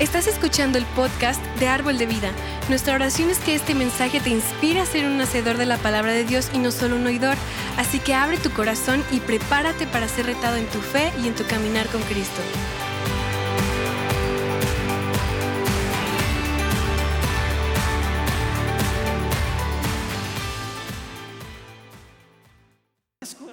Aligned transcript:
Estás 0.00 0.28
escuchando 0.28 0.78
el 0.78 0.84
podcast 0.94 1.44
de 1.58 1.66
Árbol 1.66 1.98
de 1.98 2.06
Vida. 2.06 2.30
Nuestra 2.68 2.94
oración 2.94 3.30
es 3.30 3.40
que 3.40 3.56
este 3.56 3.74
mensaje 3.74 4.20
te 4.20 4.30
inspire 4.30 4.78
a 4.78 4.86
ser 4.86 5.04
un 5.06 5.20
hacedor 5.20 5.56
de 5.56 5.66
la 5.66 5.76
palabra 5.76 6.12
de 6.12 6.22
Dios 6.22 6.52
y 6.54 6.58
no 6.58 6.70
solo 6.70 6.94
un 6.94 7.04
oidor. 7.04 7.36
Así 7.76 7.98
que 7.98 8.14
abre 8.14 8.38
tu 8.38 8.52
corazón 8.52 9.02
y 9.10 9.18
prepárate 9.18 9.88
para 9.88 10.06
ser 10.06 10.26
retado 10.26 10.54
en 10.54 10.68
tu 10.68 10.78
fe 10.78 11.12
y 11.20 11.26
en 11.26 11.34
tu 11.34 11.44
caminar 11.46 11.88
con 11.88 12.00
Cristo. 12.02 12.40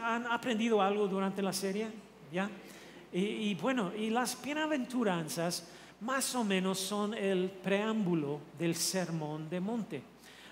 ¿Han 0.04 0.28
aprendido 0.28 0.80
algo 0.80 1.08
durante 1.08 1.42
la 1.42 1.54
serie? 1.54 1.88
¿Ya? 2.32 2.52
Y, 3.12 3.20
y 3.20 3.56
bueno, 3.56 3.92
y 3.98 4.12
las 4.12 4.40
bienaventuranzas 4.40 5.64
más 6.02 6.36
o 6.36 6.44
menos 6.44 6.80
son 6.80 7.14
el 7.14 7.50
preámbulo 7.50 8.40
del 8.58 8.76
sermón 8.76 9.50
de 9.50 9.60
monte. 9.60 10.02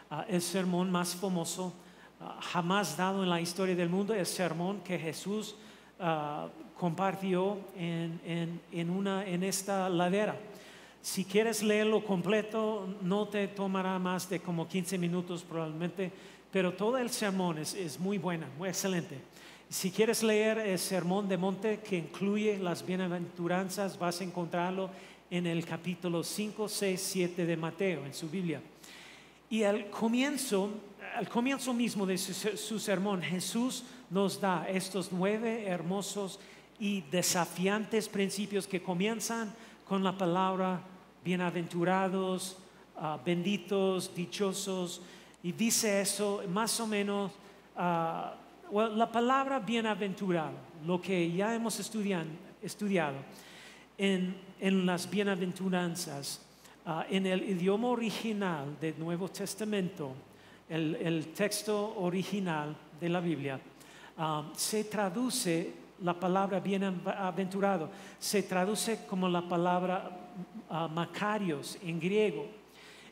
Ah, 0.09 0.25
el 0.27 0.41
sermón 0.41 0.91
más 0.91 1.15
famoso 1.15 1.73
ah, 2.21 2.37
jamás 2.39 2.95
dado 2.95 3.23
en 3.23 3.29
la 3.29 3.41
historia 3.41 3.75
del 3.75 3.89
mundo, 3.89 4.13
el 4.13 4.25
sermón 4.25 4.81
que 4.81 4.97
Jesús 4.97 5.55
ah, 5.99 6.47
compartió 6.77 7.57
en, 7.75 8.61
en, 8.71 8.89
una, 8.89 9.25
en 9.25 9.43
esta 9.43 9.89
ladera. 9.89 10.35
Si 11.01 11.25
quieres 11.25 11.61
leerlo 11.63 12.05
completo, 12.05 12.87
no 13.01 13.27
te 13.27 13.47
tomará 13.49 13.99
más 13.99 14.29
de 14.29 14.39
como 14.39 14.67
15 14.67 14.97
minutos 14.97 15.43
probablemente, 15.43 16.11
pero 16.51 16.73
todo 16.73 16.97
el 16.97 17.09
sermón 17.09 17.57
es, 17.57 17.73
es 17.73 17.99
muy 17.99 18.17
bueno, 18.17 18.47
muy 18.57 18.69
excelente. 18.69 19.19
Si 19.69 19.89
quieres 19.89 20.21
leer 20.21 20.59
el 20.59 20.77
sermón 20.77 21.27
de 21.27 21.35
monte 21.35 21.79
que 21.79 21.97
incluye 21.97 22.59
las 22.59 22.85
bienaventuranzas, 22.85 23.97
vas 23.97 24.21
a 24.21 24.23
encontrarlo 24.23 24.91
en 25.33 25.47
el 25.47 25.65
capítulo 25.65 26.23
5, 26.23 26.69
6, 26.69 27.01
7 27.01 27.45
de 27.47 27.57
Mateo, 27.57 28.05
en 28.05 28.13
su 28.13 28.29
Biblia. 28.29 28.61
Y 29.49 29.63
al 29.63 29.89
comienzo, 29.89 30.69
al 31.15 31.27
comienzo 31.27 31.73
mismo 31.73 32.05
de 32.05 32.19
su, 32.19 32.79
sermón, 32.79 33.19
Jesús 33.23 33.83
nos 34.11 34.39
da 34.39 34.69
estos 34.69 35.11
nueve 35.11 35.65
hermosos 35.65 36.39
y 36.79 37.01
desafiantes 37.09 38.07
principios 38.09 38.67
que 38.67 38.83
comienzan 38.83 39.51
con 39.87 40.03
la 40.03 40.15
palabra 40.15 40.83
bienaventurados, 41.25 42.57
ah, 42.95 43.17
benditos, 43.25 44.13
dichosos, 44.13 45.01
y 45.41 45.51
dice 45.51 45.99
eso 45.99 46.43
más 46.47 46.79
o 46.79 46.85
menos, 46.85 47.31
ah, 47.75 48.35
la 48.71 49.11
palabra 49.11 49.57
bienaventurado, 49.57 50.53
lo 50.85 51.01
que 51.01 51.31
ya 51.31 51.55
hemos 51.55 51.79
estudiado 51.79 53.15
en, 53.97 54.35
las 54.85 55.09
bienaventuranzas, 55.09 56.41
ah, 56.85 57.05
en 57.09 57.25
el 57.25 57.43
idioma 57.49 57.89
original 57.89 58.77
del 58.79 58.97
Nuevo 58.99 59.29
Testamento, 59.29 60.13
el, 60.69 61.27
texto 61.35 61.95
original 61.97 62.75
de 62.99 63.09
la 63.09 63.19
Biblia, 63.19 63.59
ah, 64.17 64.51
se 64.55 64.85
traduce 64.85 65.83
la 66.01 66.19
palabra 66.19 66.59
bienaventurado, 66.59 67.89
se 68.19 68.43
traduce 68.43 69.05
como 69.05 69.29
la 69.29 69.41
palabra 69.41 70.11
uh, 70.69 70.89
macarios 70.89 71.77
en 71.81 71.99
griego. 71.99 72.47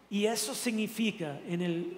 Y 0.09 0.25
eso 0.25 0.53
significa, 0.53 1.39
en 1.47 1.61
el 1.61 1.97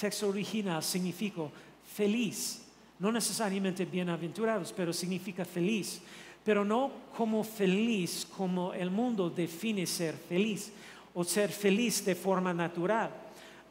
texto 0.00 0.28
original, 0.28 0.82
significa 0.82 1.42
feliz. 1.84 2.66
No 2.98 3.12
necesariamente 3.12 3.84
bienaventurados, 3.84 4.72
pero 4.72 4.92
significa 4.92 5.44
feliz 5.44 6.00
pero 6.44 6.64
no 6.64 6.90
como 7.16 7.44
feliz 7.44 8.26
como 8.36 8.72
el 8.72 8.90
mundo 8.90 9.28
define 9.28 9.86
ser 9.86 10.14
feliz 10.14 10.72
o 11.14 11.24
ser 11.24 11.50
feliz 11.50 12.04
de 12.04 12.14
forma 12.14 12.54
natural. 12.54 13.10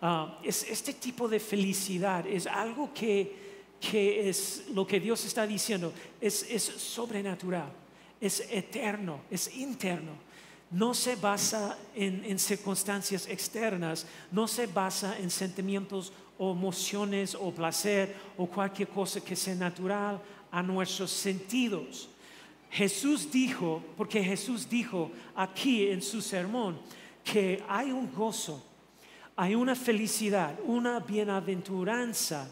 Ah, 0.01 0.39
este 0.43 0.93
tipo 0.93 1.27
de 1.27 1.39
felicidad 1.39 2.25
es 2.25 2.47
algo 2.47 2.93
que, 2.93 3.35
es 3.91 4.65
lo 4.73 4.85
que 4.85 4.99
Dios 4.99 5.25
está 5.25 5.45
diciendo, 5.45 5.91
es, 6.21 6.63
sobrenatural, 6.63 7.71
es 8.21 8.47
eterno, 8.49 9.21
es 9.29 9.55
interno. 9.57 10.29
No 10.71 10.93
se 10.93 11.15
basa 11.15 11.77
en, 11.95 12.23
en 12.23 12.37
circunstancias 12.37 13.27
externas, 13.27 14.05
no 14.31 14.47
se 14.47 14.67
basa 14.67 15.17
en 15.17 15.31
sentimientos 15.31 16.13
o 16.37 16.51
emociones 16.51 17.35
o 17.35 17.51
placer 17.51 18.15
o 18.37 18.45
cualquier 18.45 18.87
cosa 18.89 19.19
que 19.19 19.35
sea 19.35 19.55
natural 19.55 20.21
a 20.51 20.61
nuestros 20.61 21.11
sentidos. 21.11 22.09
Jesús 22.69 23.31
dijo, 23.31 23.83
porque 23.97 24.23
Jesús 24.23 24.69
dijo 24.69 25.11
aquí 25.35 25.87
en 25.89 26.01
su 26.01 26.21
sermón, 26.21 26.79
que 27.23 27.63
hay 27.67 27.91
un 27.91 28.11
gozo, 28.13 28.63
hay 29.35 29.55
una 29.55 29.75
felicidad, 29.75 30.55
una 30.65 30.99
bienaventuranza 30.99 32.47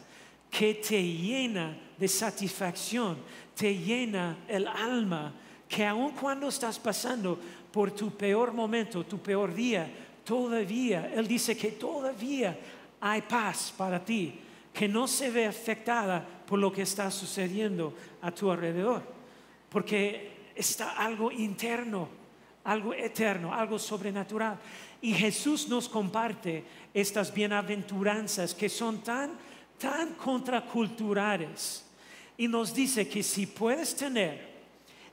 que 0.49 0.75
te 0.75 1.01
llena 1.01 1.77
de 1.97 2.07
satisfacción, 2.07 3.17
te 3.55 3.77
llena 3.77 4.37
el 4.47 4.67
alma, 4.67 5.33
que 5.67 5.85
aun 5.85 6.11
cuando 6.11 6.47
estás 6.47 6.79
pasando 6.79 7.39
por 7.71 7.91
tu 7.91 8.11
peor 8.11 8.53
momento, 8.53 9.05
tu 9.05 9.19
peor 9.19 9.53
día, 9.53 9.89
todavía, 10.23 11.11
Él 11.13 11.27
dice 11.27 11.55
que 11.55 11.73
todavía 11.73 12.57
hay 12.99 13.21
paz 13.21 13.73
para 13.75 14.03
ti, 14.03 14.39
que 14.73 14.87
no 14.87 15.07
se 15.07 15.29
ve 15.29 15.45
afectada 15.45 16.25
por 16.47 16.57
lo 16.57 16.71
que 16.71 16.83
está 16.83 17.11
sucediendo 17.11 17.93
a 18.21 18.31
tu 18.31 18.49
alrededor 18.49 19.16
porque 19.77 20.49
está 20.55 20.97
algo 20.97 21.31
interno, 21.31 22.09
algo 22.63 22.95
eterno, 22.95 23.53
algo 23.53 23.77
sobrenatural. 23.77 24.57
Y 25.03 25.13
Jesús 25.13 25.69
nos 25.69 25.87
comparte 25.87 26.63
estas 26.95 27.31
bienaventuranzas 27.31 28.55
que 28.55 28.69
son 28.69 29.03
tan, 29.03 29.33
tan 29.77 30.15
contraculturales. 30.15 31.85
Y 32.39 32.47
nos 32.47 32.73
dice 32.73 33.07
que 33.07 33.21
si 33.21 33.45
puedes 33.45 33.95
tener 33.95 34.49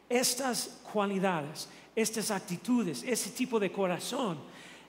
estas 0.08 0.80
cualidades, 0.90 1.68
estas 1.94 2.30
actitudes, 2.30 3.02
ese 3.02 3.32
tipo 3.32 3.60
de 3.60 3.70
corazón, 3.70 4.38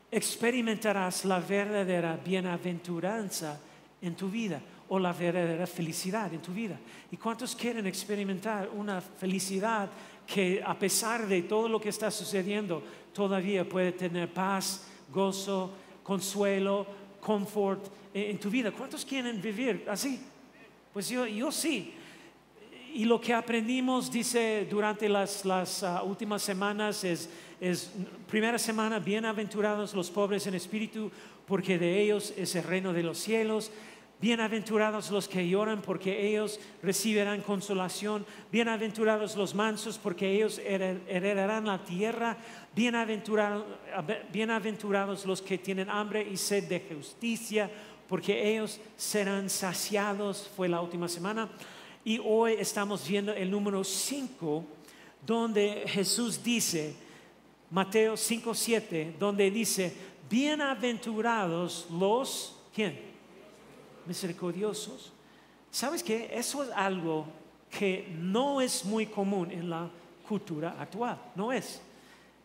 experimentarás 0.09 1.25
la 1.25 1.41
verdadera 1.41 2.15
bienaventuranza 2.15 3.59
en 4.01 4.15
tu 4.15 4.29
vida 4.29 4.61
o 4.89 4.99
la 4.99 5.13
verdadera 5.13 5.65
felicidad 5.67 6.33
en 6.33 6.41
tu 6.41 6.53
vida. 6.53 6.77
¿Y 7.11 7.17
cuántos 7.17 7.55
quieren 7.55 7.87
experimentar 7.87 8.69
una 8.73 9.01
felicidad 9.01 9.89
que 10.27 10.61
a 10.65 10.77
pesar 10.77 11.27
de 11.27 11.43
todo 11.43 11.67
lo 11.67 11.79
que 11.79 11.89
está 11.89 12.11
sucediendo, 12.11 12.83
todavía 13.13 13.67
puede 13.67 13.91
tener 13.91 14.31
paz, 14.31 14.87
gozo, 15.11 15.71
consuelo, 16.03 16.85
confort 17.19 17.85
en 18.13 18.39
tu 18.39 18.49
vida? 18.49 18.71
¿Cuántos 18.71 19.05
quieren 19.05 19.41
vivir 19.41 19.85
así? 19.89 20.19
Pues 20.93 21.09
yo, 21.09 21.25
yo 21.25 21.51
sí. 21.51 21.93
Y 22.93 23.03
lo 23.03 23.19
que 23.19 23.33
aprendimos, 23.33 24.09
dice, 24.09 24.65
durante 24.69 25.09
las, 25.09 25.43
las 25.43 25.83
ah, 25.83 26.01
últimas 26.03 26.41
semanas 26.41 27.03
es, 27.03 27.29
es, 27.59 27.91
primera 28.25 28.57
semana, 28.57 28.99
bienaventurados 28.99 29.93
los 29.93 30.09
pobres 30.09 30.47
en 30.47 30.55
espíritu, 30.55 31.11
porque 31.45 31.77
de 31.77 32.01
ellos 32.01 32.33
es 32.37 32.55
el 32.55 32.63
reino 32.63 32.93
de 32.93 33.03
los 33.03 33.17
cielos. 33.17 33.69
Bienaventurados 34.25 35.11
los 35.11 35.27
que 35.27 35.47
lloran 35.47 35.83
porque 35.83 36.27
ellos 36.27 36.59
recibirán 36.81 37.41
consolación. 37.41 38.25
Bienaventurados 38.51 39.35
los 39.35 39.53
mansos 39.53 39.99
porque 39.99 40.27
ellos 40.27 40.57
heredarán 40.57 41.67
la 41.67 41.83
tierra. 41.83 42.35
Bienaventurados, 42.73 45.25
los 45.27 45.43
que 45.43 45.59
tienen 45.59 45.91
hambre 45.91 46.27
y 46.27 46.37
sed 46.37 46.63
de 46.63 46.83
justicia 46.91 47.69
porque 48.07 48.51
ellos 48.51 48.81
serán 48.97 49.47
saciados. 49.47 50.49
Fue 50.55 50.67
la 50.67 50.81
última 50.81 51.07
semana. 51.07 51.47
Y 52.03 52.17
hoy 52.17 52.53
estamos 52.53 53.07
viendo 53.07 53.31
el 53.31 53.51
número 53.51 53.83
5 53.83 54.65
donde 55.23 55.83
Jesús 55.85 56.43
dice, 56.43 56.95
Mateo 57.69 58.17
5, 58.17 58.55
7, 58.55 59.17
donde 59.19 59.51
dice, 59.51 59.95
bienaventurados 60.27 61.85
los, 61.91 62.55
¿quién? 62.73 63.04
Misericordiosos. 64.05 65.11
¿Sabes 65.71 66.03
qué? 66.03 66.29
Eso 66.33 66.63
es 66.63 66.69
algo 66.71 67.25
que 67.69 68.07
no 68.17 68.61
es 68.61 68.85
muy 68.85 69.05
común 69.05 69.51
en 69.51 69.69
la 69.69 69.89
cultura 70.27 70.75
actual, 70.79 71.19
no 71.35 71.51
es. 71.51 71.81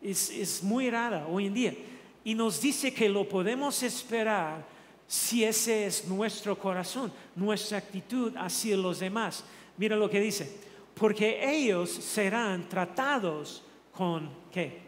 Es, 0.01 0.29
es 0.29 0.63
muy 0.63 0.89
rara 0.89 1.27
hoy 1.27 1.47
en 1.47 1.53
día. 1.53 1.75
Y 2.23 2.35
nos 2.35 2.61
dice 2.61 2.93
que 2.93 3.09
lo 3.09 3.27
podemos 3.27 3.81
esperar 3.83 4.65
si 5.07 5.43
ese 5.43 5.85
es 5.85 6.07
nuestro 6.07 6.57
corazón, 6.57 7.11
nuestra 7.35 7.77
actitud 7.77 8.33
hacia 8.37 8.77
los 8.77 8.99
demás. 8.99 9.43
Mira 9.77 9.95
lo 9.95 10.09
que 10.09 10.19
dice, 10.19 10.49
porque 10.95 11.39
ellos 11.43 11.89
serán 11.89 12.69
tratados 12.69 13.63
con 13.91 14.29
¿qué? 14.51 14.79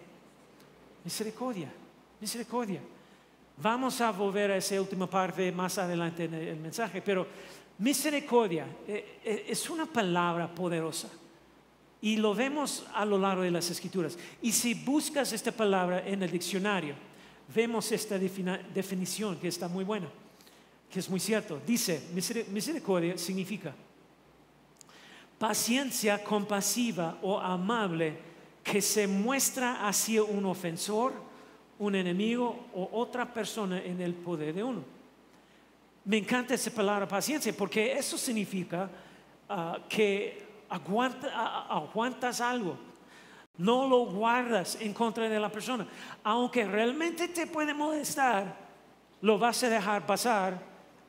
Misericordia, 1.03 1.71
misericordia. 2.21 2.79
Vamos 3.57 4.01
a 4.01 4.11
volver 4.11 4.51
a 4.51 4.57
esa 4.57 4.79
última 4.81 5.07
parte 5.07 5.51
más 5.51 5.77
adelante 5.77 6.25
en 6.25 6.33
el 6.33 6.57
mensaje, 6.57 7.01
pero 7.01 7.27
misericordia 7.77 8.65
eh, 8.87 9.19
eh, 9.23 9.45
es 9.49 9.69
una 9.69 9.85
palabra 9.85 10.53
poderosa. 10.53 11.09
Y 12.01 12.17
lo 12.17 12.35
vemos 12.35 12.85
a 12.93 13.05
lo 13.05 13.17
largo 13.17 13.43
de 13.43 13.51
las 13.51 13.69
escrituras. 13.69 14.17
Y 14.41 14.51
si 14.51 14.73
buscas 14.73 15.31
esta 15.31 15.51
palabra 15.51 16.05
en 16.05 16.21
el 16.21 16.31
diccionario, 16.31 16.95
vemos 17.53 17.91
esta 17.91 18.17
definición 18.17 19.37
que 19.37 19.47
está 19.47 19.69
muy 19.69 19.85
buena, 19.85 20.09
que 20.91 20.99
es 20.99 21.09
muy 21.09 21.19
cierto. 21.19 21.61
Dice, 21.65 22.03
misericordia 22.51 23.17
significa 23.17 23.73
paciencia 25.43 26.23
compasiva 26.23 27.17
o 27.21 27.37
amable 27.37 28.17
que 28.63 28.81
se 28.81 29.07
muestra 29.07 29.85
hacia 29.85 30.23
un 30.23 30.45
ofensor, 30.45 31.11
un 31.79 31.95
enemigo 31.95 32.67
o 32.73 32.89
otra 32.93 33.31
persona 33.31 33.81
en 33.81 34.01
el 34.01 34.13
poder 34.13 34.53
de 34.53 34.63
uno. 34.63 34.83
Me 36.05 36.17
encanta 36.17 36.53
esa 36.53 36.71
palabra 36.71 37.07
paciencia 37.07 37.53
porque 37.53 37.93
eso 37.93 38.17
significa 38.17 38.89
ah, 39.49 39.79
que 39.87 40.43
aguantas 40.69 42.41
algo. 42.41 42.77
No 43.57 43.87
lo 43.87 44.05
guardas 44.05 44.77
en 44.81 44.93
contra 44.93 45.29
de 45.29 45.39
la 45.39 45.49
persona. 45.49 45.87
Aunque 46.23 46.65
realmente 46.65 47.27
te 47.27 47.47
puede 47.47 47.73
molestar, 47.73 48.57
lo 49.21 49.37
vas 49.37 49.63
a 49.63 49.69
dejar 49.69 50.05
pasar, 50.05 50.59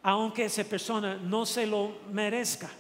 aunque 0.03 0.45
esa 0.45 0.63
persona 0.65 1.17
no 1.17 1.47
se 1.47 1.67
lo 1.67 1.97
merezca. 2.13 2.71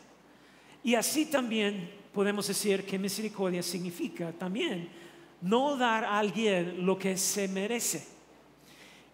Y 0.82 0.94
así 0.94 1.26
también 1.26 1.90
podemos 2.12 2.46
decir 2.46 2.84
que 2.84 2.98
misericordia 2.98 3.62
significa 3.62 4.31
también 4.32 4.88
no 5.44 5.76
dar 5.76 6.05
a 6.05 6.19
alguien 6.19 6.85
lo 6.85 6.99
que 6.99 7.17
se 7.17 7.46
merece. 7.49 8.06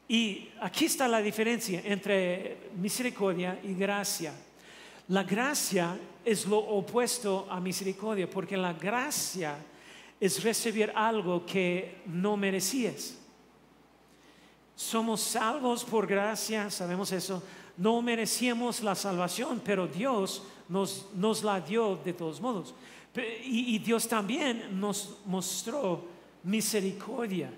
Y 0.09 0.49
aquí 0.61 0.87
está 0.87 1.07
la 1.09 1.21
diferencia 1.21 1.83
entre 1.85 2.71
misericordia 2.77 3.61
y 3.63 3.75
gracia. 3.75 4.33
La 5.09 5.25
gracia 5.25 5.99
es 6.25 6.47
lo 6.47 6.59
opuesto 6.59 7.49
a 7.51 7.61
misericordia, 7.61 8.31
porque 8.31 8.57
la 8.57 8.73
gracia 8.73 9.57
es 10.21 10.43
recibir 10.43 10.93
algo 10.95 11.45
que 11.45 12.03
no 12.07 12.37
merecías. 12.37 13.17
Somos 14.77 15.21
salvos 15.21 15.85
por 15.85 16.07
gracia, 16.07 16.71
sabemos 16.71 17.11
eso. 17.11 17.43
No 17.77 18.01
merecíamos 18.03 18.83
la 18.83 18.95
salvación, 18.95 19.61
pero 19.65 19.89
Dios 19.89 20.45
nos, 20.69 21.43
la 21.43 21.61
dio 21.61 21.97
de 21.97 22.13
todos 22.13 22.41
modos. 22.41 22.73
Y 23.45 23.79
Dios 23.81 24.07
también 24.07 24.79
nos 24.79 25.17
mostró 25.27 26.10
misericordia, 26.45 27.51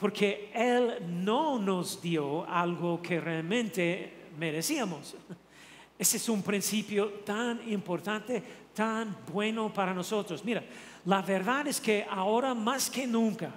porque 0.00 0.50
Él 0.54 0.98
no 1.24 1.58
nos 1.58 2.00
dio 2.00 2.48
algo 2.48 3.02
que 3.02 3.20
realmente 3.20 4.12
merecíamos. 4.38 5.14
Ese 5.98 6.16
es 6.16 6.28
un 6.28 6.42
principio 6.42 7.08
tan 7.24 7.68
importante, 7.70 8.42
tan 8.72 9.16
bueno 9.32 9.72
para 9.72 9.92
nosotros. 9.92 10.44
Mira, 10.44 10.62
la 11.04 11.22
verdad 11.22 11.66
es 11.66 11.80
que 11.80 12.06
ahora 12.08 12.54
más 12.54 12.88
que 12.88 13.06
nunca 13.06 13.50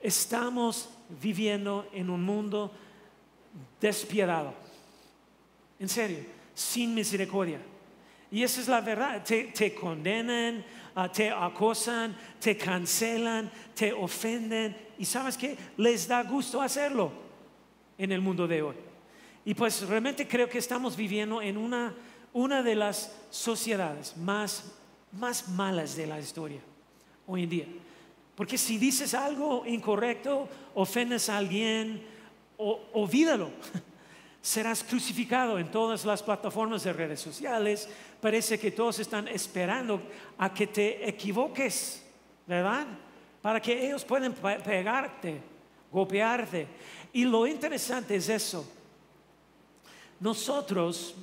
estamos 0.00 0.88
viviendo 1.20 1.88
en 1.92 2.10
un 2.10 2.22
mundo 2.22 2.70
despiadado. 3.80 4.54
En 5.80 5.88
serio, 5.88 6.18
sin 6.54 6.94
misericordia. 6.94 7.60
Y 8.30 8.42
esa 8.42 8.60
es 8.60 8.68
la 8.68 8.80
verdad. 8.80 9.24
Te, 9.24 9.74
condenan, 9.74 10.58
ah, 10.58 10.77
te 11.12 11.30
acosan, 11.30 12.16
te 12.40 12.56
cancelan, 12.56 13.50
te 13.74 13.92
ofenden. 13.92 14.76
Y 14.98 15.04
sabes 15.04 15.36
que 15.36 15.56
les 15.76 16.08
da 16.08 16.22
gusto 16.24 16.60
hacerlo 16.60 17.12
en 17.96 18.10
el 18.10 18.20
mundo 18.20 18.48
de 18.48 18.62
hoy. 18.62 18.74
Y 19.44 19.54
pues 19.54 19.86
realmente 19.86 20.26
creo 20.26 20.48
que 20.48 20.58
estamos 20.58 20.96
viviendo 20.96 21.40
en 21.40 21.56
una, 21.56 21.94
una 22.32 22.62
de 22.62 22.74
las 22.74 23.16
sociedades 23.30 24.16
más 24.16 24.74
más 25.12 25.48
malas 25.48 25.96
de 25.96 26.06
la 26.06 26.20
historia 26.20 26.60
hoy 27.26 27.44
en 27.44 27.50
día. 27.50 27.66
Porque 28.34 28.58
si 28.58 28.78
dices 28.78 29.14
algo 29.14 29.64
incorrecto, 29.66 30.48
ofendes 30.74 31.28
a 31.28 31.38
alguien, 31.38 32.02
o, 32.56 32.80
olvídalo. 32.92 33.50
Serás 34.48 34.82
crucificado 34.82 35.58
en 35.58 35.70
todas 35.70 36.06
las 36.06 36.22
plataformas 36.22 36.82
de 36.82 36.94
redes 36.94 37.20
sociales. 37.20 37.86
Parece 38.18 38.58
que 38.58 38.70
todos 38.70 38.98
están 38.98 39.28
esperando 39.28 40.00
a 40.38 40.54
que 40.54 40.66
te 40.66 41.06
equivoques, 41.06 42.02
¿verdad? 42.46 42.86
Para 43.42 43.60
que 43.60 43.86
ellos 43.86 44.06
puedan 44.06 44.32
pegarte, 44.32 45.42
golpearte. 45.92 46.66
Y 47.12 47.26
lo 47.26 47.46
interesante 47.46 48.16
es 48.16 48.30
eso. 48.30 48.66
Nosotros, 50.18 51.14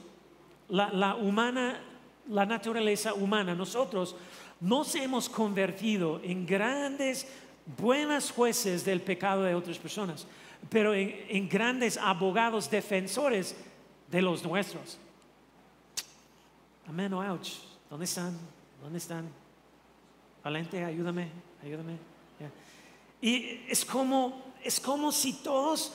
la, 0.69 1.15
humana 1.15 1.81
la 2.29 2.45
naturaleza 2.45 3.15
humana, 3.15 3.55
nosotros 3.55 4.15
nos 4.61 4.93
hemos 4.93 5.29
convertido 5.29 6.21
en 6.23 6.45
grandes, 6.45 7.27
buenas 7.75 8.29
jueces 8.29 8.85
del 8.85 9.01
pecado 9.01 9.41
de 9.41 9.55
otras 9.55 9.79
personas, 9.79 10.27
pero 10.69 10.93
en, 10.93 11.47
grandes 11.49 11.97
abogados 11.97 12.69
defensores 12.69 13.55
de 14.09 14.21
los 14.21 14.43
nuestros. 14.43 14.97
Amén, 16.87 17.13
ouch. 17.13 17.49
¿Dónde 17.89 18.05
están? 18.05 18.37
¿Dónde 18.81 18.97
están? 18.97 19.27
Valente, 20.43 20.83
ayúdame, 20.83 21.29
ayúdame. 21.63 21.97
Y 23.21 23.61
es 23.67 23.83
como, 23.83 24.53
es 24.63 24.79
como 24.79 25.11
si 25.11 25.33
todos 25.33 25.93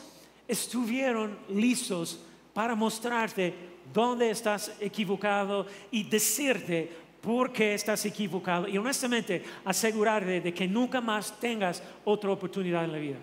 estuvieran 0.49 1.39
listos 1.49 2.19
para 2.53 2.75
mostrarte 2.75 3.55
dónde 3.93 4.31
estás 4.31 4.73
equivocado 4.81 5.67
y 5.91 6.03
decirte 6.03 6.91
por 7.21 7.53
qué 7.53 7.75
estás 7.75 8.05
equivocado 8.07 8.67
y 8.67 8.79
honestamente 8.79 9.45
asegurarte 9.65 10.41
de 10.41 10.55
que 10.55 10.67
nunca 10.67 11.01
más 11.01 11.39
tengas 11.39 11.83
otra 12.05 12.31
oportunidad 12.31 12.85
en 12.85 12.93
la 12.93 12.99
vida. 12.99 13.19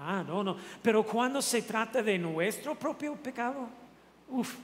Ah, 0.00 0.24
no, 0.26 0.44
no. 0.44 0.56
Pero 0.82 1.02
cuando 1.02 1.42
se 1.42 1.62
trata 1.62 2.02
de 2.02 2.18
nuestro 2.18 2.74
propio 2.74 3.14
pecado, 3.16 3.68
uff, 4.28 4.56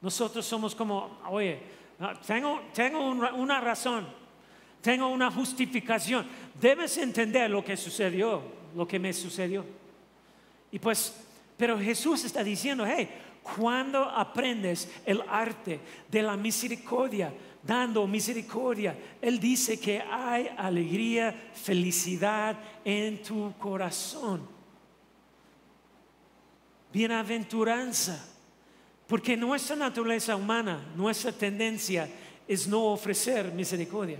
nosotros 0.00 0.44
somos 0.44 0.74
como, 0.74 1.18
oye, 1.30 1.60
tengo, 2.26 2.60
tengo 2.74 3.00
una 3.08 3.60
razón, 3.60 4.06
tengo 4.80 5.08
una 5.08 5.30
justificación. 5.30 6.26
Debes 6.60 6.98
entender 6.98 7.50
lo 7.50 7.64
que 7.64 7.76
sucedió, 7.76 8.42
lo 8.74 8.86
que 8.86 8.98
me 8.98 9.12
sucedió. 9.12 9.64
Y 10.70 10.78
pues, 10.78 11.24
pero 11.56 11.78
Jesús 11.78 12.24
está 12.24 12.42
diciendo, 12.42 12.84
hey, 12.86 13.08
cuando 13.42 14.02
aprendes 14.02 14.90
el 15.06 15.22
arte 15.28 15.80
de 16.10 16.22
la 16.22 16.36
misericordia, 16.36 17.32
dando 17.62 18.06
misericordia, 18.06 18.96
Él 19.22 19.38
dice 19.38 19.78
que 19.78 20.00
hay 20.00 20.50
alegría, 20.56 21.50
felicidad 21.54 22.58
en 22.84 23.22
tu 23.22 23.52
corazón. 23.58 24.53
Bienaventuranza. 26.94 28.30
Porque 29.08 29.36
nuestra 29.36 29.76
naturaleza 29.76 30.36
humana, 30.36 30.80
nuestra 30.96 31.32
tendencia 31.32 32.08
es 32.48 32.66
no 32.66 32.86
ofrecer 32.86 33.52
misericordia. 33.52 34.18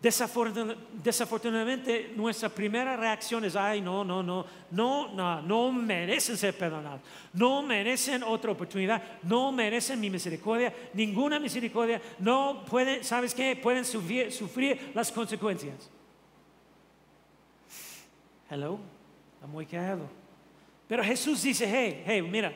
Desafortunadamente, 0.00 2.14
nuestra 2.16 2.48
primera 2.48 2.96
reacción 2.96 3.44
es, 3.44 3.54
ay, 3.54 3.82
no, 3.82 4.02
no, 4.02 4.22
no, 4.22 4.46
no, 4.70 5.12
no, 5.12 5.42
no 5.42 5.72
merecen 5.72 6.38
ser 6.38 6.56
perdonados, 6.56 7.02
no 7.34 7.60
merecen 7.60 8.22
otra 8.22 8.52
oportunidad, 8.52 9.02
no 9.24 9.52
merecen 9.52 10.00
mi 10.00 10.08
misericordia, 10.08 10.72
ninguna 10.94 11.38
misericordia, 11.38 12.00
no 12.18 12.64
pueden, 12.64 13.04
¿sabes 13.04 13.34
qué? 13.34 13.54
Pueden 13.56 13.84
sufrir, 13.84 14.90
las 14.94 15.12
consecuencias. 15.12 15.90
Hello, 18.48 18.78
está 19.34 19.46
muy 19.46 19.66
callado. 19.66 20.19
Pero 20.90 21.04
Jesús 21.04 21.44
dice, 21.44 21.70
hey, 21.70 22.02
hey, 22.04 22.20
mira, 22.20 22.52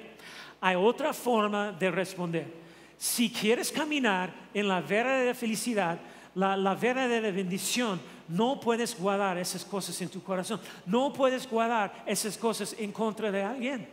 hay 0.61 0.75
otra 0.75 1.13
forma 1.13 1.71
de 1.71 1.89
responder. 1.89 2.53
Si 2.99 3.31
quieres 3.31 3.71
caminar 3.71 4.35
en 4.53 4.67
la 4.67 4.81
verdadera 4.81 5.35
felicidad, 5.35 6.01
la, 6.35 6.57
la 6.57 6.75
bendición, 6.75 8.01
no 8.27 8.59
puedes 8.59 8.99
guardar 8.99 9.39
esas 9.39 9.65
cosas 9.65 10.03
en 10.03 10.09
tu 10.09 10.21
corazón. 10.21 10.61
No 10.85 11.13
puedes 11.13 11.49
guardar 11.49 12.03
esas 12.07 12.37
cosas 12.37 12.75
en 12.77 12.91
contra 12.91 13.31
de 13.31 13.41
alguien. 13.41 13.89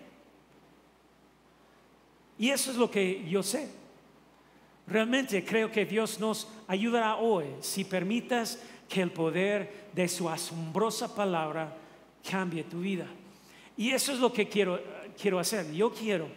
Y 2.40 2.50
eso 2.50 2.72
es 2.72 2.78
lo 2.78 2.90
que 2.90 3.24
yo 3.30 3.44
sé. 3.44 3.70
Realmente 4.88 5.46
creo 5.46 5.72
que 5.72 5.86
Dios 5.86 6.20
nos 6.20 6.48
ayudará 6.68 7.18
hoy 7.18 7.46
si 7.60 7.84
permitas 7.84 8.58
que 8.90 9.04
el 9.04 9.12
poder 9.12 9.92
de 9.94 10.08
su 10.08 10.28
asombrosa 10.28 11.14
palabra 11.14 11.78
cambie 12.28 12.64
tu 12.64 12.80
vida. 12.80 13.06
Y 13.82 13.90
eso 13.90 14.12
es 14.12 14.20
lo 14.20 14.32
que 14.32 14.48
quiero, 14.48 14.80
quiero 15.20 15.40
hacer. 15.40 15.72
Yo 15.74 15.92
quiero, 15.92 16.28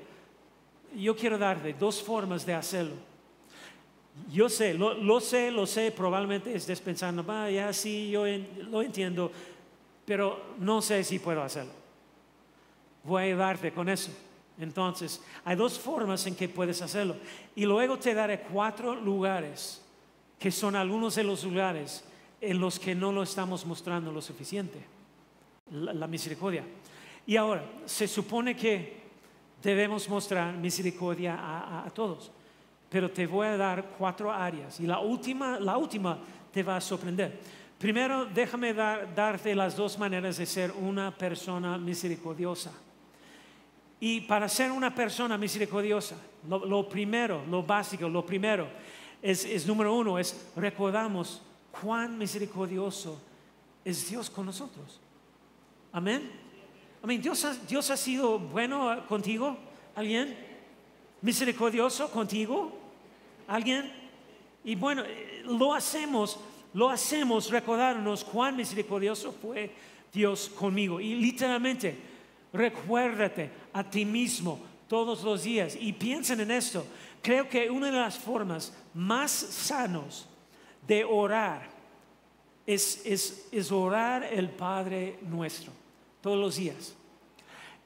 yo 0.96 1.14
quiero 1.14 1.36
darte 1.36 1.74
dos 1.74 2.02
formas 2.02 2.46
de 2.46 2.54
hacerlo. 2.54 2.94
Yo 4.32 4.48
sé, 4.48 4.72
lo, 4.72 5.20
sé, 5.20 5.50
lo 5.50 5.66
sé, 5.66 5.90
probablemente 5.90 6.54
estés 6.54 6.80
pensando, 6.80 7.22
ya 7.50 7.70
sí, 7.74 8.10
yo 8.10 8.24
lo 8.70 8.80
entiendo, 8.80 9.30
pero 10.06 10.54
no 10.58 10.80
sé 10.80 11.04
si 11.04 11.18
puedo 11.18 11.42
hacerlo. 11.42 11.72
Voy 13.02 13.24
a 13.24 13.26
ayudarte 13.26 13.70
con 13.74 13.90
eso. 13.90 14.10
Entonces, 14.58 15.22
hay 15.44 15.54
dos 15.54 15.78
formas 15.78 16.26
en 16.26 16.34
que 16.34 16.48
puedes 16.48 16.80
hacerlo. 16.80 17.14
Y 17.54 17.66
luego 17.66 17.98
te 17.98 18.14
daré 18.14 18.40
cuatro 18.40 18.94
lugares 18.94 19.82
que 20.38 20.50
son 20.50 20.76
algunos 20.76 21.16
de 21.16 21.24
los 21.24 21.44
lugares 21.44 22.04
en 22.40 22.58
los 22.58 22.78
que 22.78 22.94
no 22.94 23.12
lo 23.12 23.22
estamos 23.22 23.66
mostrando 23.66 24.10
lo 24.10 24.22
suficiente, 24.22 24.78
la, 25.70 26.06
misericordia. 26.06 26.64
Y 27.26 27.36
ahora, 27.36 27.64
se 27.86 28.06
supone 28.06 28.54
que 28.54 29.02
debemos 29.62 30.08
mostrar 30.08 30.54
misericordia 30.54 31.38
a, 31.84 31.90
todos, 31.90 32.30
pero 32.90 33.10
te 33.10 33.26
voy 33.26 33.46
a 33.46 33.56
dar 33.56 33.84
cuatro 33.98 34.30
áreas 34.30 34.78
y 34.78 34.86
la 34.86 35.00
última, 35.00 35.58
la 35.58 35.78
última 35.78 36.18
te 36.52 36.62
va 36.62 36.76
a 36.76 36.80
sorprender. 36.80 37.40
Primero, 37.78 38.26
déjame 38.26 38.72
darte 38.72 39.54
las 39.54 39.76
dos 39.76 39.98
maneras 39.98 40.36
de 40.36 40.46
ser 40.46 40.70
una 40.70 41.10
persona 41.10 41.76
misericordiosa. 41.78 42.72
Y 44.00 44.20
para 44.22 44.48
ser 44.48 44.70
una 44.70 44.94
persona 44.94 45.38
misericordiosa, 45.38 46.16
lo, 46.46 46.88
primero, 46.88 47.42
lo 47.50 47.62
básico, 47.62 48.08
lo 48.08 48.24
primero, 48.24 48.68
es, 49.22 49.66
número 49.66 49.94
uno, 49.94 50.18
es 50.18 50.50
recordamos 50.54 51.42
cuán 51.80 52.18
misericordioso 52.18 53.20
es 53.84 54.10
Dios 54.10 54.28
con 54.28 54.46
nosotros. 54.46 55.00
Amén. 55.92 56.43
Amén. 57.04 57.20
Dios 57.20 57.44
ha, 57.44 57.52
Dios 57.68 57.90
ha 57.90 57.98
sido 57.98 58.38
bueno 58.38 59.06
contigo. 59.06 59.58
¿Alguien? 59.94 60.34
Misericordioso 61.20 62.10
contigo. 62.10 62.72
¿Alguien? 63.46 63.92
Y 64.64 64.74
bueno, 64.74 65.04
lo 65.44 65.74
hacemos, 65.74 66.40
lo 66.72 66.88
hacemos 66.88 67.50
recordarnos 67.50 68.24
cuán 68.24 68.56
misericordioso 68.56 69.32
fue 69.32 69.70
Dios 70.10 70.48
conmigo. 70.48 70.98
Y 70.98 71.16
literalmente, 71.16 71.94
recuérdate 72.54 73.50
a 73.74 73.84
ti 73.84 74.06
mismo 74.06 74.58
todos 74.88 75.22
los 75.24 75.42
días 75.42 75.76
y 75.78 75.92
piensen 75.92 76.40
en 76.40 76.52
esto. 76.52 76.86
Creo 77.20 77.50
que 77.50 77.68
una 77.68 77.88
de 77.88 77.98
las 77.98 78.18
formas 78.18 78.72
más 78.94 79.30
sanos 79.30 80.26
de 80.88 81.04
orar 81.04 81.68
es, 82.66 83.02
es, 83.04 83.70
orar 83.70 84.24
el 84.24 84.48
Padre 84.48 85.18
nuestro 85.20 85.83
todos 86.24 86.38
los 86.38 86.56
días. 86.56 86.94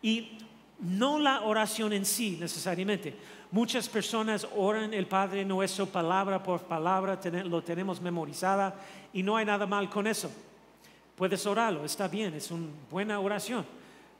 Y 0.00 0.38
no 0.78 1.18
la 1.18 1.40
oración 1.40 1.92
en 1.92 2.04
sí 2.04 2.36
necesariamente. 2.38 3.12
Muchas 3.50 3.88
personas 3.88 4.46
oran 4.54 4.94
el 4.94 5.08
Padre 5.08 5.44
nuestro 5.44 5.86
palabra 5.86 6.40
por 6.40 6.60
palabra, 6.60 7.18
lo 7.44 7.64
tenemos 7.64 8.00
memorizada 8.00 8.76
y 9.12 9.24
no 9.24 9.36
hay 9.36 9.44
nada 9.44 9.66
mal 9.66 9.90
con 9.90 10.06
eso. 10.06 10.30
Puedes 11.16 11.44
orarlo, 11.46 11.84
está 11.84 12.06
bien, 12.06 12.32
es 12.34 12.52
una 12.52 12.68
buena 12.88 13.18
oración. 13.18 13.66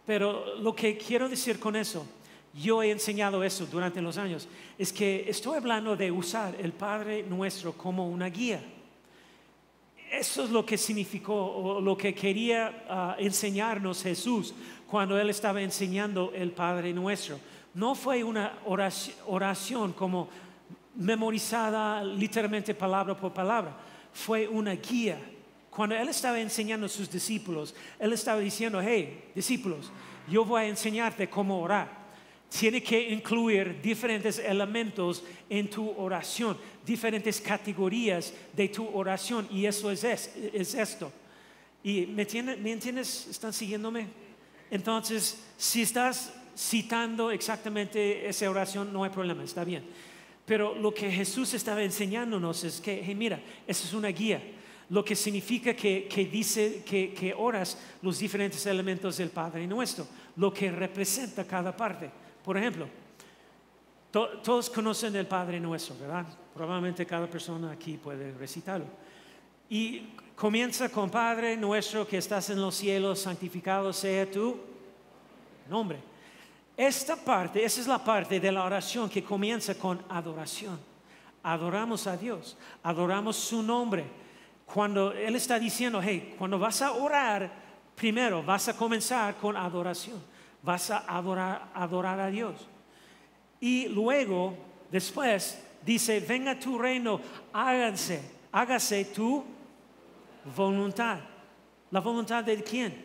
Pero 0.04 0.56
lo 0.56 0.75
que 0.75 0.98
quiero 0.98 1.28
decir 1.28 1.60
con 1.60 1.76
eso, 1.76 2.04
yo 2.52 2.82
he 2.82 2.90
enseñado 2.90 3.44
eso 3.44 3.66
durante 3.66 4.02
los 4.02 4.18
años, 4.18 4.48
es 4.76 4.92
que 4.92 5.26
estoy 5.28 5.58
hablando 5.58 5.94
de 5.94 6.10
usar 6.10 6.56
el 6.58 6.72
Padre 6.72 7.22
nuestro 7.22 7.72
como 7.72 8.08
una 8.08 8.26
guía. 8.26 8.60
Eso 10.10 10.44
es 10.44 10.50
lo 10.50 10.64
que 10.64 10.78
significó 10.78 11.34
o 11.34 11.80
lo 11.80 11.96
que 11.96 12.14
quería 12.14 12.84
ah, 12.88 13.16
enseñarnos 13.18 14.02
Jesús 14.02 14.54
cuando 14.86 15.18
Él 15.18 15.30
estaba 15.30 15.60
enseñando 15.60 16.32
el 16.34 16.52
Padre 16.52 16.92
nuestro. 16.92 17.38
No 17.74 17.94
fue 17.94 18.24
una 18.24 18.58
oración 18.64 19.92
como 19.92 20.28
memorizada 20.94 22.02
literalmente 22.02 22.74
palabra 22.74 23.16
por 23.16 23.32
palabra, 23.32 23.76
fue 24.12 24.48
una 24.48 24.72
guía 24.72 25.18
cuando 25.78 25.94
Él 25.94 26.08
estaba 26.08 26.40
enseñando 26.40 26.86
a 26.86 26.88
sus 26.88 27.08
discípulos, 27.08 27.72
Él 28.00 28.12
estaba 28.12 28.40
diciendo, 28.40 28.80
hey, 28.82 29.30
discípulos, 29.32 29.92
yo 30.28 30.44
voy 30.44 30.62
a 30.62 30.66
enseñarte 30.66 31.30
cómo 31.30 31.60
orar. 31.60 31.98
Tiene 32.49 32.83
que 32.83 33.11
incluir 33.11 33.81
diferentes 33.83 34.38
elementos 34.38 35.23
en 35.50 35.69
tu 35.69 35.90
oración, 35.99 36.57
diferentes 36.85 37.40
categorías 37.40 38.33
de 38.55 38.69
tu 38.69 38.88
oración. 38.88 39.47
Y 39.50 39.67
eso 39.67 39.90
es, 39.90 40.05
es, 40.05 40.75
esto. 40.75 41.12
¿Y 41.85 42.07
me, 42.07 42.23
entiendes? 42.23 43.26
¿Están 43.28 43.52
siguiéndome? 43.52 44.07
Entonces, 44.71 45.45
si 45.57 45.83
estás 45.83 46.33
citando 46.57 47.31
exactamente 47.31 48.28
esa 48.28 48.50
oración, 48.50 48.93
no 48.93 49.05
hay 49.05 49.11
problema, 49.11 49.45
está 49.45 49.62
bien. 49.64 49.85
Pero 50.47 50.75
lo 50.75 50.93
que 50.95 51.11
Jesús 51.11 51.52
estaba 51.52 51.83
enseñándonos 51.83 52.64
es 52.64 52.81
que, 52.81 53.14
mira, 53.14 53.40
esa 53.67 53.87
es 53.87 53.93
una 53.93 54.09
guía 54.09 54.43
lo 54.90 55.05
que 55.05 55.14
significa 55.14 55.75
que, 55.75 56.28
dice 56.33 56.83
que, 56.85 57.35
oras 57.37 57.78
los 58.02 58.19
diferentes 58.19 58.64
elementos 58.67 59.19
del 59.19 59.28
Padre 59.28 59.67
Nuestro, 59.67 60.07
lo 60.37 60.52
que 60.52 60.71
representa 60.71 61.47
cada 61.47 61.76
parte. 61.76 62.11
Por 62.49 62.57
ejemplo, 62.57 62.88
todos 64.11 64.71
conocen 64.71 65.14
el 65.17 65.26
Padre 65.26 65.61
Nuestro, 65.61 65.95
¿verdad? 65.99 66.25
Probablemente 66.55 67.05
cada 67.05 67.26
persona 67.26 67.73
aquí 67.73 67.99
puede 67.99 68.33
recitarlo. 68.33 68.87
Y 69.69 70.14
comienza 70.35 70.88
con 70.88 71.11
Padre 71.11 71.59
Nuestro 71.59 72.09
que 72.09 72.17
estás 72.17 72.49
en 72.49 72.59
los 72.59 72.75
cielos, 72.75 73.19
santificado 73.19 73.93
sea 73.93 74.31
tu 74.31 74.57
nombre. 75.69 75.99
Esta 76.75 77.17
parte, 77.17 77.62
esa 77.62 77.83
es 77.83 77.87
la 77.87 78.02
parte 78.02 78.40
de 78.40 78.50
la 78.50 78.64
oración 78.64 79.11
que 79.11 79.23
comienza 79.23 79.75
con 79.75 80.02
adoración. 80.09 80.81
Adoramos 81.43 82.07
a 82.07 82.17
Dios, 82.17 82.57
adoramos 82.83 83.37
su 83.37 83.62
nombre 83.62 84.07
cuando 84.64 85.12
Él 85.12 85.37
está 85.37 85.59
diciendo, 85.59 86.00
hey, 86.02 86.35
cuando 86.38 86.59
vas 86.59 86.81
a 86.81 86.93
orar, 86.93 87.52
primero 87.95 88.43
vas 88.43 88.69
a 88.69 88.75
comenzar 88.75 89.37
con 89.37 89.55
adoración, 89.55 90.38
vas 90.68 90.90
a 90.90 90.98
adorar, 91.08 92.20
a 92.20 92.28
Dios. 92.28 92.68
Y 93.58 93.88
luego, 93.88 94.54
después, 94.92 95.64
dice, 95.82 96.20
venga 96.20 96.58
tu 96.58 96.78
reino, 96.78 97.22
hágase, 97.54 98.20
hágase 98.52 99.06
tu 99.06 99.42
voluntad. 100.54 101.20
¿La 101.90 102.00
voluntad 102.00 102.44
de 102.44 102.62
quién? 102.62 103.02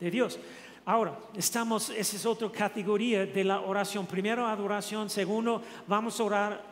De 0.00 0.10
Dios. 0.10 0.38
Ahora, 0.86 1.18
estamos, 1.36 1.90
esa 1.90 2.16
es 2.16 2.24
otra 2.24 2.50
categoría 2.50 3.26
de 3.26 3.44
la 3.44 3.60
oración. 3.60 4.06
Primero, 4.06 4.46
adoración. 4.46 5.10
Segundo, 5.10 5.62
vamos 5.86 6.18
a 6.18 6.24
orar 6.24 6.64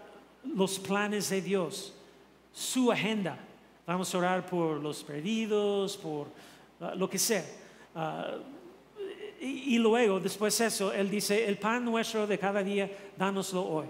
los 0.45 0.79
planes 0.79 1.29
de 1.29 1.43
Dios, 1.43 1.93
su 2.55 2.91
agenda. 2.91 3.39
Vamos 3.87 4.15
a 4.15 4.19
orar 4.19 4.47
por 4.47 4.81
los 4.81 5.05
perdidos, 5.05 5.99
por 5.99 6.29
ah, 6.81 6.95
lo 6.95 7.11
que 7.11 7.19
sea. 7.19 7.45
Ah, 7.95 8.39
y, 9.41 9.79
luego, 9.79 10.19
después 10.19 10.57
de 10.59 10.67
eso, 10.67 10.93
Él 10.93 11.11
dice, 11.11 11.47
el 11.47 11.59
pan 11.59 11.85
nuestro 11.85 12.27
de 12.27 12.39
cada 12.39 12.63
día, 12.63 12.91
dánoslo 13.17 13.65
hoy. 13.65 13.87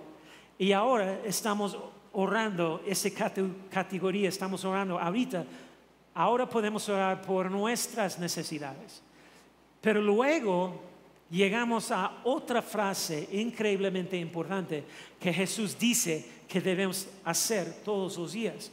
Y 0.59 0.73
ahora 0.73 1.21
estamos 1.25 1.76
orando 2.12 2.83
esa 2.87 3.09
categoría, 3.71 4.28
estamos 4.28 4.64
orando 4.64 4.99
ahorita. 4.99 5.45
Ahora 6.14 6.49
podemos 6.49 6.88
orar 6.88 7.23
por 7.23 7.50
nuestras 7.50 8.19
necesidades. 8.19 9.02
Pero 9.81 10.02
luego 10.02 10.83
llegamos 11.31 11.90
a 11.90 12.19
otra 12.25 12.61
frase 12.61 13.28
increíblemente 13.33 14.17
importante 14.17 14.85
que 15.21 15.33
Jesús 15.33 15.78
dice 15.78 16.26
que 16.49 16.61
debemos 16.61 17.07
hacer 17.25 17.83
todos 17.85 18.19
los 18.19 18.33
días. 18.33 18.71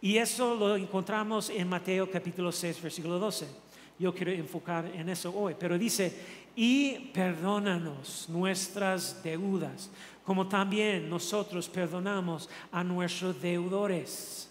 Y 0.00 0.16
eso 0.16 0.54
lo 0.54 0.76
encontramos 0.76 1.50
en 1.50 1.68
Mateo 1.68 2.10
capítulo 2.10 2.52
6, 2.52 2.80
versículo 2.80 3.18
12. 3.18 3.69
Yo 4.00 4.14
quiero 4.14 4.32
enfocar 4.32 4.86
en 4.94 5.10
eso 5.10 5.30
hoy, 5.36 5.54
pero 5.60 5.76
dice, 5.76 6.10
y 6.56 7.10
perdónanos 7.12 8.30
nuestras 8.30 9.22
deudas, 9.22 9.90
como 10.24 10.48
también 10.48 11.10
nosotros 11.10 11.68
perdonamos 11.68 12.48
a 12.72 12.82
nuestros 12.82 13.42
deudores. 13.42 14.50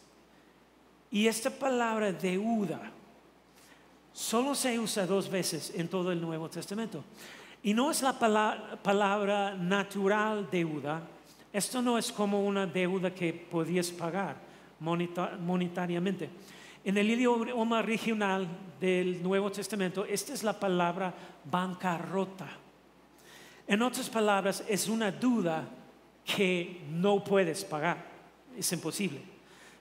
Y 1.10 1.26
esta 1.26 1.50
palabra 1.50 2.12
deuda 2.12 2.92
solo 4.14 4.54
se 4.54 4.78
usa 4.78 5.08
dos 5.08 5.28
veces 5.28 5.74
en 5.76 5.88
todo 5.88 6.12
el 6.12 6.22
Nuevo 6.22 6.48
Testamento. 6.48 7.04
Y 7.64 7.74
no 7.74 7.90
es 7.90 8.04
la 8.04 8.20
palabra, 8.20 9.56
natural 9.56 10.48
deuda, 10.52 11.02
esto 11.52 11.82
no 11.82 11.98
es 11.98 12.12
como 12.12 12.46
una 12.46 12.68
deuda 12.68 13.16
que 13.16 13.34
podías 13.34 13.90
pagar 13.90 14.36
monetariamente. 14.80 16.30
En 16.84 16.98
el 16.98 17.10
idioma 17.10 17.82
regional 17.82 18.48
del 18.80 19.22
Nuevo 19.22 19.52
Testamento, 19.52 20.06
esta 20.06 20.34
es 20.34 20.44
la 20.44 20.58
palabra 20.58 21.14
bancarrota. 21.46 22.48
En 23.68 23.82
otras 23.82 24.10
palabras, 24.10 24.64
es 24.68 24.88
una 24.88 25.12
duda 25.12 25.68
que 26.24 26.82
no 26.90 27.24
puedes 27.24 27.64
pagar. 27.66 28.06
Es 28.58 28.72
imposible. 28.72 29.22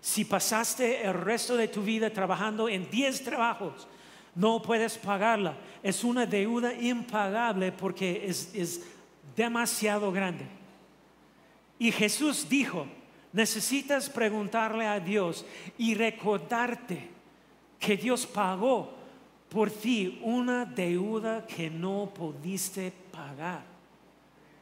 Si 0.01 0.25
pasaste 0.25 1.03
el 1.07 1.15
resto 1.15 1.57
de 1.57 1.69
tu 1.69 1.83
vida 1.83 2.11
trabajando 2.11 2.69
en 2.69 2.91
10 2.91 3.25
trabajos, 3.25 3.87
no 4.35 4.61
puedes 4.63 4.99
pagarla. 4.99 5.57
Es 5.83 6.05
una 6.05 6.27
deuda 6.27 6.73
impagable 6.75 7.73
porque 7.73 8.25
es, 8.27 8.55
es 8.55 8.85
demasiado 9.37 10.13
grande. 10.13 10.47
Y 11.79 11.93
Jesús 11.93 12.49
dijo, 12.49 12.87
Necesitas 13.33 14.09
preguntarle 14.09 14.87
a 14.87 15.01
Dios 15.01 15.45
y 15.77 15.95
recordarte 15.95 17.09
que 17.79 17.97
Dios 17.97 18.27
pagó 18.27 18.95
por 19.49 19.71
ti 19.71 20.21
una 20.23 20.65
deuda 20.65 21.47
que 21.47 21.71
no 21.71 22.11
pudiste 22.15 22.93
pagar. 23.13 23.63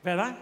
¿Verdad? 0.03 0.37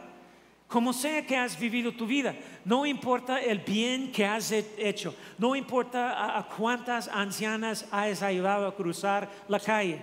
como 0.74 0.92
sea 0.92 1.24
que 1.24 1.36
has 1.36 1.56
vivido 1.56 1.92
tu 1.92 2.04
vida, 2.04 2.34
no 2.64 2.84
importa 2.84 3.40
el 3.40 3.60
bien 3.60 4.10
que 4.10 4.24
has 4.24 4.50
hecho, 4.50 5.14
no 5.38 5.54
importa 5.54 6.36
a, 6.36 6.48
cuántas 6.48 7.06
ancianas 7.06 7.86
has 7.92 8.22
ayudado 8.22 8.66
a 8.66 8.74
cruzar 8.74 9.30
la 9.46 9.60
calle, 9.60 10.00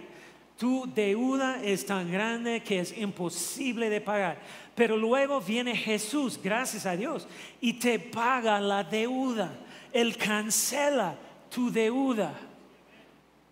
tu 0.57 0.85
deuda 0.85 1.61
es 1.61 1.85
tan 1.85 2.09
grande 2.09 2.61
que 2.61 2.79
es 2.79 2.97
imposible 2.97 3.89
de 3.89 3.99
pagar. 3.99 4.37
Pero 4.75 4.95
luego 4.97 5.41
viene 5.41 5.75
Jesús, 5.75 6.39
gracias 6.41 6.85
a 6.85 6.95
Dios, 6.95 7.27
y 7.59 7.73
te 7.73 7.99
paga 7.99 8.59
la 8.59 8.83
deuda. 8.83 9.51
Él 9.91 10.17
cancela 10.17 11.15
tu 11.49 11.71
deuda. 11.71 12.33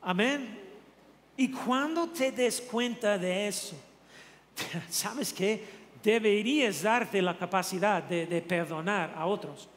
Amén. 0.02 0.58
Y 1.36 1.50
cuando 1.50 2.08
te 2.08 2.32
des 2.32 2.62
cuenta 2.62 3.18
de 3.18 3.48
eso, 3.48 3.76
¿sabes 4.90 5.34
qué? 5.34 5.80
deberías 6.04 6.82
darte 6.82 7.22
la 7.22 7.38
capacidad 7.38 8.04
de, 8.04 8.42
perdonar 8.42 9.14
a 9.16 9.26
otros. 9.26 9.68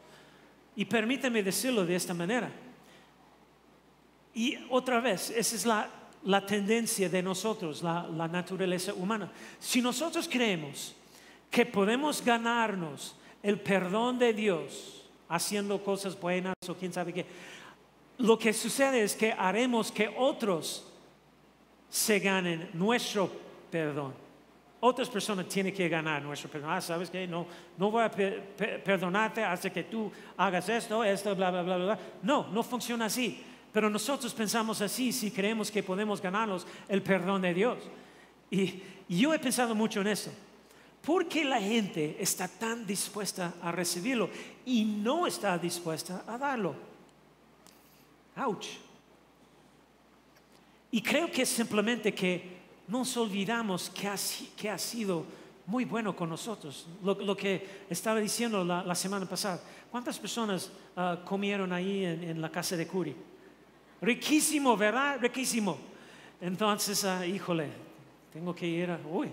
Y 0.74 0.84
permíteme 0.84 1.42
decirlo 1.42 1.84
de 1.84 1.96
esta 1.96 2.14
manera. 2.14 2.50
Y 4.34 4.56
otra 4.70 5.00
vez, 5.00 5.30
esa 5.30 5.56
es 5.56 5.66
la, 5.66 6.46
tendencia 6.46 7.08
de 7.08 7.22
nosotros, 7.22 7.82
la, 7.82 8.08
la, 8.08 8.28
naturaleza 8.28 8.94
humana. 8.94 9.30
Si 9.58 9.82
nosotros 9.82 10.28
creemos 10.30 10.94
que 11.52 11.64
podemos 11.64 12.24
ganarnos 12.24 13.14
el 13.44 13.60
perdón 13.60 14.18
de 14.18 14.32
Dios 14.32 15.08
haciendo 15.28 15.84
cosas 15.84 16.18
buenas 16.18 16.54
o 16.66 16.74
quién 16.74 16.92
sabe 16.92 17.12
qué, 17.12 17.26
lo 18.18 18.36
que 18.36 18.52
sucede 18.52 19.04
es 19.04 19.14
que 19.14 19.32
haremos 19.32 19.92
que 19.92 20.12
otros 20.18 20.90
se 21.88 22.18
ganen 22.18 22.70
nuestro 22.72 23.30
perdón 23.70 24.22
otras 24.84 25.08
personas 25.08 25.46
tienen 25.46 25.72
que 25.72 25.88
ganar 25.88 26.20
nuestro 26.22 26.50
perdón. 26.50 26.70
Ah, 26.72 26.80
¿sabes 26.80 27.08
qué? 27.08 27.24
No, 27.24 27.46
no 27.78 27.88
voy 27.88 28.02
a 28.02 28.10
perdonarte 28.10 29.44
hasta 29.44 29.70
que 29.70 29.84
tú 29.84 30.10
hagas 30.36 30.68
esto, 30.68 31.04
esto, 31.04 31.36
bla, 31.36 31.52
bla, 31.52 31.62
bla, 31.62 31.76
bla. 31.76 31.98
No, 32.20 32.48
no 32.48 32.64
funciona 32.64 33.04
así. 33.04 33.44
Pero 33.72 33.88
nosotros 33.88 34.34
pensamos 34.34 34.80
así 34.80 35.12
si 35.12 35.30
creemos 35.30 35.70
que 35.70 35.84
podemos 35.84 36.20
ganarnos 36.20 36.66
el 36.88 37.00
perdón 37.00 37.42
de 37.42 37.54
Dios. 37.54 37.78
Y, 38.50 38.82
yo 39.08 39.32
he 39.32 39.38
pensado 39.38 39.72
mucho 39.72 40.00
en 40.00 40.08
eso. 40.08 40.32
¿Por 41.04 41.26
qué 41.26 41.44
la 41.44 41.60
gente 41.60 42.16
está 42.20 42.46
tan 42.46 42.86
dispuesta 42.86 43.54
a 43.60 43.72
recibirlo 43.72 44.30
y 44.64 44.84
no 44.84 45.26
está 45.26 45.58
dispuesta 45.58 46.22
a 46.28 46.38
darlo? 46.38 46.76
Ouch. 48.36 48.66
Y 50.92 51.02
creo 51.02 51.30
que 51.30 51.44
simplemente 51.44 52.14
que 52.14 52.60
nos 52.86 53.16
olvidamos 53.16 53.90
que 53.90 54.68
ha, 54.68 54.78
sido 54.78 55.24
muy 55.66 55.84
bueno 55.84 56.14
con 56.14 56.28
nosotros. 56.28 56.86
Lo, 57.02 57.36
que 57.36 57.84
estaba 57.90 58.20
diciendo 58.20 58.64
la, 58.64 58.94
semana 58.94 59.26
pasada. 59.26 59.60
¿Cuántas 59.90 60.18
personas 60.18 60.70
ah, 60.96 61.18
comieron 61.24 61.72
ahí 61.72 62.04
en, 62.04 62.40
la 62.40 62.50
casa 62.50 62.76
de 62.76 62.86
Curi? 62.86 63.16
Riquísimo, 64.00 64.76
¿verdad? 64.76 65.18
Riquísimo. 65.20 65.78
Entonces, 66.40 67.02
uh, 67.04 67.24
híjole, 67.24 67.68
tengo 68.32 68.54
que 68.54 68.66
ir 68.66 68.90
a... 68.90 69.00
Uy. 69.10 69.28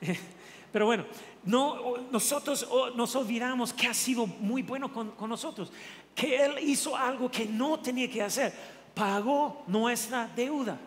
Pero 0.76 0.84
bueno, 0.84 1.06
no, 1.44 1.96
nosotros 2.10 2.68
nos 2.94 3.16
olvidamos 3.16 3.72
que 3.72 3.86
ha 3.86 3.94
sido 3.94 4.26
muy 4.26 4.60
bueno 4.60 4.92
con, 4.92 5.12
con 5.12 5.30
nosotros, 5.30 5.72
que 6.14 6.36
Él 6.36 6.58
hizo 6.60 6.94
algo 6.94 7.30
que 7.30 7.46
no 7.46 7.80
tenía 7.80 8.10
que 8.10 8.20
hacer, 8.20 8.52
pagó 8.94 9.64
nuestra 9.66 10.28
deuda 10.36 10.78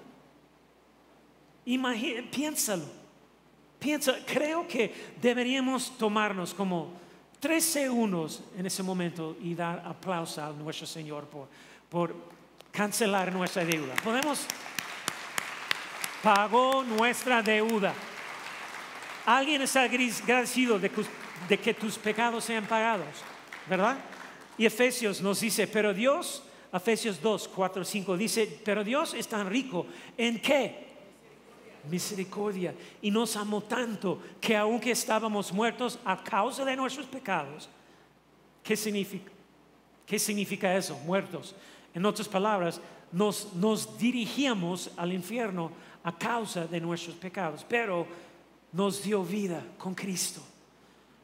piénsalo. 2.30 2.86
Piensa, 3.80 4.14
creo 4.28 4.68
que 4.68 4.94
deberíamos 5.20 5.98
tomarnos 5.98 6.54
como 6.54 6.94
tres 7.40 7.66
segundos 7.66 8.44
en 8.56 8.68
ese 8.68 8.84
momento 8.84 9.38
y 9.42 9.56
dar 9.56 9.82
aplauso 9.84 10.44
a 10.44 10.52
nuestro 10.52 10.86
Señor 10.86 11.26
por, 11.26 11.48
por 11.90 12.16
cancelar 12.72 13.34
nuestra 13.34 13.66
deuda. 13.66 13.96
Podemos, 14.04 14.46
pagó 16.22 16.84
nuestra 16.84 17.42
deuda. 17.42 17.92
Alguien 19.30 19.62
está 19.62 19.84
agradecido 19.84 20.80
de 20.80 20.90
que, 20.90 21.74
tus 21.76 22.00
pecados 22.00 22.44
sean 22.46 22.66
pagados, 22.66 23.22
¿verdad? 23.70 23.96
Y 24.58 24.66
Efesios 24.66 25.22
nos 25.22 25.42
dice, 25.42 25.68
pero 25.68 25.94
Dios, 25.94 26.42
Efesios 26.74 27.22
2, 27.22 27.48
4, 27.50 27.86
5 27.86 28.18
dice, 28.18 28.60
pero 28.66 28.84
Dios 28.84 29.14
es 29.14 29.28
tan 29.28 29.48
rico 29.48 29.86
en 30.18 30.42
qué? 30.42 30.90
misericordia 31.92 32.74
y 33.04 33.12
nos 33.12 33.36
amó 33.36 33.62
tanto 33.62 34.20
que 34.42 34.58
aunque 34.58 34.92
estábamos 34.92 35.54
muertos 35.54 36.00
a 36.04 36.24
causa 36.24 36.66
de 36.66 36.76
nuestros 36.76 37.06
pecados, 37.06 37.70
¿qué 38.64 38.76
significa? 38.76 39.32
¿Qué 40.08 40.18
significa 40.18 40.76
eso? 40.76 40.98
Muertos. 41.06 41.54
En 41.94 42.04
otras 42.04 42.28
palabras, 42.28 42.82
nos, 43.12 43.54
nos 43.54 43.96
dirigíamos 44.00 44.90
al 44.98 45.14
infierno 45.14 45.72
a 46.04 46.18
causa 46.18 46.66
de 46.66 46.82
nuestros 46.82 47.16
pecados, 47.16 47.64
pero 47.70 48.08
nos 48.72 49.04
dio 49.04 49.24
vida 49.24 49.64
con 49.78 49.94
Cristo 49.96 50.42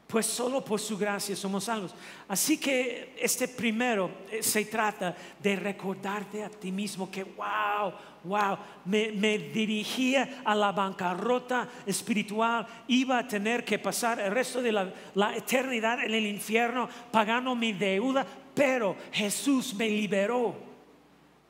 pues 0.06 0.26
solo 0.26 0.64
por 0.64 0.78
su 0.78 0.96
gracia 0.96 1.34
somos 1.34 1.64
salvos. 1.64 1.94
Así 2.28 2.58
que 2.58 3.16
este 3.20 3.48
primero 3.48 4.10
eh, 4.30 4.42
se 4.42 4.64
trata 4.64 5.16
de 5.42 5.56
recordarte 5.56 6.44
a 6.44 6.48
ti 6.48 6.70
mismo 6.70 7.10
que, 7.10 7.24
wow, 7.24 7.92
wow, 8.24 8.56
me, 8.84 9.38
dirigía 9.38 10.42
a 10.44 10.54
la 10.54 10.70
bancarrota 10.70 11.68
espiritual, 11.84 12.66
iba 12.86 13.18
a 13.18 13.26
tener 13.26 13.64
que 13.64 13.80
pasar 13.80 14.20
el 14.20 14.30
resto 14.30 14.62
de 14.62 14.72
la, 14.72 14.92
la 15.14 15.36
eternidad 15.36 16.04
en 16.04 16.14
el 16.14 16.26
infierno 16.26 16.88
pagando 17.10 17.56
mi 17.56 17.72
deuda, 17.72 18.24
pero 18.54 18.96
Jesús 19.10 19.74
me 19.74 19.88
liberó, 19.88 20.54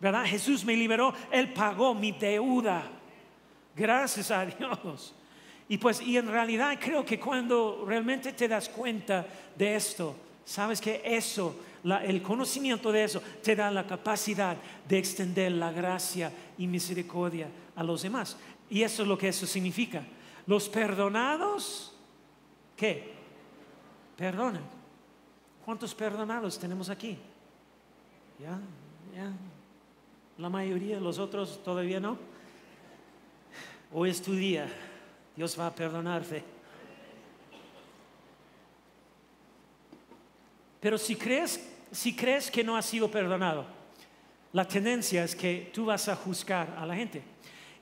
¿verdad? 0.00 0.24
Jesús 0.24 0.64
me 0.64 0.74
liberó, 0.74 1.12
Él 1.30 1.52
pagó 1.52 1.94
mi 1.94 2.12
deuda. 2.12 2.90
Gracias 3.74 4.30
a 4.30 4.46
Dios. 4.46 5.14
Y 5.68 5.78
pues, 5.78 6.00
y 6.00 6.16
en 6.16 6.28
realidad 6.28 6.78
creo 6.80 7.04
que 7.04 7.18
cuando 7.18 7.84
realmente 7.86 8.32
te 8.32 8.46
das 8.46 8.68
cuenta 8.68 9.26
de 9.56 9.74
esto, 9.74 10.14
sabes 10.44 10.80
que 10.80 11.02
eso, 11.04 11.56
el 11.84 12.22
conocimiento 12.22 12.92
de 12.92 13.04
eso, 13.04 13.20
te 13.42 13.56
da 13.56 13.70
la 13.70 13.86
capacidad 13.86 14.56
de 14.88 14.98
extender 14.98 15.52
la 15.52 15.72
gracia 15.72 16.32
y 16.56 16.66
misericordia 16.66 17.48
a 17.74 17.82
los 17.82 18.02
demás. 18.02 18.36
Y 18.70 18.82
eso 18.82 19.02
es 19.02 19.08
lo 19.08 19.18
que 19.18 19.28
eso 19.28 19.46
significa. 19.46 20.04
Los 20.46 20.68
perdonados, 20.68 21.92
¿qué? 22.76 23.12
Perdonan. 24.16 24.62
¿Cuántos 25.64 25.94
perdonados 25.94 26.58
tenemos 26.60 26.88
aquí? 26.88 27.18
¿Ya? 28.38 28.60
¿Ya? 29.14 29.32
La 30.38 30.48
mayoría, 30.48 31.00
los 31.00 31.18
otros 31.18 31.62
todavía 31.64 31.98
no. 31.98 32.16
Hoy 33.92 34.10
es 34.10 34.22
tu 34.22 34.32
día. 34.32 34.68
Dios 35.36 35.58
va 35.58 35.66
a 35.66 35.74
perdonarte. 35.74 36.42
Pero 40.80 40.98
si 40.98 41.16
crees, 41.16 41.60
si 41.92 42.14
crees 42.14 42.50
que 42.50 42.64
no 42.64 42.76
has 42.76 42.86
sido 42.86 43.10
perdonado, 43.10 43.66
la 44.52 44.66
tendencia 44.66 45.24
es 45.24 45.36
que 45.36 45.70
tú 45.74 45.86
vas 45.86 46.08
a 46.08 46.16
juzgar 46.16 46.74
a 46.78 46.86
la 46.86 46.94
gente. 46.94 47.22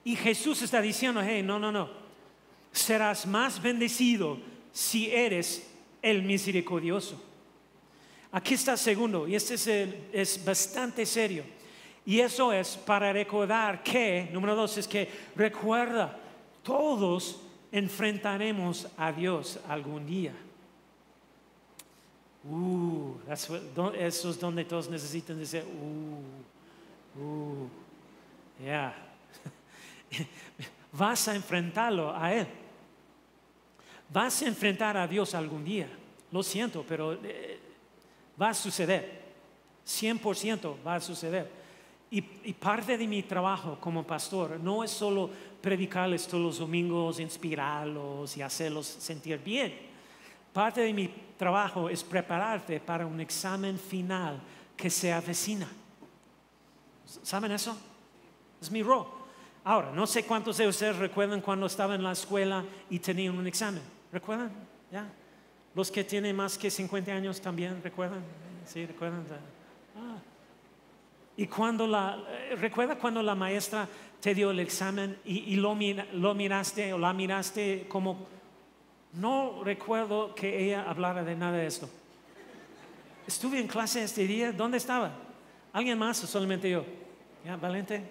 Y 0.03 0.17
Jesús 0.17 0.63
está 0.63 0.81
diciendo, 0.81 1.21
hey, 1.23 1.43
no, 1.43 1.59
no, 1.59 1.71
no, 1.71 1.89
serás 2.73 3.27
más 3.27 3.63
bendecido 3.63 4.39
si 4.73 5.11
eres 5.11 5.71
el 6.03 6.23
misericordioso. 6.23 7.23
Aquí 8.33 8.55
está 8.55 8.77
segundo, 8.77 9.29
y 9.29 9.37
este 9.37 9.55
es, 9.55 9.67
es 10.13 10.45
bastante 10.45 11.07
serio. 11.07 11.45
Y 12.05 12.19
eso 12.19 12.53
es 12.53 12.77
para 12.77 13.13
recordar 13.13 13.83
que, 13.83 14.29
número 14.33 14.57
dos, 14.57 14.77
es 14.77 14.89
que 14.89 15.09
recuerda, 15.37 16.19
todos 16.65 17.44
enfrentaremos 17.75 18.87
a 18.97 19.11
Dios 19.11 19.59
algún 19.67 20.07
día. 20.07 20.33
Uh, 22.49 23.17
eso 23.27 24.31
es 24.31 24.39
donde 24.39 24.65
todos 24.65 24.89
necesitan 24.89 25.37
decir, 25.41 25.65
uh, 25.65 27.21
uh, 27.21 27.69
ya. 28.65 28.95
Vas 30.93 31.27
a 31.27 31.35
enfrentarlo 31.35 32.15
a 32.15 32.33
Él. 32.33 32.47
Vas 34.09 34.43
a 34.43 34.47
enfrentar 34.47 34.97
a 34.97 35.09
Dios 35.09 35.35
algún 35.35 35.65
día. 35.65 35.89
Lo 36.31 36.45
siento, 36.45 36.85
pero 36.87 37.15
eh, 37.25 37.59
va 38.41 38.51
a 38.51 38.55
suceder. 38.55 39.25
100% 39.85 40.77
va 40.87 40.95
a 40.95 41.01
suceder. 41.01 41.51
Y, 42.09 42.19
y, 42.45 42.53
parte 42.53 42.97
de 42.97 43.09
mi 43.09 43.25
trabajo 43.25 43.77
como 43.81 44.05
pastor 44.05 44.61
no 44.61 44.85
es 44.85 44.93
solo 44.93 45.31
predicarles 45.65 46.27
todos 46.27 46.45
los 46.45 46.59
domingos, 46.59 47.19
inspirarlos 47.19 48.37
y 48.37 48.43
hacerlos 48.43 48.87
sentir 48.87 49.39
bien. 49.43 49.75
Parte 50.53 50.83
de 50.83 50.93
mi 50.93 51.09
trabajo 51.39 51.89
es 51.89 52.05
prepararte 52.05 52.81
para 52.81 53.07
un 53.07 53.19
examen 53.19 53.79
final 53.79 54.39
que 54.77 54.91
se 54.91 55.11
avecina. 55.11 55.67
¿Saben 57.23 57.51
eso? 57.53 57.75
Es 58.61 58.71
mi 58.71 58.83
rol. 58.83 59.07
Ahora, 59.65 59.91
no 59.93 60.07
sé 60.07 60.27
cuántos 60.27 60.59
de 60.59 60.69
ustedes 60.69 60.97
recuerdan 60.97 61.41
cuando 61.41 61.65
estaba 61.65 61.95
en 61.95 62.03
la 62.03 62.13
escuela 62.13 62.63
y 62.91 62.99
tenían 62.99 63.39
un 63.39 63.47
examen. 63.47 63.83
¿Recuerdan? 64.13 64.53
¿Ya? 64.93 65.09
Los 65.75 65.91
que 65.91 66.05
tienen 66.05 66.37
más 66.37 66.59
que 66.59 66.71
50 66.71 67.11
años 67.11 67.41
también, 67.41 67.81
¿recuerdan? 67.83 68.23
Sí, 68.67 68.85
¿recuerdan? 68.85 69.25
Ah. 69.97 70.19
Y 71.39 71.47
cuando 71.47 71.87
la, 71.87 72.23
eh, 72.29 72.55
¿recuerda 72.57 72.97
cuando 72.97 73.23
la 73.23 73.35
maestra 73.35 73.89
te 74.25 74.35
dio 74.35 74.53
el 74.53 74.61
examen 74.61 75.19
y, 75.27 75.55
lo, 75.57 75.75
miraste 75.75 76.95
o 76.95 76.99
la 76.99 77.13
miraste 77.13 77.85
como, 77.91 78.27
no 79.13 79.63
recuerdo 79.63 80.35
que 80.35 80.65
ella 80.65 80.89
hablara 80.89 81.23
de 81.23 81.37
nada 81.37 81.59
de 81.59 81.67
esto. 81.67 81.91
Estuve 83.27 83.61
en 83.61 83.67
clase 83.67 84.03
este 84.03 84.27
día, 84.27 84.51
¿dónde 84.51 84.79
estaba? 84.79 85.13
¿Alguien 85.75 85.99
más 85.99 86.25
o 86.25 86.27
solamente 86.27 86.71
yo? 86.71 86.87
¿Ya, 87.45 87.57
Valente? 87.57 88.03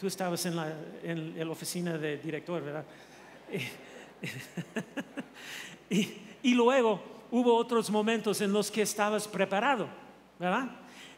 Tú 0.00 0.06
estabas 0.06 0.46
en 0.46 0.56
la, 0.56 0.72
en 1.02 1.46
oficina 1.46 1.98
de 1.98 2.16
director, 2.16 2.64
¿verdad? 2.64 2.86
y, 5.90 6.54
luego 6.54 7.02
hubo 7.30 7.54
otros 7.54 7.90
momentos 7.90 8.40
en 8.40 8.50
los 8.50 8.70
que 8.70 8.80
estabas 8.80 9.28
preparado, 9.28 9.88
¿verdad? 10.38 10.70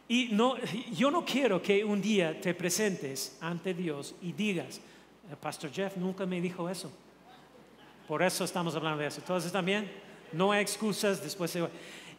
Y 0.07 0.29
no, 0.31 0.55
yo 0.93 1.09
no 1.09 1.23
quiero 1.23 1.61
que 1.61 1.85
un 1.85 2.01
día 2.01 2.39
te 2.39 2.53
presentes 2.53 3.37
ante 3.39 3.73
Dios 3.73 4.15
y 4.21 4.33
digas, 4.33 4.81
el 5.29 5.37
Pastor 5.37 5.71
Jeff 5.71 5.95
nunca 5.95 6.25
me 6.25 6.41
dijo 6.41 6.69
eso. 6.69 6.91
Por 8.07 8.21
eso 8.21 8.43
estamos 8.43 8.75
hablando 8.75 9.01
de 9.01 9.07
eso. 9.07 9.21
¿Todos 9.21 9.45
están 9.45 9.65
bien? 9.65 9.89
No 10.33 10.51
hay 10.51 10.61
excusas, 10.61 11.23
después 11.23 11.51
se... 11.51 11.65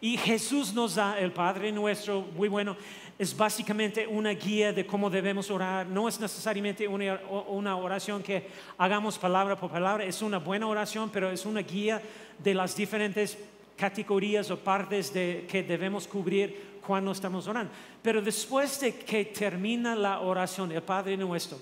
Y 0.01 0.17
Jesús 0.17 0.73
nos 0.75 0.97
da, 0.97 1.19
el 1.19 1.31
Padre 1.31 1.71
nuestro, 1.71 2.23
muy 2.23 2.49
bueno, 2.49 2.77
es 3.19 3.37
básicamente 3.37 4.05
una 4.05 4.31
guía 4.31 4.73
de 4.73 4.85
cómo 4.85 5.09
debemos 5.09 5.49
orar. 5.51 5.87
No 5.87 6.09
es 6.09 6.19
necesariamente 6.19 6.89
una, 6.89 7.77
oración 7.77 8.21
que 8.21 8.49
hagamos 8.79 9.17
palabra 9.17 9.55
por 9.55 9.71
palabra, 9.71 10.05
es 10.05 10.21
una 10.23 10.39
buena 10.39 10.67
oración, 10.67 11.11
pero 11.13 11.31
es 11.31 11.47
una 11.47 11.61
guía 11.61 12.03
de 12.39 12.53
las 12.55 12.75
diferentes 12.75 13.39
categorías 13.83 14.47
o 14.55 14.57
partes 14.63 15.11
de, 15.11 15.43
que 15.51 15.67
debemos 15.67 16.07
cubrir 16.07 16.79
cuando 16.87 17.11
estamos 17.11 17.49
orando. 17.49 17.73
Pero 17.99 18.23
después 18.23 18.79
de 18.79 18.95
que 18.95 19.25
termina 19.25 19.97
la 19.97 20.21
oración, 20.21 20.71
el 20.71 20.83
Padre 20.83 21.17
nuestro, 21.17 21.59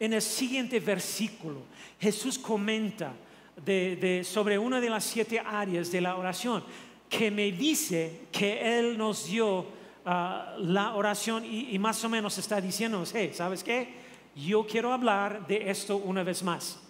en 0.00 0.14
el 0.14 0.22
siguiente 0.22 0.80
versículo, 0.80 1.62
Jesús 2.00 2.38
comenta 2.40 3.14
sobre 4.24 4.58
una 4.58 4.80
de 4.80 4.90
las 4.90 5.04
siete 5.04 5.38
áreas 5.38 5.92
de 5.92 6.00
la 6.00 6.16
oración 6.16 6.64
que 7.08 7.30
me 7.30 7.52
dice 7.52 8.26
que 8.32 8.78
Él 8.78 8.98
nos 8.98 9.26
dio 9.26 9.66
ah, 10.06 10.56
la 10.58 10.94
oración 10.94 11.44
y, 11.44 11.78
más 11.78 12.02
o 12.02 12.08
menos 12.08 12.36
está 12.38 12.60
diciendo, 12.60 13.04
hey, 13.12 13.30
¿sabes 13.32 13.62
qué? 13.62 13.94
Yo 14.34 14.66
quiero 14.66 14.92
hablar 14.92 15.46
de 15.46 15.70
esto 15.70 15.98
una 15.98 16.24
vez 16.24 16.42
más. 16.42 16.80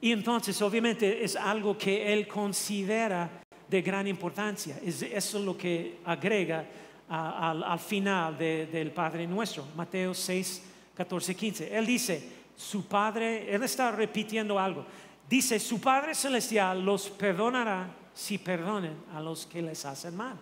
Y 0.00 0.12
entonces, 0.12 0.62
obviamente, 0.62 1.24
es 1.24 1.34
algo 1.34 1.76
que 1.76 2.12
Él 2.12 2.28
considera 2.28 3.42
de 3.68 3.82
gran 3.82 4.06
importancia. 4.06 4.78
Es 4.84 5.02
eso 5.02 5.38
lo 5.40 5.56
que 5.56 5.98
agrega 6.04 6.64
al, 7.08 7.78
final 7.78 8.36
del 8.36 8.90
Padre 8.90 9.26
Nuestro, 9.26 9.66
Mateo 9.76 10.14
6, 10.14 10.62
14, 10.94 11.34
15. 11.34 11.76
Él 11.76 11.86
dice, 11.86 12.28
su 12.56 12.86
Padre, 12.86 13.54
Él 13.54 13.62
está 13.62 13.92
repitiendo 13.92 14.58
algo. 14.58 14.84
Dice, 15.28 15.58
su 15.60 15.80
Padre 15.80 16.14
Celestial 16.14 16.84
los 16.84 17.08
perdonará 17.10 17.88
si 18.14 18.38
perdonen 18.38 18.96
a 19.14 19.20
los 19.20 19.46
que 19.46 19.62
les 19.62 19.84
hacen 19.84 20.16
mal. 20.16 20.36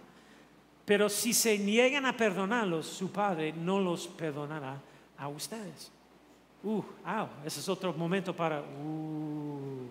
Pero 0.84 1.08
si 1.08 1.34
se 1.34 1.58
niegan 1.58 2.06
a 2.06 2.16
perdonarlos, 2.16 2.86
su 2.86 3.10
Padre 3.10 3.52
no 3.52 3.80
los 3.80 4.06
perdonará 4.06 4.80
a 5.18 5.28
ustedes. 5.28 5.90
Uh, 6.62 6.82
ese 7.44 7.60
es 7.60 7.68
otro 7.68 7.92
momento 7.92 8.34
para... 8.34 8.60
Uh, 8.60 9.86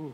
uh, 0.00 0.12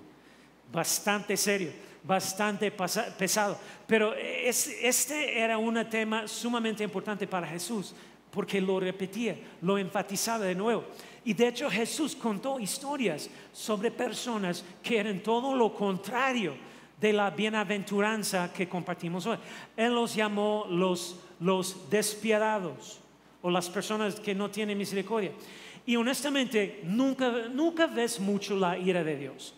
bastante 0.73 1.37
serio, 1.37 1.71
bastante 2.05 2.71
pesado. 2.71 3.59
Pero 3.87 4.15
este 4.15 5.39
era 5.39 5.59
un 5.59 5.85
tema 5.89 6.27
sumamente 6.27 6.83
importante 6.85 7.27
para 7.27 7.47
Jesús, 7.47 7.95
porque 8.31 8.61
lo 8.61 8.81
repetía, 8.81 9.37
lo 9.61 9.79
enfatizaba 9.79 10.45
de 10.45 10.55
nuevo. 10.55 10.85
Y 11.25 11.35
de 11.35 11.49
hecho 11.49 11.71
Jesús 11.71 12.17
contó 12.17 12.59
historias 12.59 13.31
sobre 13.53 13.91
personas 13.91 14.65
que 14.83 14.99
eran 14.99 15.21
todo 15.21 15.55
lo 15.55 15.73
contrario 15.73 16.55
de 17.01 17.13
la 17.13 17.31
bienaventuranza 17.31 18.53
que 18.53 18.69
compartimos 18.69 19.27
hoy. 19.27 19.39
Él 19.77 19.95
los 19.95 20.15
llamó 20.15 20.67
los, 20.71 21.17
los 21.41 21.91
despiadados 21.91 23.01
o 23.43 23.51
las 23.51 23.69
personas 23.69 24.19
que 24.19 24.35
no 24.35 24.51
tienen 24.51 24.79
misericordia. 24.79 25.33
Y 25.85 25.97
honestamente, 25.97 26.81
nunca, 26.85 27.49
nunca 27.51 27.87
ves 27.87 28.21
mucho 28.21 28.57
la 28.57 28.79
ira 28.79 29.03
de 29.03 29.17
Dios. 29.17 29.55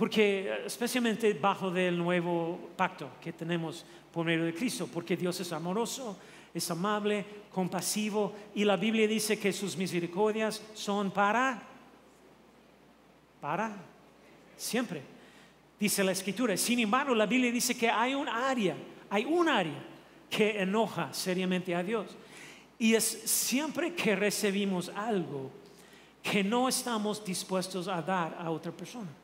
Porque, 0.00 0.62
especialmente 0.64 1.34
bajo 1.34 1.70
del 1.70 1.98
nuevo 1.98 2.70
pacto 2.74 3.10
que 3.20 3.34
tenemos 3.34 3.84
por 4.10 4.24
medio 4.24 4.46
de 4.46 4.54
Cristo, 4.54 4.88
porque 4.90 5.14
Dios 5.14 5.38
es 5.40 5.52
amoroso, 5.52 6.16
es 6.54 6.70
amable, 6.70 7.22
compasivo, 7.52 8.32
y 8.54 8.64
la 8.64 8.78
Biblia 8.78 9.06
dice 9.06 9.38
que 9.38 9.52
sus 9.52 9.76
misericordias 9.76 10.62
son 10.72 11.10
para, 11.10 11.62
para, 13.42 13.76
siempre 14.56 15.02
dice 15.78 16.02
la 16.02 16.12
escritura. 16.12 16.56
Sin 16.56 16.78
embargo, 16.78 17.14
la 17.14 17.26
Biblia 17.26 17.52
dice 17.52 17.76
que 17.76 17.90
hay 17.90 18.14
un 18.14 18.26
área, 18.26 18.76
hay 19.10 19.26
un 19.26 19.50
área 19.50 19.84
que 20.30 20.62
enoja 20.62 21.12
seriamente 21.12 21.74
a 21.74 21.82
Dios. 21.82 22.06
Y 22.78 22.94
es 22.94 23.04
siempre 23.04 23.94
que 23.94 24.16
recibimos 24.16 24.88
algo 24.96 25.50
que 26.22 26.42
no 26.42 26.70
estamos 26.70 27.22
dispuestos 27.22 27.86
a 27.86 28.00
dar 28.00 28.34
a 28.40 28.50
otra 28.50 28.72
persona. 28.72 29.19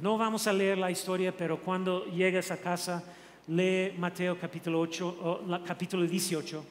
No 0.00 0.18
vamos 0.18 0.46
a 0.46 0.52
leer 0.52 0.76
la 0.76 0.90
historia, 0.90 1.34
pero 1.34 1.58
cuando 1.58 2.04
llegues 2.06 2.50
a 2.50 2.58
casa, 2.58 3.02
lee 3.48 3.94
Mateo 3.96 4.38
capítulo, 4.38 4.80
8, 4.80 5.62
capítulo 5.64 6.06
18 6.06 6.64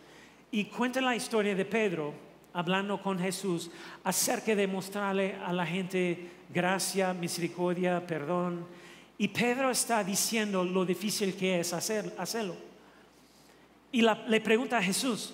y 0.52 0.66
cuenta 0.66 1.02
la 1.02 1.16
historia 1.16 1.56
de 1.56 1.66
Pedro 1.66 2.14
hablando 2.54 3.02
con 3.02 3.18
Jesús 3.18 3.72
acerca 4.04 4.56
de 4.56 4.68
mostrarle 4.68 5.36
a 5.44 5.52
la 5.52 5.66
gente 5.66 6.30
gracia, 6.54 7.16
misericordia, 7.16 8.06
perdón. 8.06 8.64
Y 9.18 9.28
Pedro 9.30 9.72
está 9.72 10.04
diciendo 10.04 10.64
lo 10.64 10.86
difícil 10.86 11.36
que 11.36 11.62
es 11.62 11.74
hacerlo. 11.74 12.56
Y 13.92 14.02
le 14.02 14.42
pregunta 14.42 14.78
a 14.78 14.84
Jesús, 14.84 15.34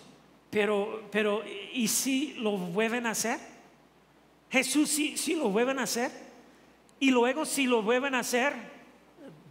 pero, 0.50 1.10
pero, 1.12 1.44
¿y 1.74 1.90
si 1.90 2.36
lo 2.36 2.52
vuelven 2.52 3.06
a 3.06 3.12
hacer? 3.12 3.38
Jesús, 4.50 4.90
si, 4.90 5.18
si 5.18 5.36
lo 5.36 5.50
vuelven 5.50 5.78
a 5.80 5.84
hacer. 5.84 6.31
Y 7.02 7.10
luego, 7.10 7.46
si 7.46 7.66
lo 7.66 7.82
vuelven 7.82 8.14
a 8.14 8.20
hacer, 8.20 8.54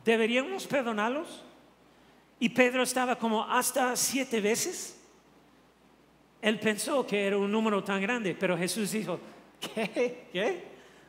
¿deberíamos 0.04 0.68
perdonarlos? 0.68 1.42
Y 2.38 2.48
Pedro 2.48 2.84
estaba 2.84 3.16
como 3.16 3.42
hasta 3.44 3.96
siete 3.96 4.40
veces. 4.40 4.96
Él 6.40 6.60
pensó 6.60 7.04
que 7.04 7.26
era 7.26 7.36
un 7.36 7.50
número 7.50 7.82
tan 7.82 8.00
grande, 8.00 8.36
pero 8.38 8.56
Jesús 8.56 8.92
dijo, 8.92 9.18
¿qué? 9.58 10.28
¿Qué? 10.32 10.64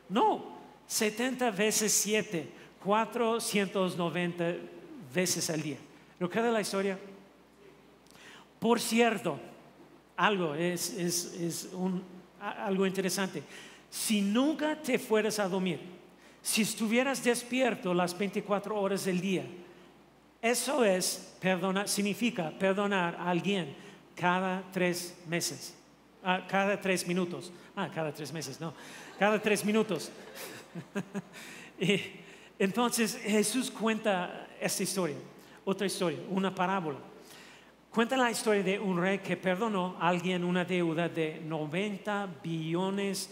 No, 0.08 0.58
70 0.88 1.52
veces 1.52 1.92
7, 1.92 2.48
490 2.82 4.56
veces 5.14 5.48
al 5.48 5.62
día. 5.62 5.78
¿Recuerda 6.18 6.50
la 6.50 6.60
historia? 6.60 6.98
Por 8.58 8.80
cierto, 8.80 9.38
algo 10.16 10.56
es, 10.56 10.90
es, 10.90 11.70
un, 11.72 12.02
algo 12.40 12.84
interesante. 12.84 13.44
Si 13.88 14.20
nunca 14.20 14.74
te 14.82 14.98
fueras 14.98 15.38
a 15.38 15.48
dormir, 15.48 16.01
si 16.42 16.62
estuvieras 16.62 17.22
despierto 17.22 17.94
las 17.94 18.16
24 18.18 18.78
horas 18.78 19.04
del 19.04 19.20
día, 19.20 19.46
eso 20.40 20.84
es 20.84 21.36
perdonar, 21.40 21.88
significa 21.88 22.50
perdonar 22.50 23.14
a 23.14 23.30
alguien 23.30 23.74
cada 24.16 24.62
tres 24.72 25.16
meses, 25.28 25.74
ah, 26.24 26.44
cada 26.48 26.80
tres 26.80 27.06
minutos. 27.06 27.52
Ah, 27.74 27.88
cada 27.88 28.12
tres 28.12 28.32
meses, 28.32 28.60
no, 28.60 28.74
cada 29.18 29.40
tres 29.40 29.64
minutos. 29.64 30.10
y 31.80 32.00
entonces 32.58 33.16
Jesús 33.16 33.70
cuenta 33.70 34.48
esta 34.60 34.82
historia, 34.82 35.16
otra 35.64 35.86
historia, 35.86 36.18
una 36.28 36.54
parábola. 36.54 36.98
Cuenta 37.90 38.16
la 38.16 38.30
historia 38.30 38.62
de 38.62 38.78
un 38.78 39.00
rey 39.00 39.18
que 39.18 39.36
perdonó 39.36 39.96
a 40.00 40.08
alguien 40.08 40.44
una 40.44 40.64
deuda 40.64 41.08
de 41.08 41.40
90 41.44 42.28
billones, 42.42 43.30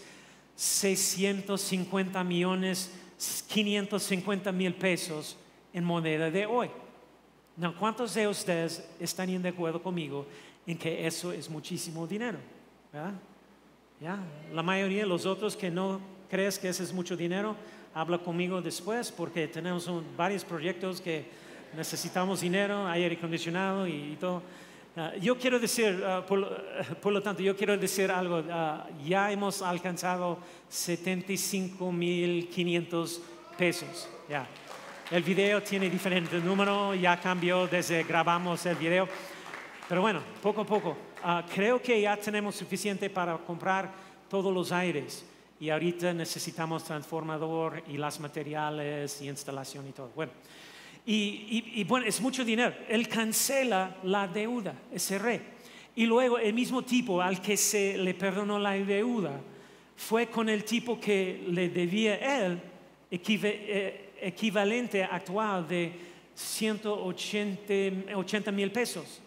650 0.61 2.23
millones, 2.23 2.91
550 3.47 4.51
mil 4.51 4.75
pesos 4.75 5.37
en 5.73 5.83
moneda 5.83 6.29
de 6.29 6.45
hoy. 6.45 6.69
¿Cuántos 7.79 8.13
de 8.13 8.27
ustedes 8.27 8.87
están 8.99 9.41
de 9.41 9.49
acuerdo 9.49 9.81
conmigo 9.81 10.25
en 10.67 10.77
que 10.77 11.05
eso 11.05 11.31
es 11.31 11.49
muchísimo 11.49 12.05
dinero. 12.05 12.37
¿Ya? 13.99 14.19
La 14.53 14.63
mayoría 14.63 15.01
de 15.01 15.07
los 15.07 15.25
otros 15.25 15.55
que 15.55 15.69
no 15.69 15.99
crees 16.29 16.57
que 16.57 16.69
ese 16.69 16.83
es 16.83 16.93
mucho 16.93 17.15
dinero, 17.15 17.55
habla 17.93 18.17
conmigo 18.17 18.61
después 18.61 19.11
porque 19.11 19.47
tenemos 19.47 19.89
varios 20.15 20.43
proyectos 20.43 21.01
que 21.01 21.25
necesitamos 21.75 22.41
dinero, 22.41 22.87
aire 22.87 23.15
acondicionado 23.15 23.87
y, 23.87 24.17
todo. 24.19 24.41
Ah, 24.97 25.13
yo 25.21 25.37
quiero 25.37 25.57
decir, 25.57 26.03
ah, 26.05 26.25
por, 26.27 26.45
por 27.01 27.13
lo 27.13 27.21
tanto, 27.21 27.41
yo 27.41 27.55
quiero 27.55 27.77
decir 27.77 28.11
algo. 28.11 28.43
ah, 28.51 28.85
ya 29.05 29.31
hemos 29.31 29.61
alcanzado 29.61 30.37
75.500 30.69 33.19
pesos. 33.57 34.09
Ya. 34.27 34.45
El 35.09 35.23
video 35.23 35.63
tiene 35.63 35.89
diferente 35.89 36.37
número, 36.39 36.93
ya 36.93 37.17
cambió 37.19 37.67
desde 37.67 38.03
grabamos 38.03 38.65
el 38.65 38.75
video. 38.75 39.07
Pero 39.87 40.01
bueno, 40.01 40.21
poco 40.41 40.59
a 40.61 40.65
poco. 40.65 40.97
Creo 41.53 41.81
que 41.81 42.01
ya 42.01 42.15
tenemos 42.15 42.55
suficiente 42.55 43.09
para 43.09 43.37
comprar 43.37 43.91
todos 44.29 44.53
los 44.53 44.71
aires. 44.71 45.25
Y 45.59 45.69
ahorita 45.69 46.13
necesitamos 46.13 46.85
transformador 46.85 47.83
y 47.89 47.97
las 47.97 48.21
materiales 48.21 49.21
y 49.21 49.27
instalación 49.27 49.85
y 49.89 49.91
todo. 49.91 50.11
Bueno, 50.15 50.31
y, 51.05 51.13
y- 51.73 51.81
y 51.81 51.83
bueno, 51.83 52.05
es 52.05 52.21
mucho 52.21 52.45
dinero. 52.45 52.73
Él 52.87 53.07
cancela 53.07 53.97
la 54.03 54.27
deuda, 54.27 54.73
ese 54.93 55.17
rey. 55.19 55.41
Y 55.95 56.05
luego 56.05 56.37
el 56.37 56.53
mismo 56.53 56.83
tipo 56.83 57.21
al 57.21 57.41
que 57.41 57.57
se 57.57 57.97
le 57.97 58.13
perdonó 58.13 58.59
la 58.59 58.71
deuda 58.73 59.41
fue 59.95 60.27
con 60.27 60.47
el 60.49 60.63
tipo 60.63 60.99
que 60.99 61.43
le 61.49 61.69
debía 61.69 62.15
él 62.47 62.59
eh, 63.11 64.09
equivalente 64.21 65.03
actual 65.03 65.67
de 65.67 65.91
180 66.35 68.51
mil 68.51 68.71
pesos. 68.71 69.21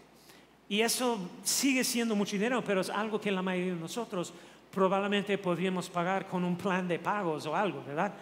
Y 0.68 0.80
eso 0.80 1.18
sigue 1.42 1.84
siendo 1.84 2.16
mucho 2.16 2.32
dinero, 2.36 2.62
pero 2.64 2.80
es 2.80 2.88
algo 2.90 3.20
que 3.20 3.30
la 3.30 3.42
mayoría 3.42 3.74
de 3.74 3.80
nosotros 3.80 4.32
probablemente 4.70 5.36
podríamos 5.38 5.88
pagar 5.90 6.26
con 6.26 6.42
un 6.44 6.56
plan 6.56 6.88
de 6.88 6.98
pagos 6.98 7.44
o 7.46 7.54
algo, 7.54 7.84
¿verdad? 7.86 8.12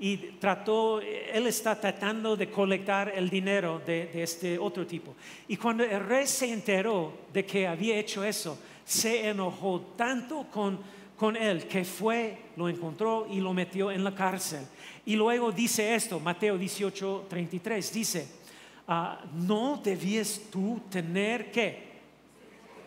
Y 0.00 0.16
trató, 0.38 1.00
él 1.00 1.46
está 1.46 1.78
tratando 1.78 2.36
de 2.36 2.50
colectar 2.50 3.12
el 3.14 3.28
dinero 3.28 3.80
de, 3.84 4.10
este 4.22 4.58
otro 4.58 4.86
tipo. 4.86 5.14
Y 5.46 5.56
cuando 5.56 5.84
el 5.84 6.00
rey 6.00 6.26
se 6.26 6.50
enteró 6.50 7.12
de 7.32 7.44
que 7.44 7.66
había 7.66 7.96
hecho 7.96 8.24
eso, 8.24 8.58
se 8.84 9.28
enojó 9.28 9.92
tanto 9.96 10.46
con, 10.50 10.78
con 11.16 11.36
él 11.36 11.68
que 11.68 11.84
fue, 11.84 12.38
lo 12.56 12.68
encontró 12.68 13.26
y 13.30 13.40
lo 13.40 13.52
metió 13.52 13.90
en 13.90 14.02
la 14.02 14.14
cárcel. 14.14 14.66
Y 15.04 15.16
luego 15.16 15.52
dice 15.52 15.94
esto, 15.94 16.18
Mateo 16.18 16.56
18, 16.56 17.26
33, 17.28 17.92
dice, 17.92 18.28
ah, 18.88 19.20
no 19.34 19.80
debías 19.84 20.40
tú 20.50 20.80
tener 20.90 21.52
qué? 21.52 21.90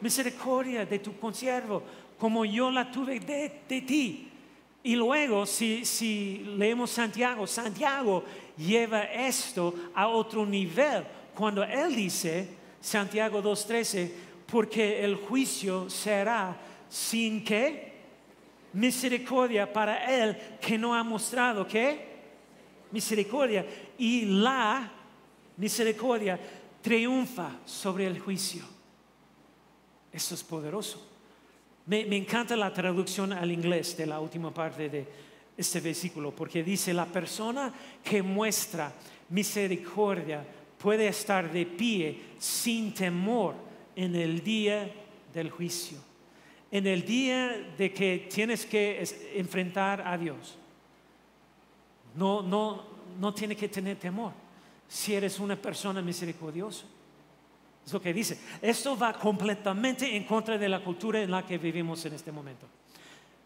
misericordia 0.04 0.86
de 0.86 0.99
tu 0.99 1.17
consiervo, 1.17 1.82
como 2.19 2.43
yo 2.43 2.69
la 2.69 2.91
tuve 2.91 3.21
de, 3.21 3.62
de 3.69 3.82
ti. 3.82 4.30
Y 4.84 4.98
luego, 4.98 5.46
si, 5.46 6.43
leemos 6.58 6.91
Santiago, 6.91 7.48
Santiago 7.48 8.26
lleva 8.58 9.04
esto 9.04 9.74
a 9.96 10.08
otro 10.10 10.46
nivel. 10.46 11.06
Cuando 11.34 11.63
él 11.63 11.96
dice, 11.96 12.50
Santiago 12.82 13.41
2.13, 13.41 14.12
porque 14.46 15.04
el 15.04 15.15
juicio 15.15 15.89
será 15.89 16.58
sin 16.89 17.46
que 17.46 17.93
misericordia 18.74 19.72
para 19.72 20.06
él 20.06 20.38
que 20.60 20.78
no 20.78 20.93
ha 20.93 21.04
mostrado 21.04 21.65
que 21.65 22.13
misericordia. 22.91 23.65
Y 23.98 24.26
la 24.26 24.91
misericordia 25.56 26.38
triunfa 26.82 27.52
sobre 27.65 28.06
el 28.06 28.19
juicio. 28.19 28.63
Eso 30.12 30.36
es 30.36 30.43
poderoso. 30.43 31.12
Me, 31.86 32.02
encanta 32.15 32.56
la 32.56 32.74
traducción 32.74 33.34
al 33.34 33.52
inglés 33.52 33.98
de 33.98 34.06
la 34.06 34.19
última 34.19 34.54
parte 34.54 34.88
de 34.88 35.06
este 35.58 35.82
versículo, 35.82 36.32
porque 36.32 36.63
dice, 36.63 36.93
la 36.93 37.06
persona 37.06 37.74
que 38.04 38.24
muestra 38.24 38.93
misericordia 39.30 40.46
puede 40.78 41.08
estar 41.08 41.52
de 41.52 41.65
pie 41.65 42.22
sin 42.39 42.93
temor 42.93 43.56
en 43.96 44.15
el 44.15 44.41
día 44.43 44.89
del 45.34 45.50
juicio, 45.52 45.98
en 46.72 46.88
el 46.88 47.06
día 47.06 47.74
de 47.78 47.91
que 47.91 48.28
tienes 48.34 48.65
que 48.65 49.04
enfrentar 49.36 50.02
a 50.08 50.17
Dios. 50.17 50.58
No, 52.15 52.41
no, 52.41 52.84
no 53.19 53.34
tiene 53.34 53.56
que 53.56 53.67
tener 53.67 53.98
temor 53.98 54.32
si 54.88 55.13
eres 55.15 55.39
una 55.39 55.56
persona 55.56 56.02
misericordiosa. 56.02 56.86
Es 57.86 57.91
lo 57.91 58.02
que 58.02 58.13
dice. 58.13 58.39
Esto 58.62 58.98
va 58.98 59.13
completamente 59.13 60.15
en 60.15 60.24
contra 60.24 60.58
de 60.58 60.69
la 60.69 60.84
cultura 60.84 61.22
en 61.22 61.32
la 61.32 61.46
que 61.46 61.58
vivimos 61.58 62.06
en 62.06 62.13
este 62.13 62.32
momento. 62.32 62.65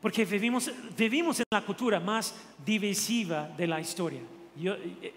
Porque 0.01 0.25
vivimos, 0.25 0.71
vivimos 0.95 1.39
en 1.39 1.45
la 1.49 1.65
cultura 1.65 1.99
más 1.99 2.35
divisiva 2.63 3.49
de 3.57 3.67
la 3.67 3.79
historia. 3.79 4.21
Yo, 4.55 4.73
eh, 4.73 5.13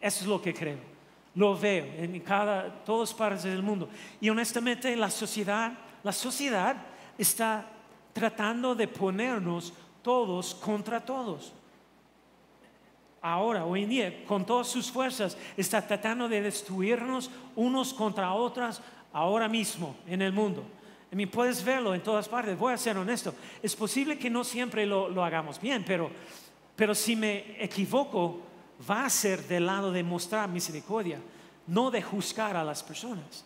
eso 0.00 0.20
es 0.22 0.26
lo 0.26 0.40
que 0.40 0.54
creo. 0.54 0.78
Lo 1.34 1.56
veo 1.56 1.84
en 1.98 2.18
cada, 2.20 2.84
todas 2.84 3.12
partes 3.12 3.44
del 3.44 3.62
mundo. 3.62 3.88
Y 4.20 4.30
honestamente 4.30 4.96
la 4.96 5.10
sociedad, 5.10 5.72
la 6.02 6.12
sociedad 6.12 6.76
está 7.18 7.66
tratando 8.12 8.74
de 8.74 8.88
ponernos 8.88 9.72
todos 10.02 10.54
contra 10.54 11.04
todos 11.04 11.52
ahora, 13.22 13.64
hoy 13.64 13.84
en 13.84 13.88
día, 13.88 14.24
con 14.26 14.44
todas 14.44 14.68
sus 14.68 14.90
fuerzas, 14.90 15.36
está 15.56 15.86
tratando 15.86 16.28
de 16.28 16.42
destruirnos 16.42 17.30
unos 17.56 17.92
contra 17.92 18.32
otros 18.32 18.80
ahora 19.12 19.48
mismo 19.48 19.96
en 20.06 20.22
el 20.22 20.32
mundo. 20.32 20.64
I 21.10 21.16
mean, 21.16 21.30
puedes 21.30 21.64
verlo 21.64 21.94
en 21.94 22.02
todas 22.02 22.28
partes. 22.28 22.58
Voy 22.58 22.72
a 22.72 22.76
ser 22.76 22.96
honesto. 22.96 23.34
Es 23.62 23.74
posible 23.74 24.18
que 24.18 24.28
no 24.28 24.44
siempre 24.44 24.84
lo, 24.84 25.08
lo 25.08 25.24
hagamos 25.24 25.60
bien, 25.60 25.84
pero, 25.86 26.10
pero 26.76 26.94
si 26.94 27.16
me 27.16 27.62
equivoco, 27.62 28.42
va 28.88 29.06
a 29.06 29.10
ser 29.10 29.46
del 29.46 29.66
lado 29.66 29.90
de 29.90 30.02
mostrar 30.02 30.48
misericordia, 30.48 31.18
no 31.66 31.90
de 31.90 32.02
juzgar 32.02 32.56
a 32.56 32.64
las 32.64 32.82
personas. 32.82 33.44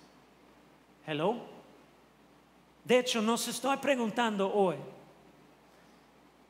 Hello. 1.06 1.36
De 2.84 2.98
hecho, 2.98 3.22
nos 3.22 3.46
estoy 3.46 3.76
preguntando 3.76 4.52
hoy, 4.52 4.76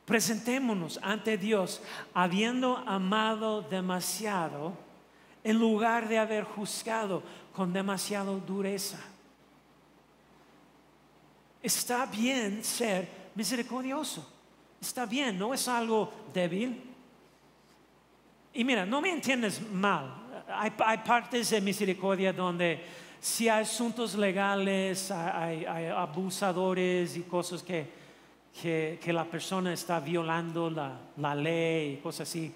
presentémonos 0.05 0.99
ante 1.01 1.37
Dios 1.37 1.81
habiendo 2.13 2.77
amado 2.77 3.61
demasiado 3.61 4.73
en 5.43 5.59
lugar 5.59 6.07
de 6.07 6.17
haber 6.17 6.43
juzgado 6.43 7.23
con 7.53 7.71
demasiada 7.71 8.31
dureza. 8.31 8.99
Está 11.61 12.05
bien 12.05 12.63
ser 12.63 13.07
misericordioso. 13.35 14.27
Está 14.81 15.05
bien, 15.05 15.37
no 15.37 15.53
es 15.53 15.67
algo 15.67 16.11
débil. 16.33 16.81
Y 18.53 18.63
mira, 18.63 18.85
no 18.85 18.99
me 19.01 19.11
entiendes 19.11 19.61
mal. 19.71 20.13
Hay, 20.49 20.71
partes 20.97 21.49
de 21.49 21.61
misericordia 21.61 22.33
donde 22.33 22.83
si 23.19 23.47
hay 23.47 23.61
asuntos 23.61 24.15
legales, 24.15 25.09
hay 25.09 25.65
abusadores 25.65 27.15
y 27.15 27.21
cosas 27.21 27.63
que, 27.63 28.02
que, 28.61 28.99
que 29.03 29.11
la 29.13 29.25
persona 29.25 29.73
está 29.73 29.99
violando 29.99 30.69
la, 30.69 30.97
la 31.17 31.33
ley 31.35 31.99
cosas 32.03 32.29
así. 32.29 32.53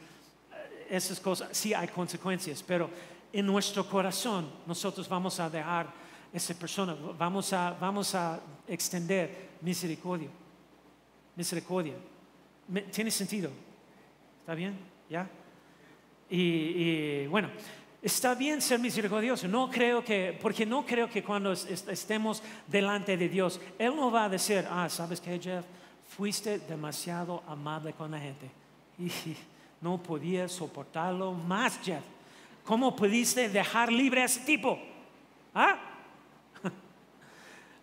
Esas 0.90 1.20
cosas, 1.20 1.50
sí 1.52 1.74
hay 1.74 1.88
consecuencias, 1.90 2.64
pero 2.66 2.90
en 3.34 3.46
nuestro 3.46 3.86
corazón 3.90 4.50
nosotros 4.66 5.10
vamos 5.10 5.40
a 5.40 5.50
dejar 5.50 5.88
esa 6.32 6.54
persona, 6.54 6.96
vamos 7.18 7.52
a, 7.54 7.72
vamos 7.80 8.14
a 8.16 8.40
extender 8.68 9.48
misericordia. 9.62 10.30
Misericordia. 11.36 11.94
¿Tiene 12.92 13.12
sentido? 13.12 13.50
¿Está 14.42 14.56
bien? 14.56 14.78
¿Ya? 15.10 15.28
Y, 16.30 16.38
y, 17.24 17.28
bueno, 17.28 17.50
está 18.02 18.34
bien 18.36 18.62
ser 18.62 18.80
misericordioso. 18.80 19.48
No 19.48 19.70
creo 19.70 20.04
que, 20.04 20.38
porque 20.42 20.66
no 20.66 20.86
creo 20.86 21.10
que 21.10 21.24
cuando 21.24 21.52
es- 21.52 21.66
est- 21.66 21.90
estemos 21.90 22.42
delante 22.68 23.16
de 23.18 23.30
Dios, 23.30 23.60
Él 23.78 23.96
no 23.96 24.10
va 24.12 24.26
a 24.26 24.30
decir, 24.30 24.66
ah, 24.70 24.90
¿sabes 24.90 25.22
qué, 25.22 25.40
Jeff? 25.40 25.66
Fuiste 26.16 26.60
demasiado 26.60 27.44
amable 27.48 27.94
con 27.94 28.12
la 28.12 28.20
gente. 28.20 28.50
Y 29.00 29.12
no 29.80 30.02
podía 30.02 30.48
soportarlo 30.50 31.32
más, 31.34 31.80
Jeff. 31.84 32.02
¿Cómo 32.66 32.96
pudiste 32.96 33.48
dejar 33.48 33.92
libre 33.92 34.24
a 34.24 34.26
ese 34.26 34.40
tipo? 34.40 34.80
¿Ah? 35.54 35.78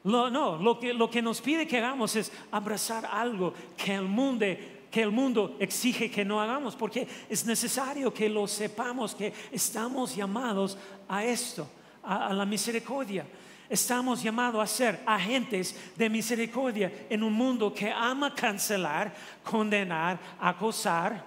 Lo- 0.05 0.29
no, 0.29 0.57
lo 0.59 0.79
que, 0.81 0.93
lo 0.93 1.09
que 1.09 1.23
nos 1.23 1.41
pide 1.41 1.67
que 1.69 1.79
hagamos 1.79 2.17
es 2.17 2.33
abrazar 2.51 3.07
algo 3.07 3.55
que 3.77 3.95
el, 3.95 4.03
mundo, 4.09 4.45
que 4.91 5.03
el 5.03 5.11
mundo 5.13 5.57
exige 5.61 6.11
que 6.11 6.25
no 6.25 6.41
hagamos, 6.41 6.75
porque 6.77 7.07
es 7.29 7.47
necesario 7.47 8.13
que 8.13 8.29
lo 8.29 8.47
sepamos, 8.49 9.15
que 9.15 9.33
estamos 9.53 10.15
llamados 10.17 10.77
a 11.09 11.25
esto, 11.25 11.67
a, 12.03 12.27
a 12.27 12.33
la 12.35 12.45
misericordia. 12.45 13.25
Estamos 13.69 14.23
llamados 14.23 14.63
a 14.63 14.67
ser 14.67 15.03
agentes 15.07 15.75
de 15.97 16.11
misericordia 16.11 17.07
en 17.09 17.23
un 17.23 17.33
mundo 17.33 17.73
que 17.73 17.91
ama 17.91 18.35
cancelar, 18.35 19.15
condenar, 19.43 20.19
acosar. 20.39 21.25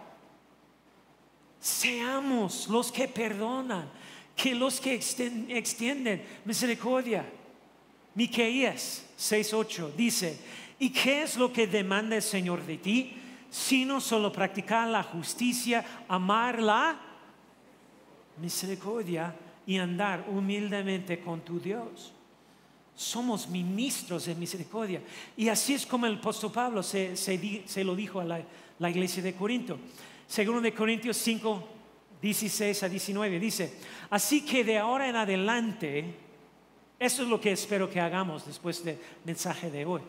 Seamos 1.60 2.68
los 2.68 2.92
que 2.92 3.08
perdonan, 3.08 3.90
que 4.36 4.54
los 4.54 4.80
que 4.80 4.94
extienden 4.94 6.24
misericordia. 6.46 7.26
Miqueías 8.14 9.04
6:8 9.18 9.96
dice, 9.96 10.40
¿y 10.78 10.92
qué 10.92 11.24
es 11.24 11.38
lo 11.38 11.52
que 11.52 11.66
demanda 11.66 12.16
el 12.16 12.22
Señor 12.22 12.64
de 12.66 12.78
ti? 12.78 13.18
Sino 13.50 14.00
solo 14.00 14.32
practicar 14.32 14.88
la 14.88 15.02
justicia, 15.02 15.84
amar 16.08 16.62
la 16.62 17.00
misericordia 18.40 19.34
y 19.66 19.78
andar 19.78 20.26
humildemente 20.30 21.20
con 21.20 21.42
tu 21.42 21.60
Dios. 21.60 22.14
Somos 22.98 23.48
ministros 23.48 24.26
de 24.26 24.34
misericordia. 24.34 25.02
Y 25.38 25.50
así 25.50 25.76
es 25.76 25.86
como 25.86 26.08
el 26.08 26.16
apóstol 26.16 26.52
Pablo 26.52 26.82
se, 26.82 27.14
lo 27.84 27.96
dijo 27.96 28.20
a 28.20 28.26
la, 28.26 28.90
iglesia 28.90 29.22
de 29.22 29.36
Corinto. 29.36 29.78
Segundo 30.26 30.60
de 30.62 30.74
Corintios 30.74 31.16
5, 31.18 31.70
16 32.20 32.84
a 32.84 32.90
19 32.90 33.40
dice, 33.40 33.74
así 34.10 34.44
que 34.44 34.64
de 34.64 34.80
ahora 34.80 35.08
en 35.08 35.16
adelante, 35.16 36.16
eso 37.00 37.22
es 37.22 37.30
lo 37.30 37.40
que 37.40 37.52
espero 37.52 37.88
que 37.88 38.02
hagamos 38.02 38.48
después 38.48 38.84
del 38.84 38.98
mensaje 39.24 39.70
de 39.70 39.86
hoy. 39.86 40.02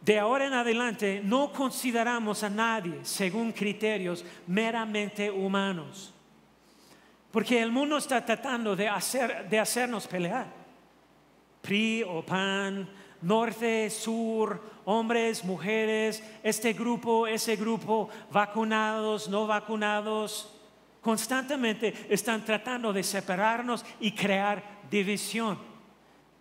De 0.00 0.18
ahora 0.18 0.46
en 0.46 0.54
adelante 0.54 1.20
no 1.24 1.52
consideramos 1.52 2.42
a 2.42 2.50
nadie 2.50 2.98
según 3.02 3.52
criterios 3.52 4.24
meramente 4.48 5.30
humanos. 5.30 6.12
Porque 7.30 7.62
el 7.62 7.70
mundo 7.70 7.96
está 7.96 8.24
tratando 8.24 8.74
de, 8.74 8.88
hacer, 8.88 9.48
de 9.48 9.60
hacernos 9.60 10.08
pelear. 10.08 10.65
PRI 11.66 12.04
o 12.04 12.22
PAN, 12.22 12.88
norte, 13.22 13.90
sur, 13.90 14.60
hombres, 14.84 15.44
mujeres, 15.44 16.22
este 16.44 16.72
grupo, 16.72 17.26
ese 17.26 17.56
grupo, 17.56 18.08
vacunados, 18.30 19.28
no 19.28 19.46
vacunados, 19.46 20.52
constantemente 21.00 21.92
están 22.08 22.44
tratando 22.44 22.92
de 22.92 23.02
separarnos 23.02 23.84
y 24.00 24.12
crear 24.12 24.62
división. 24.90 25.58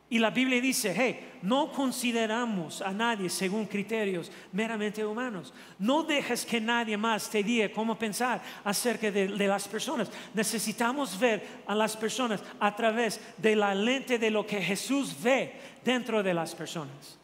Y 0.08 0.20
la 0.20 0.30
Biblia 0.30 0.62
dice, 0.62 0.94
hey, 0.96 1.40
no 1.42 1.72
consideramos 1.72 2.80
a 2.82 2.92
nadie 2.92 3.28
según 3.28 3.66
criterios 3.66 4.32
meramente 4.52 5.04
humanos. 5.04 5.52
No 5.80 6.04
dejes 6.04 6.46
que 6.46 6.62
nadie 6.62 6.96
más 6.96 7.28
te 7.28 7.44
diga 7.44 7.72
cómo 7.72 7.98
pensar 7.98 8.40
acerca 8.64 9.10
de, 9.10 9.28
las 9.30 9.68
personas. 9.68 10.12
Necesitamos 10.34 11.20
ver 11.20 11.64
a 11.66 11.74
las 11.74 11.98
personas 11.98 12.44
a 12.60 12.76
través 12.76 13.20
de 13.38 13.56
la 13.56 13.74
lente 13.74 14.20
de 14.20 14.30
lo 14.30 14.46
que 14.46 14.62
Jesús 14.62 15.16
ve 15.24 15.54
dentro 15.84 16.22
de 16.22 16.34
las 16.36 16.54
personas. 16.54 17.18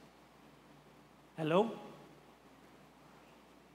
Hello. 1.38 1.76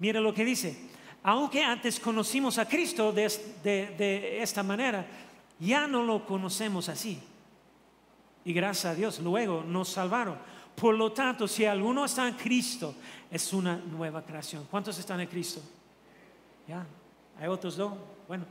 Mira 0.01 0.21
lo 0.21 0.35
que 0.35 0.45
dice. 0.45 0.77
Aunque 1.23 1.63
antes 1.63 2.01
conocimos 2.01 2.59
a 2.59 2.67
Cristo 2.67 3.13
de 3.13 4.43
esta 4.43 4.65
manera, 4.65 5.07
ya 5.61 5.87
no 5.87 6.03
lo 6.03 6.27
conocemos 6.27 6.89
así. 6.89 7.21
Y 8.47 8.53
gracias 8.53 8.93
a 8.93 8.95
Dios, 8.95 9.19
luego 9.19 9.65
nos 9.67 9.89
salvaron. 9.89 10.39
Por 10.77 10.95
lo 10.95 11.11
tanto, 11.11 11.49
si 11.49 11.65
alguno 11.65 12.05
está 12.05 12.29
en 12.29 12.35
Cristo, 12.35 12.95
es 13.29 13.53
una 13.53 13.75
nueva 13.77 14.25
creación. 14.25 14.69
¿Cuántos 14.71 14.97
están 15.01 15.21
en 15.21 15.27
Cristo? 15.27 15.61
¿Ya? 16.69 16.87
¿Hay 17.41 17.49
otros 17.49 17.77
dos? 17.77 17.95
Bueno, 18.29 18.45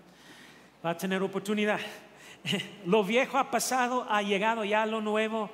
va 0.86 0.89
a 0.89 0.97
tener 0.97 1.23
oportunidad. 1.23 1.79
Lo 2.86 3.05
viejo 3.05 3.38
ha 3.38 3.49
pasado, 3.49 4.05
ha 4.10 4.21
llegado 4.21 4.65
ya 4.65 4.86
lo 4.86 4.99
nuevo, 4.99 5.49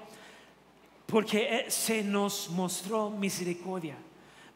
porque 1.05 1.65
se 1.67 2.03
nos 2.03 2.49
mostró 2.49 3.11
misericordia. 3.11 3.95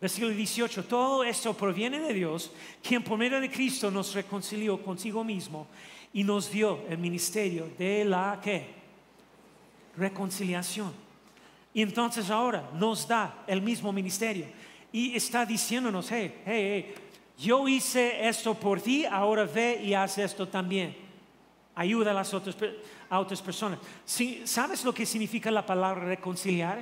Versículo 0.02 0.34
18, 0.34 0.86
todo 0.86 1.24
esto 1.24 1.54
proviene 1.54 2.00
de 2.00 2.12
Dios, 2.12 2.52
quien 2.82 3.04
por 3.04 3.20
medio 3.20 3.40
de 3.40 3.52
Cristo 3.52 3.92
nos 3.92 4.16
reconcilió 4.16 4.82
consigo 4.82 5.24
mismo 5.24 5.68
y 6.12 6.24
nos 6.24 6.50
dio 6.50 6.80
el 6.90 6.98
ministerio 6.98 7.70
de 7.78 8.04
la 8.04 8.40
que 8.44 8.85
reconciliación. 9.98 10.94
Y 11.74 11.82
entonces 11.82 12.30
ahora 12.30 12.70
nos 12.74 13.08
da 13.08 13.44
el 13.48 13.62
mismo 13.62 13.92
ministerio 13.92 14.46
y 14.92 15.16
está 15.16 15.46
diciéndonos, 15.46 16.10
hey, 16.10 16.42
hey, 16.46 16.86
hey, 16.86 16.96
yo 17.38 17.68
hice 17.68 18.28
esto 18.28 18.54
por 18.54 18.80
ti, 18.80 19.06
ahora 19.06 19.44
ve 19.44 19.82
y 19.84 19.94
haz 19.94 20.18
esto 20.18 20.48
también. 20.48 20.96
Ayuda 21.76 22.12
a 22.12 22.14
las 22.14 22.34
otras, 22.34 22.56
a 23.10 23.20
otras 23.20 23.42
personas. 23.42 23.80
¿Sabes 24.46 24.86
lo 24.86 24.94
que 24.94 25.06
significa 25.06 25.52
la 25.52 25.66
palabra 25.66 26.06
reconciliar? 26.06 26.82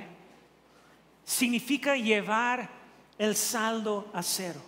Significa 1.24 1.96
llevar 1.96 2.70
el 3.18 3.34
saldo 3.34 4.08
a 4.12 4.22
cero. 4.22 4.60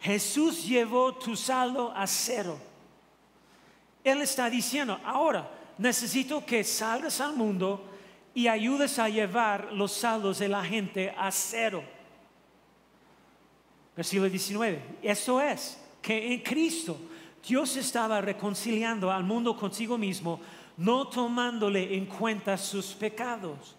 Jesús 0.00 0.66
llevó 0.66 1.14
tu 1.14 1.36
saldo 1.36 1.92
a 1.94 2.06
cero. 2.08 2.58
Él 4.02 4.20
está 4.20 4.50
diciendo, 4.50 5.00
ahora, 5.04 5.48
necesito 5.78 6.44
que 6.44 6.64
salgas 6.64 7.20
al 7.20 7.36
mundo 7.36 7.84
y 8.34 8.48
ayudes 8.48 8.98
a 8.98 9.08
llevar 9.08 9.72
los 9.72 9.92
saldos 9.92 10.38
de 10.38 10.48
la 10.48 10.64
gente 10.64 11.14
a 11.16 11.30
cero. 11.30 11.84
Versículo 13.96 14.28
19. 14.28 14.98
Eso 15.02 15.40
es 15.40 15.80
que 16.02 16.32
en 16.32 16.40
Cristo 16.40 16.98
Dios 17.46 17.76
estaba 17.76 18.20
reconciliando 18.20 19.10
al 19.10 19.22
mundo 19.22 19.56
consigo 19.56 19.96
mismo, 19.96 20.40
no 20.76 21.06
tomándole 21.06 21.94
en 21.96 22.06
cuenta 22.06 22.56
sus 22.58 22.86
pecados. 22.86 23.76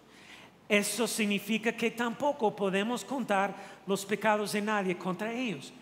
Eso 0.68 1.06
significa 1.06 1.72
que 1.72 1.90
tampoco 1.90 2.56
podemos 2.56 3.04
contar 3.04 3.54
los 3.86 4.04
pecados 4.04 4.52
de 4.52 4.62
nadie 4.62 4.96
contra 4.96 5.32
ellos. 5.32 5.72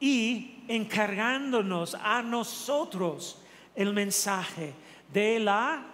Y 0.00 0.64
encargándonos 0.66 1.94
a 1.94 2.22
nosotros 2.22 3.38
el 3.74 3.92
mensaje 3.92 4.74
de 5.14 5.38
la 5.38 5.86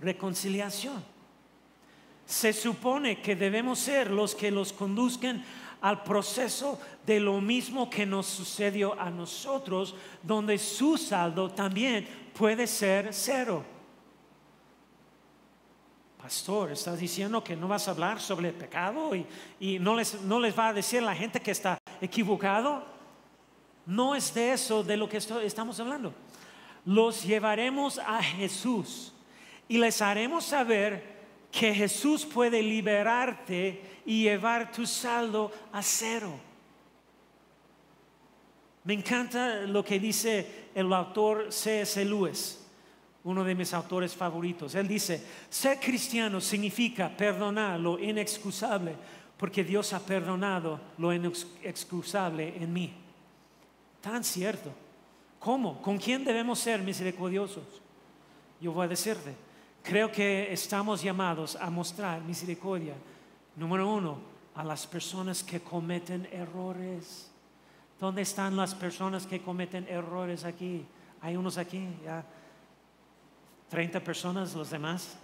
reconciliación. 0.00 1.02
Se 2.26 2.52
supone 2.52 3.20
que 3.20 3.34
debemos 3.34 3.80
ser 3.80 4.10
los 4.10 4.34
que 4.34 4.50
los 4.50 4.72
conduzcan 4.72 5.42
al 5.80 6.04
proceso 6.04 6.78
de 7.06 7.18
lo 7.18 7.40
mismo 7.40 7.88
que 7.88 8.04
nos 8.04 8.26
sucedió 8.26 9.00
a 9.00 9.10
nosotros, 9.10 9.96
donde 10.22 10.58
su 10.58 10.98
saldo 10.98 11.50
también 11.50 12.06
puede 12.38 12.66
ser 12.66 13.08
cero. 13.12 13.64
Pastor, 16.22 16.72
estás 16.72 17.00
diciendo 17.00 17.42
que 17.42 17.56
no 17.56 17.66
vas 17.66 17.88
a 17.88 17.92
hablar 17.92 18.20
sobre 18.20 18.48
el 18.48 18.54
pecado 18.54 19.12
y, 19.58 19.78
no, 19.78 19.96
les, 19.96 20.20
no 20.20 20.38
les 20.38 20.56
va 20.56 20.68
a 20.68 20.74
decir 20.74 20.98
a 21.00 21.06
la 21.06 21.16
gente 21.16 21.40
que 21.40 21.50
está 21.50 21.78
equivocado. 21.98 22.84
No 23.86 24.14
es 24.14 24.34
de 24.34 24.52
eso 24.52 24.84
de 24.84 24.98
lo 24.98 25.08
que 25.08 25.16
estamos 25.16 25.80
hablando 25.80 26.14
los 26.84 27.24
llevaremos 27.24 27.98
a 27.98 28.22
Jesús 28.22 29.12
y 29.68 29.78
les 29.78 30.00
haremos 30.02 30.44
saber 30.44 31.20
que 31.50 31.74
Jesús 31.74 32.24
puede 32.24 32.62
liberarte 32.62 34.00
y 34.06 34.22
llevar 34.22 34.72
tu 34.72 34.86
saldo 34.86 35.52
a 35.72 35.82
cero. 35.82 36.38
Me 38.84 38.94
encanta 38.94 39.60
lo 39.62 39.84
que 39.84 39.98
dice 39.98 40.70
el 40.74 40.92
autor 40.92 41.52
C.S. 41.52 42.02
Lewis, 42.04 42.64
uno 43.24 43.44
de 43.44 43.54
mis 43.54 43.74
autores 43.74 44.14
favoritos. 44.14 44.74
Él 44.74 44.88
dice, 44.88 45.22
ser 45.50 45.78
cristiano 45.78 46.40
significa 46.40 47.14
perdonar 47.14 47.78
lo 47.78 47.98
inexcusable, 47.98 48.96
porque 49.36 49.64
Dios 49.64 49.92
ha 49.92 50.00
perdonado 50.00 50.80
lo 50.98 51.12
inexcusable 51.12 52.54
en 52.56 52.72
mí. 52.72 52.92
Tan 54.00 54.24
cierto. 54.24 54.72
¿Cómo? 55.40 55.80
¿Con 55.80 55.96
quién 55.96 56.22
debemos 56.22 56.58
ser 56.58 56.82
misericordiosos? 56.82 57.64
Yo 58.60 58.72
voy 58.72 58.84
a 58.84 58.88
decirte, 58.88 59.34
creo 59.82 60.12
que 60.12 60.52
estamos 60.52 61.02
llamados 61.02 61.56
a 61.56 61.70
mostrar 61.70 62.20
misericordia, 62.20 62.94
número 63.56 63.88
uno, 63.90 64.18
a 64.54 64.62
las 64.62 64.86
personas 64.86 65.42
que 65.42 65.60
cometen 65.60 66.28
errores. 66.30 67.30
¿Dónde 67.98 68.20
están 68.20 68.54
las 68.54 68.74
personas 68.74 69.26
que 69.26 69.40
cometen 69.40 69.86
errores 69.88 70.44
aquí? 70.44 70.84
Hay 71.22 71.36
unos 71.36 71.56
aquí, 71.56 71.88
ya. 72.04 72.22
30 73.70 74.00
personas, 74.00 74.54
los 74.54 74.68
demás. 74.68 75.16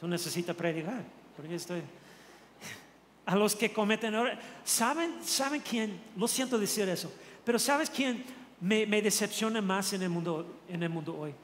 Tú 0.00 0.08
necesitas 0.08 0.56
predicar, 0.56 1.04
porque 1.36 1.54
estoy... 1.54 1.82
A 3.26 3.34
los 3.34 3.54
que 3.56 3.72
cometen 3.72 4.14
errores. 4.14 4.38
¿Saben, 4.64 5.16
¿Saben 5.22 5.60
quién? 5.60 6.00
Lo 6.16 6.26
siento 6.28 6.58
decir 6.58 6.88
eso, 6.88 7.12
pero 7.44 7.58
¿sabes 7.58 7.90
quién 7.90 8.24
me, 8.60 8.86
decepciona 9.02 9.60
más 9.60 9.92
en 9.92 10.02
el, 10.02 10.10
mundo, 10.10 10.46
en 10.68 10.82
el 10.82 10.88
mundo 10.88 11.16
hoy. 11.18 11.34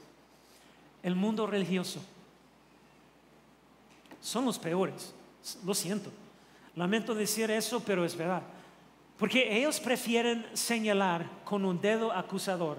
El 1.02 1.14
mundo 1.14 1.46
religioso. 1.46 2.00
Son 4.20 4.44
los 4.44 4.58
peores. 4.58 5.12
Lo 5.64 5.74
siento. 5.74 6.10
Lamento 6.76 7.14
decir 7.14 7.50
eso, 7.50 7.80
pero 7.80 8.04
es 8.04 8.16
verdad. 8.16 8.42
Porque 9.18 9.56
ellos 9.56 9.78
prefieren 9.78 10.46
señalar 10.54 11.28
con 11.44 11.64
un 11.64 11.80
dedo 11.80 12.12
acusador 12.12 12.78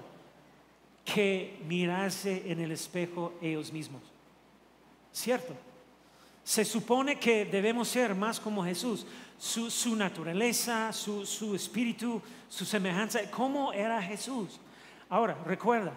que 1.06 1.60
mirarse 1.68 2.44
en 2.52 2.60
el 2.60 2.72
espejo 2.72 3.34
ellos 3.42 3.72
mismos. 3.72 4.02
¿Cierto? 5.12 5.54
Se 6.44 6.66
supone 6.66 7.20
que 7.20 7.46
debemos 7.46 7.88
ser 7.88 8.16
más 8.16 8.40
como 8.40 8.64
Jesús, 8.64 9.06
su, 9.44 9.96
naturaleza, 9.96 10.94
su, 10.94 11.54
espíritu, 11.54 12.22
su 12.48 12.64
semejanza, 12.64 13.20
cómo 13.30 13.74
era 13.74 14.02
Jesús. 14.02 14.60
Ahora, 15.10 15.38
recuerda, 15.46 15.94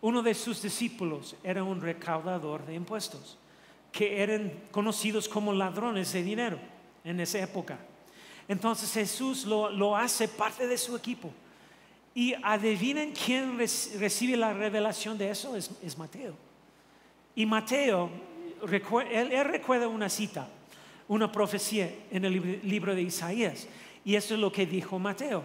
uno 0.00 0.22
de 0.22 0.32
sus 0.32 0.62
discípulos 0.62 1.34
era 1.42 1.64
un 1.64 1.80
recaudador 1.80 2.64
de 2.64 2.74
impuestos, 2.74 3.36
que 3.90 4.22
eran 4.22 4.52
conocidos 4.70 5.28
como 5.28 5.52
ladrones 5.52 6.12
de 6.12 6.22
dinero 6.22 6.58
en 7.02 7.18
esa 7.18 7.40
época. 7.40 7.78
Entonces 8.46 8.92
Jesús 8.92 9.44
lo, 9.44 9.96
hace 9.96 10.28
parte 10.28 10.68
de 10.68 10.78
su 10.78 10.94
equipo. 10.94 11.32
Y 12.14 12.34
adivinen 12.44 13.12
quién 13.12 13.58
recibe 13.58 14.36
la 14.36 14.52
revelación 14.52 15.18
de 15.18 15.30
eso, 15.30 15.56
es 15.56 15.98
Mateo. 15.98 16.36
Y 17.34 17.44
Mateo 17.44 18.08
él, 18.62 19.44
recuerda 19.44 19.88
una 19.88 20.08
cita, 20.08 20.48
una 21.08 21.30
profecía 21.30 21.92
en 22.10 22.24
el 22.24 22.60
libro 22.62 22.94
de 22.94 23.02
Isaías. 23.02 23.68
Y 24.04 24.16
eso 24.16 24.34
es 24.34 24.40
lo 24.40 24.52
que 24.52 24.66
dijo 24.66 24.98
Mateo, 24.98 25.44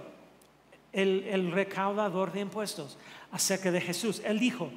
el, 0.91 1.24
el 1.30 1.51
recaudador 1.51 2.32
de 2.32 2.41
impuestos, 2.41 2.97
acerca 3.32 3.72
de 3.72 3.82
Jesús. 3.82 4.22
Él 4.26 4.39
dijo, 4.39 4.70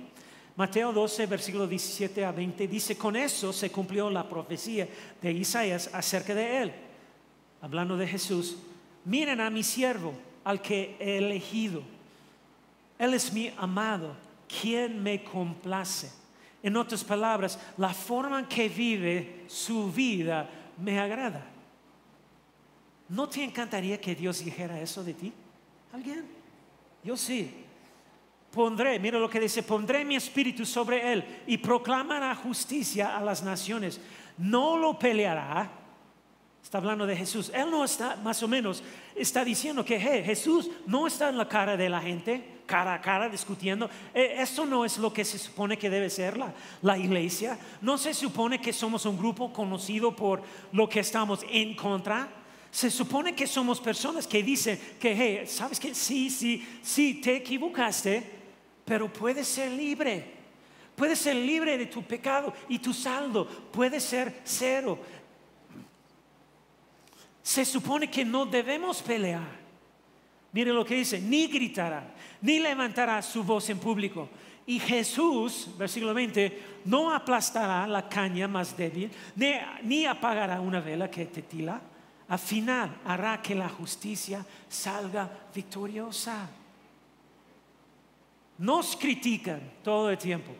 Mateo 0.56 0.92
12, 0.92 1.26
versículo 1.26 1.66
17 1.66 2.24
a 2.24 2.32
20, 2.32 2.68
dice, 2.68 2.96
con 2.96 3.16
eso 3.16 3.52
se 3.52 3.70
cumplió 3.70 4.10
la 4.10 4.28
profecía 4.28 4.86
de 5.20 5.32
Isaías 5.32 5.90
acerca 5.92 6.34
de 6.34 6.62
él. 6.62 6.72
Hablando 7.60 7.96
de 7.96 8.06
Jesús, 8.06 8.58
miren 9.04 9.40
a 9.40 9.50
mi 9.50 9.62
siervo, 9.62 10.12
al 10.44 10.60
que 10.60 10.96
he 10.98 11.18
elegido. 11.18 11.82
Él 12.98 13.14
es 13.14 13.32
mi 13.32 13.52
amado, 13.56 14.14
quien 14.60 15.02
me 15.02 15.22
complace. 15.24 16.10
En 16.62 16.76
otras 16.76 17.02
palabras, 17.02 17.58
la 17.76 17.92
forma 17.92 18.40
en 18.40 18.46
que 18.46 18.68
vive 18.68 19.44
su 19.48 19.90
vida 19.90 20.48
me 20.78 20.98
agrada. 20.98 21.44
¿No 23.08 23.28
te 23.28 23.44
encantaría 23.44 24.00
que 24.00 24.14
Dios 24.14 24.44
dijera 24.44 24.80
eso 24.80 25.04
de 25.04 25.14
ti? 25.14 25.32
¿Alguien? 25.92 26.24
Yo 27.04 27.16
sí. 27.16 27.64
Pondré, 28.50 28.98
mira 28.98 29.18
lo 29.18 29.30
que 29.30 29.40
dice, 29.40 29.62
pondré 29.62 30.04
mi 30.04 30.14
espíritu 30.14 30.66
sobre 30.66 31.12
él 31.12 31.42
y 31.46 31.56
proclamará 31.56 32.34
justicia 32.34 33.16
a 33.16 33.22
las 33.22 33.42
naciones. 33.42 34.00
No 34.36 34.76
lo 34.76 34.98
peleará. 34.98 35.70
Está 36.62 36.78
hablando 36.78 37.06
de 37.06 37.16
Jesús. 37.16 37.50
Él 37.54 37.70
no 37.70 37.84
está, 37.84 38.16
más 38.16 38.42
o 38.42 38.48
menos, 38.48 38.82
está 39.14 39.44
diciendo 39.44 39.84
que 39.84 39.98
Jesús 39.98 40.70
no 40.86 41.06
está 41.06 41.28
en 41.28 41.36
la 41.36 41.48
cara 41.48 41.76
de 41.76 41.88
la 41.88 42.00
gente, 42.00 42.42
cara 42.66 42.94
a 42.94 43.00
cara 43.00 43.28
discutiendo. 43.28 43.90
Eh, 44.14 44.36
esto 44.38 44.64
no 44.64 44.84
es 44.84 44.96
lo 44.96 45.12
que 45.12 45.24
se 45.24 45.38
supone 45.38 45.76
que 45.76 45.90
debe 45.90 46.08
ser 46.08 46.36
la, 46.36 46.54
la 46.80 46.96
iglesia. 46.96 47.58
No 47.80 47.98
se 47.98 48.14
supone 48.14 48.60
que 48.60 48.72
somos 48.72 49.04
un 49.04 49.18
grupo 49.18 49.52
conocido 49.52 50.14
por 50.14 50.42
lo 50.72 50.88
que 50.88 51.00
estamos 51.00 51.44
en 51.50 51.74
contra. 51.74 52.28
Se 52.70 52.90
supone 52.90 53.34
que 53.34 53.46
somos 53.46 53.78
personas 53.80 54.26
que 54.26 54.42
dicen 54.42 54.80
que, 54.98 55.14
hey, 55.14 55.46
¿sabes 55.46 55.78
que 55.78 55.94
Sí, 55.94 56.30
sí, 56.30 56.66
sí, 56.80 57.20
te 57.20 57.36
equivocaste, 57.36 58.22
pero 58.86 59.12
puedes 59.12 59.46
ser 59.46 59.70
libre. 59.72 60.40
Puedes 60.96 61.18
ser 61.18 61.36
libre 61.36 61.76
de 61.76 61.86
tu 61.86 62.02
pecado 62.02 62.52
y 62.68 62.78
tu 62.78 62.92
saldo 62.92 63.46
puede 63.46 63.98
ser 63.98 64.40
cero. 64.44 64.98
Se 67.42 67.64
supone 67.64 68.08
que 68.08 68.24
no 68.24 68.46
debemos 68.46 69.02
pelear. 69.02 69.62
Mire 70.52 70.72
lo 70.72 70.84
que 70.84 70.96
dice, 70.96 71.20
ni 71.20 71.46
gritará, 71.46 72.14
ni 72.42 72.58
levantará 72.58 73.22
su 73.22 73.42
voz 73.42 73.70
en 73.70 73.78
público. 73.78 74.28
Y 74.66 74.78
Jesús, 74.78 75.68
versículo 75.76 76.14
20, 76.14 76.82
no 76.84 77.12
aplastará 77.12 77.86
la 77.86 78.08
caña 78.08 78.46
más 78.46 78.76
débil, 78.76 79.10
ni, 79.34 80.06
apagará 80.06 80.60
una 80.60 80.80
vela 80.80 81.10
que 81.10 81.26
titila. 81.26 81.80
Al 82.28 82.38
final 82.38 83.00
hará 83.04 83.42
que 83.42 83.54
la 83.54 83.68
justicia 83.68 84.44
salga 84.68 85.28
victoriosa. 85.54 86.48
Nos 88.58 88.94
critican 88.94 89.60
todo 89.82 90.10
el 90.10 90.18
tiempo 90.18 90.52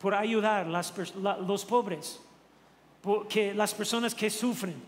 por 0.00 0.14
ayudar 0.14 0.66
a 0.66 1.36
los 1.42 1.64
pobres, 1.64 2.20
porque 3.02 3.52
las 3.52 3.74
personas 3.74 4.14
que 4.14 4.30
sufren, 4.30 4.82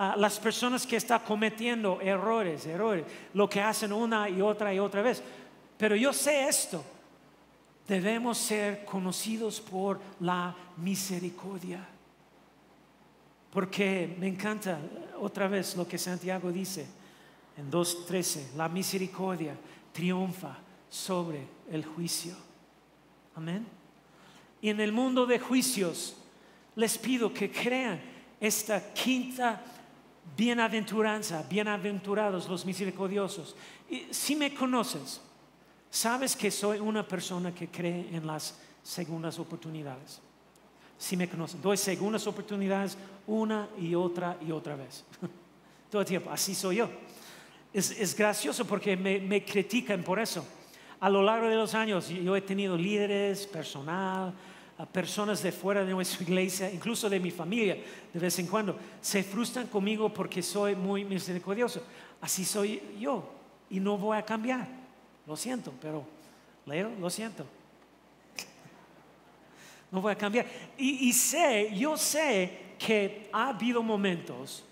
a 0.00 0.16
las 0.16 0.40
personas 0.40 0.86
que 0.86 0.96
están 0.96 1.20
cometiendo 1.20 2.00
errores, 2.00 2.64
errores, 2.64 3.04
lo 3.34 3.50
que 3.50 3.60
hacen 3.60 3.92
una 3.92 4.30
y 4.30 4.40
otra 4.40 4.72
y 4.72 4.78
otra 4.78 5.02
vez. 5.02 5.22
Pero 5.76 5.94
yo 5.94 6.10
sé 6.14 6.48
esto, 6.48 6.82
debemos 7.86 8.38
ser 8.38 8.86
conocidos 8.86 9.60
por 9.60 10.00
la 10.20 10.56
misericordia. 10.78 11.86
Porque 13.50 14.16
me 14.18 14.26
encanta 14.26 14.78
otra 15.20 15.48
vez 15.48 15.76
lo 15.76 15.86
que 15.86 15.98
Santiago 15.98 16.50
dice 16.50 16.86
en 17.58 17.70
2.13, 17.70 18.54
la 18.56 18.70
misericordia 18.70 19.54
triunfa 19.92 20.56
sobre 20.88 21.46
el 21.70 21.84
juicio. 21.84 22.34
Amén. 23.36 23.66
Y 24.62 24.70
en 24.70 24.80
el 24.80 24.92
mundo 24.92 25.26
de 25.26 25.38
juicios 25.38 26.16
les 26.74 26.96
pido 26.96 27.34
que 27.34 27.52
crean 27.52 28.00
esta 28.40 28.94
quinta 28.94 29.62
bienaventuranza, 30.36 31.44
bienaventurados 31.48 32.48
los 32.48 32.64
misericordiosos. 32.64 33.56
Si 34.10 34.36
me 34.36 34.54
conoces, 34.54 35.20
sabes 35.90 36.36
que 36.36 36.50
soy 36.50 36.78
una 36.78 37.06
persona 37.06 37.54
que 37.54 37.68
cree 37.68 38.08
en 38.12 38.26
las 38.26 38.58
segundas 38.82 39.38
oportunidades. 39.38 40.20
Si 40.98 41.16
me 41.16 41.28
conoces, 41.28 41.60
doy 41.60 41.76
segundas 41.76 42.26
oportunidades 42.26 42.96
una 43.26 43.68
y 43.78 43.94
otra 43.94 44.36
y 44.46 44.52
otra 44.52 44.76
vez. 44.76 45.04
Todo 45.90 46.02
el 46.02 46.08
tiempo, 46.08 46.30
así 46.30 46.54
soy 46.54 46.76
yo. 46.76 46.90
Es, 47.72 48.16
gracioso 48.16 48.64
porque 48.64 48.96
me 48.96 49.44
critican 49.44 50.02
por 50.02 50.18
eso 50.18 50.44
a 51.00 51.08
lo 51.08 51.22
largo 51.22 51.48
de 51.48 51.56
los 51.56 51.74
años 51.74 52.08
yo 52.08 52.36
he 52.36 52.42
tenido 52.42 52.76
líderes, 52.76 53.46
personal, 53.46 54.34
personas 54.86 55.42
de 55.42 55.52
fuera 55.52 55.84
de 55.84 55.92
nuestra 55.92 56.22
iglesia, 56.22 56.70
incluso 56.72 57.08
de 57.08 57.20
mi 57.20 57.30
familia, 57.30 57.76
de 58.12 58.18
vez 58.18 58.38
en 58.38 58.46
cuando, 58.46 58.76
se 59.00 59.22
frustran 59.22 59.66
conmigo 59.66 60.12
porque 60.12 60.42
soy 60.42 60.74
muy 60.74 61.04
misericordioso. 61.04 61.82
Así 62.20 62.44
soy 62.44 62.82
yo 62.98 63.30
y 63.68 63.80
no 63.80 63.96
voy 63.96 64.16
a 64.16 64.22
cambiar. 64.22 64.66
Lo 65.26 65.36
siento, 65.36 65.72
pero 65.80 66.04
Leo, 66.66 66.90
lo 67.00 67.10
siento. 67.10 67.44
No 69.90 70.00
voy 70.00 70.12
a 70.12 70.16
cambiar. 70.16 70.46
Y, 70.78 71.08
y 71.08 71.12
sé, 71.12 71.76
yo 71.76 71.96
sé 71.96 72.74
que 72.78 73.28
ha 73.32 73.48
habido 73.48 73.82
momentos 73.82 74.64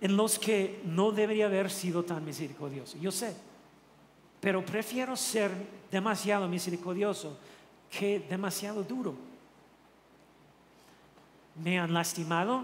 en 0.00 0.16
los 0.16 0.38
que 0.38 0.80
no 0.84 1.12
debería 1.12 1.46
haber 1.46 1.70
sido 1.70 2.04
tan 2.04 2.24
misericordioso. 2.24 2.98
Yo 2.98 3.10
sé. 3.10 3.34
Pero 4.40 4.64
prefiero 4.64 5.16
ser 5.16 5.50
demasiado 5.90 6.46
misericordioso 6.48 7.38
que 7.90 8.18
demasiado 8.28 8.82
duro. 8.82 9.14
Me 11.62 11.78
han 11.78 11.92
lastimado, 11.92 12.62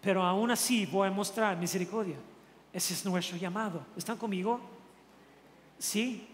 pero 0.00 0.22
aún 0.22 0.50
así 0.50 0.86
voy 0.86 1.08
a 1.08 1.10
mostrar 1.10 1.56
misericordia. 1.56 2.16
Ese 2.72 2.94
es 2.94 3.04
nuestro 3.04 3.36
llamado. 3.36 3.84
¿Están 3.96 4.16
conmigo? 4.16 4.60
Sí. 5.78 6.28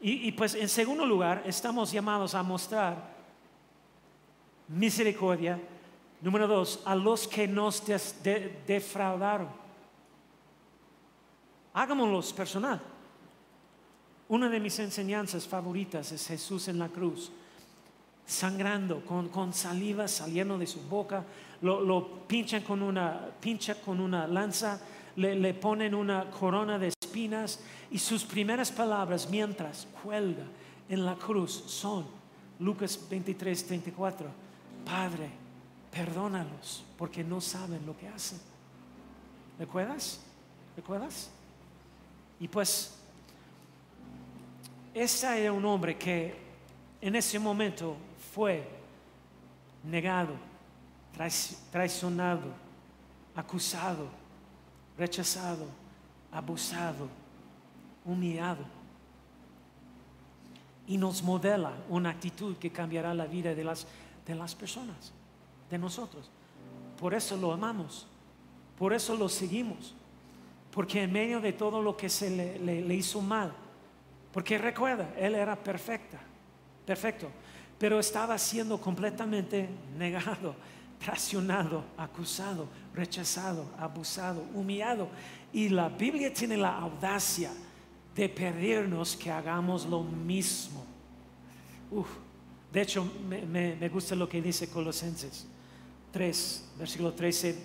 Y, 0.00 0.30
pues 0.32 0.54
en 0.54 0.68
segundo 0.68 1.06
lugar, 1.06 1.42
estamos 1.46 1.90
llamados 1.90 2.34
a 2.34 2.42
mostrar 2.42 3.14
misericordia. 4.68 5.60
Número 6.20 6.46
dos, 6.46 6.82
a 6.84 6.94
los 6.94 7.26
que 7.26 7.48
nos 7.48 7.82
defraudaron. 8.66 9.48
Hagámoslo 11.72 12.22
personal. 12.34 12.80
Una 14.28 14.48
de 14.48 14.60
mis 14.60 14.78
enseñanzas 14.78 15.46
favoritas 15.46 16.10
es 16.10 16.26
Jesús 16.26 16.68
en 16.68 16.78
la 16.78 16.88
cruz, 16.88 17.30
sangrando, 18.26 19.02
con, 19.04 19.52
saliva 19.52 20.08
saliendo 20.08 20.58
de 20.58 20.66
su 20.66 20.80
boca, 20.82 21.24
lo, 21.62 22.26
pinchan 22.26 22.62
con 22.62 22.82
una, 22.82 23.28
pincha 23.40 23.76
con 23.76 24.00
una 24.00 24.26
lanza, 24.26 24.80
le, 25.16 25.34
le 25.34 25.54
ponen 25.54 25.94
una 25.94 26.30
corona 26.30 26.78
de 26.78 26.88
espinas 26.88 27.60
y 27.90 27.98
sus 27.98 28.24
primeras 28.24 28.70
palabras 28.70 29.28
mientras 29.30 29.86
cuelga 30.02 30.44
en 30.88 31.04
la 31.04 31.14
cruz 31.14 31.64
son 31.66 32.04
Lucas 32.58 32.98
23, 33.08 33.66
34, 33.66 34.28
Padre, 34.84 35.30
perdónalos 35.90 36.84
porque 36.96 37.22
no 37.22 37.40
saben 37.40 37.84
lo 37.86 37.96
que 37.96 38.08
hacen. 38.08 38.38
¿Recuerdas? 39.58 40.20
¿Recuerdas? 40.76 41.30
Y 42.40 42.48
pues 42.48 42.94
ese 44.94 45.42
era 45.42 45.52
un 45.52 45.64
hombre 45.64 45.96
que 45.96 46.34
en 47.00 47.16
ese 47.16 47.38
momento 47.38 47.96
fue 48.36 48.68
negado, 49.82 50.34
traicionado, 51.72 52.42
acusado, 53.34 54.08
rechazado, 54.98 55.64
abusado, 56.30 57.08
humillado. 58.04 58.62
Y 60.86 60.98
nos 60.98 61.22
modela 61.22 61.72
una 61.88 62.10
actitud 62.10 62.56
que 62.58 62.70
cambiará 62.70 63.14
la 63.14 63.24
vida 63.24 63.54
de 63.54 63.64
las, 63.64 63.86
de 64.26 64.34
las 64.34 64.54
personas, 64.54 65.14
de 65.70 65.78
nosotros. 65.78 66.30
Por 67.00 67.14
eso 67.14 67.38
lo 67.38 67.54
amamos, 67.54 68.06
por 68.78 68.92
eso 68.92 69.16
lo 69.16 69.30
seguimos, 69.30 69.94
porque 70.72 71.04
en 71.04 71.10
medio 71.10 71.40
de 71.40 71.54
todo 71.54 71.80
lo 71.80 71.96
que 71.96 72.10
se 72.10 72.58
le 72.58 72.94
hizo 72.94 73.22
mal, 73.22 73.50
porque 74.30 74.58
recuerda, 74.58 75.14
él 75.16 75.34
era 75.34 75.56
perfecta, 75.56 76.20
perfecto, 76.84 77.30
pero 77.78 78.00
estaba 78.00 78.38
siendo 78.38 78.80
completamente 78.80 79.68
negado, 79.98 80.54
traicionado, 80.98 81.84
acusado, 81.96 82.68
rechazado, 82.94 83.66
abusado, 83.78 84.44
humillado. 84.54 85.08
Y 85.52 85.68
la 85.68 85.88
Biblia 85.88 86.32
tiene 86.32 86.56
la 86.56 86.76
audacia 86.78 87.52
de 88.14 88.28
pedirnos 88.28 89.16
que 89.16 89.30
hagamos 89.30 89.84
lo 89.86 90.02
mismo. 90.02 90.84
de 92.72 92.82
hecho, 92.82 93.10
me, 93.28 93.76
me 93.76 93.88
gusta 93.88 94.14
lo 94.14 94.28
que 94.28 94.40
dice 94.40 94.68
Colosenses 94.70 95.46
3, 96.12 96.64
versículo 96.78 97.12
13, 97.12 97.56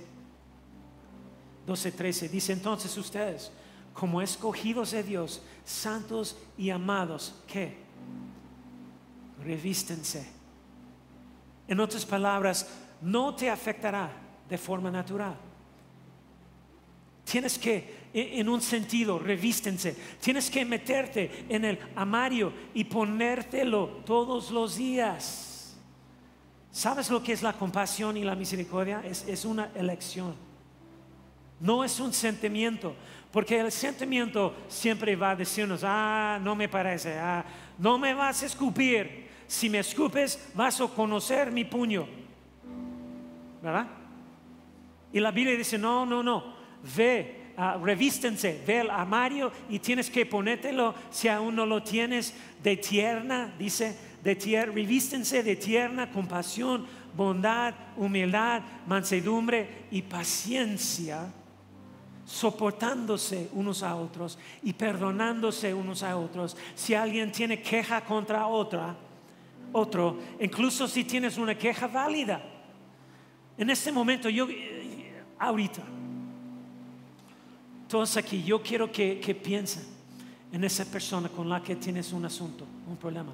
12, 1.66 1.92
13. 1.94 2.28
Dice 2.30 2.52
entonces 2.52 2.98
ustedes, 2.98 3.50
como 3.94 4.22
escogidos 4.22 4.92
de 4.92 5.04
Dios, 5.04 5.42
santos 5.64 6.36
y 6.58 6.70
amados, 6.70 7.34
¿qué? 7.48 7.78
Revístense. 9.44 10.26
En 11.68 11.80
otras 11.80 12.06
palabras, 12.06 12.68
no 13.02 13.36
te 13.36 13.50
afectará 13.50 14.12
de 14.50 14.58
forma 14.58 14.92
natural. 14.92 15.36
Tienes 17.24 17.58
que, 17.58 18.10
en 18.14 18.50
un 18.50 18.62
sentido, 18.62 19.18
revístense. 19.18 19.96
Tienes 20.20 20.50
que 20.50 20.66
meterte 20.66 21.46
en 21.48 21.64
el 21.64 21.80
amario 21.96 22.52
y 22.74 22.84
ponértelo 22.84 23.88
todos 24.06 24.52
los 24.52 24.76
días. 24.76 25.78
¿Sabes 26.72 27.10
lo 27.10 27.24
que 27.24 27.34
es 27.34 27.42
la 27.42 27.54
compasión 27.54 28.18
y 28.18 28.24
la 28.24 28.36
misericordia? 28.36 29.02
Es, 29.06 29.46
una 29.46 29.72
elección. 29.76 30.36
No 31.60 31.84
es 31.84 32.00
un 32.00 32.12
sentimiento. 32.12 32.96
Porque 33.32 33.60
el 33.60 33.72
sentimiento 33.72 34.54
siempre 34.68 35.16
va 35.16 35.32
a 35.32 35.36
decirnos, 35.36 35.82
ah, 35.86 36.38
no 36.42 36.54
me 36.54 36.68
parece, 36.68 37.18
ah, 37.18 37.46
no 37.78 37.98
me 37.98 38.14
vas 38.14 38.44
a 38.44 38.46
escupir. 38.46 39.31
Si 39.52 39.70
me 39.70 39.80
escupes, 39.80 40.40
vas 40.56 40.80
a 40.80 40.88
conocer 40.88 41.52
mi 41.52 41.66
puño. 41.66 42.08
¿Verdad? 43.62 43.86
Y 45.12 45.20
la 45.20 45.32
Biblia 45.32 45.58
dice, 45.58 45.78
no, 45.78 46.06
no, 46.06 46.24
no 46.24 46.62
ve, 46.96 47.54
uh, 47.58 47.84
revístense, 47.84 48.64
ve 48.66 48.80
el 48.80 48.90
armario 48.90 49.52
y 49.70 49.80
tienes 49.80 50.10
que 50.10 50.26
ponértelo 50.26 50.96
si 51.10 51.28
aún 51.28 51.54
no 51.54 51.66
lo 51.66 51.84
tienes 51.84 52.34
de 52.64 52.78
tierna, 52.78 53.54
dice, 53.60 53.98
de 54.24 54.38
tierna, 54.38 54.74
revístense 54.74 55.44
de 55.44 55.58
tierna 55.58 56.10
compasión, 56.10 56.88
bondad, 57.14 57.74
humildad, 57.98 58.62
mansedumbre 58.88 59.86
y 59.92 60.02
paciencia, 60.02 61.30
soportándose 62.26 63.50
unos 63.52 63.84
a 63.84 63.96
otros 63.98 64.40
y 64.64 64.72
perdonándose 64.72 65.74
unos 65.74 66.04
a 66.04 66.16
otros. 66.16 66.56
Si 66.74 66.94
alguien 66.94 67.34
tiene 67.34 67.62
queja 67.62 68.00
contra 68.00 68.48
otra, 68.48 68.96
otro, 69.74 70.20
incluso 70.40 70.88
si 70.88 71.04
tienes 71.04 71.38
una 71.38 71.58
queja 71.58 71.88
válida. 71.88 72.42
En 73.58 73.70
este 73.70 73.92
momento, 73.92 74.30
yo, 74.30 74.48
eh, 74.50 75.24
ahorita, 75.40 75.82
todos 77.88 78.18
aquí, 78.18 78.44
yo 78.44 78.62
quiero 78.62 78.92
que, 78.92 79.40
piensen 79.44 79.84
en 80.52 80.64
esa 80.64 80.86
persona 80.86 81.30
con 81.30 81.50
la 81.50 81.62
que 81.62 81.76
tienes 81.76 82.14
un 82.14 82.26
asunto, 82.26 82.66
un 82.88 82.98
problema. 82.98 83.32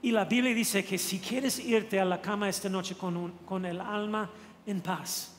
Y 0.00 0.12
la 0.12 0.24
Biblia 0.24 0.54
dice 0.54 0.84
que 0.84 0.98
si 0.98 1.18
quieres 1.18 1.58
irte 1.58 1.98
a 1.98 2.04
la 2.04 2.20
cama 2.20 2.48
esta 2.48 2.68
noche 2.68 2.94
con, 2.94 3.32
con 3.44 3.64
el 3.64 3.80
alma 3.80 4.30
en 4.66 4.80
paz, 4.80 5.34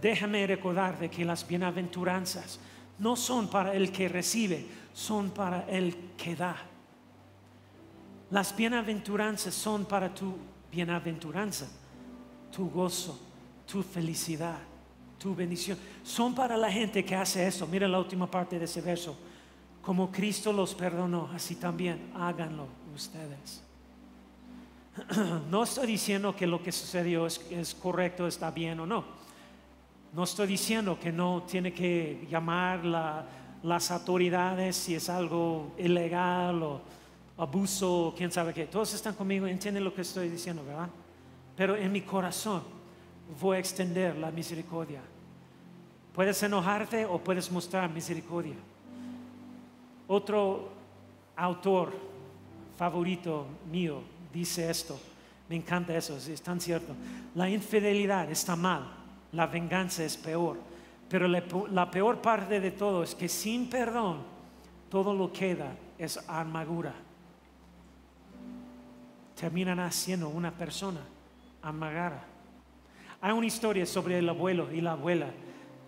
déjame 0.00 0.46
recordarte 0.46 1.08
que 1.08 1.24
las 1.24 1.46
bienaventuranzas 1.46 2.58
no 2.98 3.16
son 3.16 3.48
para 3.48 3.74
el 3.74 3.90
que 3.90 4.08
recibe, 4.08 4.66
son 4.92 5.30
para 5.30 5.66
el 5.68 5.96
que 6.16 6.36
da. 6.36 6.71
Las 8.32 8.56
bienaventuranzas 8.56 9.54
son 9.54 9.84
para 9.84 10.12
tu 10.12 10.34
bienaventuranza, 10.72 11.68
tu 12.50 12.68
gozo, 12.68 13.16
tu 13.70 13.84
felicidad 13.84 14.58
tu 15.22 15.36
bendición. 15.36 15.78
Son 16.02 16.34
para 16.34 16.56
la 16.56 16.70
gente 16.70 17.04
que 17.04 17.14
hace 17.14 17.46
eso. 17.46 17.66
Mira 17.68 17.86
la 17.86 18.00
última 18.00 18.28
parte 18.28 18.58
de 18.58 18.64
ese 18.64 18.80
verso. 18.80 19.16
Como 19.80 20.10
Cristo 20.10 20.52
los 20.52 20.74
perdonó, 20.74 21.30
así 21.32 21.54
también 21.54 22.10
háganlo 22.16 22.66
ustedes. 22.94 23.62
No 25.48 25.62
estoy 25.62 25.86
diciendo 25.86 26.34
que 26.34 26.46
lo 26.46 26.62
que 26.62 26.72
sucedió 26.72 27.26
es, 27.26 27.76
correcto, 27.80 28.26
está 28.26 28.50
bien 28.50 28.80
o 28.80 28.86
no. 28.86 29.04
No 30.12 30.24
estoy 30.24 30.48
diciendo 30.48 30.98
que 31.00 31.12
no 31.12 31.44
tiene 31.48 31.72
que 31.72 32.26
llamar 32.28 32.84
las 33.62 33.90
autoridades 33.90 34.76
si 34.76 34.96
es 34.96 35.08
algo 35.08 35.72
ilegal 35.78 36.62
o 36.62 36.80
abuso 37.42 38.14
quién 38.16 38.30
sabe 38.30 38.54
qué. 38.54 38.66
Todos 38.66 38.94
están 38.94 39.14
conmigo, 39.14 39.46
entienden 39.46 39.84
lo 39.84 39.94
que 39.94 40.02
estoy 40.02 40.28
diciendo, 40.28 40.64
¿verdad? 40.64 40.88
Pero 41.56 41.76
en 41.76 41.90
mi 41.90 42.02
corazón 42.02 42.62
voy 43.40 43.56
a 43.56 43.60
extender 43.60 44.16
la 44.16 44.30
misericordia 44.30 45.00
Puedes 46.14 46.42
enojarte 46.42 47.06
o 47.06 47.18
puedes 47.18 47.50
mostrar 47.50 47.90
misericordia. 47.90 48.54
Otro 50.08 50.68
autor 51.36 51.92
favorito 52.76 53.46
mío 53.70 54.02
dice 54.32 54.68
esto. 54.68 55.00
Me 55.48 55.56
encanta 55.56 55.96
eso, 55.96 56.16
es 56.16 56.42
tan 56.42 56.60
cierto. 56.60 56.94
La 57.34 57.48
infidelidad 57.48 58.30
está 58.30 58.56
mal, 58.56 58.86
la 59.32 59.46
venganza 59.46 60.04
es 60.04 60.16
peor. 60.16 60.58
Pero 61.08 61.28
la, 61.28 61.90
peor 61.90 62.20
parte 62.20 62.60
de 62.60 62.70
todo 62.70 63.02
es 63.02 63.14
que 63.14 63.28
sin 63.28 63.68
perdón 63.68 64.18
todo 64.90 65.14
lo 65.14 65.32
queda 65.32 65.74
es 65.98 66.18
armadura. 66.28 66.94
Terminan 69.42 69.80
haciendo 69.80 70.28
una 70.28 70.52
persona 70.52 71.00
amagada. 71.62 72.22
Hay 73.20 73.32
una 73.32 73.48
historia 73.48 73.84
sobre 73.84 74.20
el 74.20 74.28
abuelo 74.28 74.72
y 74.72 74.80
la 74.80 74.92
abuela 74.92 75.30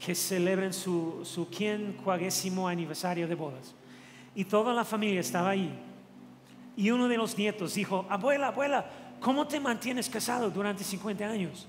que 0.05 0.13
celebren 0.17 0.73
su, 0.73 1.21
su 1.23 1.49
quincuagésimo 1.49 2.67
aniversario 2.67 3.29
de 3.29 3.37
bodas. 3.37 3.73
Y 4.35 4.45
toda 4.45 4.75
la 4.75 4.85
familia 4.85 5.21
estaba 5.21 5.51
ahí. 5.51 5.73
Y 6.77 6.91
uno 6.91 7.07
de 7.07 7.17
los 7.17 7.39
nietos 7.39 7.75
dijo, 7.75 8.05
abuela, 8.11 8.49
abuela, 8.49 8.91
¿cómo 9.21 9.47
te 9.47 9.61
mantienes 9.61 10.09
casado 10.09 10.51
durante 10.51 10.83
50 10.83 11.25
años? 11.25 11.69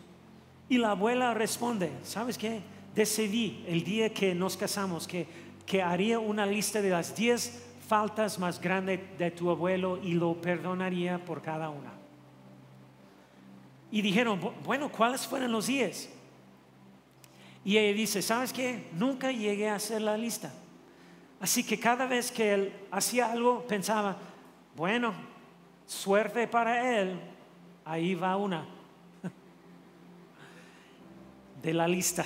Y 0.67 0.79
la 0.79 0.89
abuela 0.89 1.35
responde, 1.35 1.91
¿sabes 2.01 2.39
qué? 2.39 2.61
Decidí 2.95 3.63
el 3.67 3.83
día 3.83 4.11
que 4.11 4.33
nos 4.33 4.57
casamos 4.57 5.05
que, 5.05 5.27
que 5.67 5.83
haría 5.83 6.17
una 6.17 6.47
lista 6.47 6.81
de 6.81 6.89
las 6.89 7.15
10 7.15 7.64
faltas 7.87 8.39
más 8.39 8.59
grandes 8.59 8.99
de 9.17 9.31
tu 9.31 9.49
abuelo 9.49 9.99
y 10.01 10.13
lo 10.13 10.39
perdonaría 10.41 11.23
por 11.23 11.41
cada 11.41 11.69
una. 11.69 11.93
Y 13.91 14.01
dijeron, 14.01 14.39
bueno, 14.63 14.91
¿cuáles 14.91 15.25
fueron 15.25 15.51
los 15.51 15.67
10? 15.67 16.09
Y 17.63 17.77
ella 17.77 17.95
dice, 17.95 18.21
¿sabes 18.21 18.51
qué? 18.51 18.89
Nunca 18.93 19.31
llegué 19.31 19.69
a 19.69 19.75
hacer 19.75 20.01
la 20.01 20.17
lista. 20.17 20.51
Así 21.39 21.63
que 21.63 21.79
cada 21.79 22.05
vez 22.05 22.31
que 22.31 22.53
él 22.53 22.73
hacía 22.91 23.31
algo, 23.31 23.65
pensaba, 23.67 24.17
bueno, 24.75 25.13
suerte 25.85 26.47
para 26.47 26.99
él, 26.99 27.19
ahí 27.83 28.15
va 28.15 28.35
una 28.35 28.65
de 31.61 31.73
la 31.73 31.87
lista. 31.87 32.25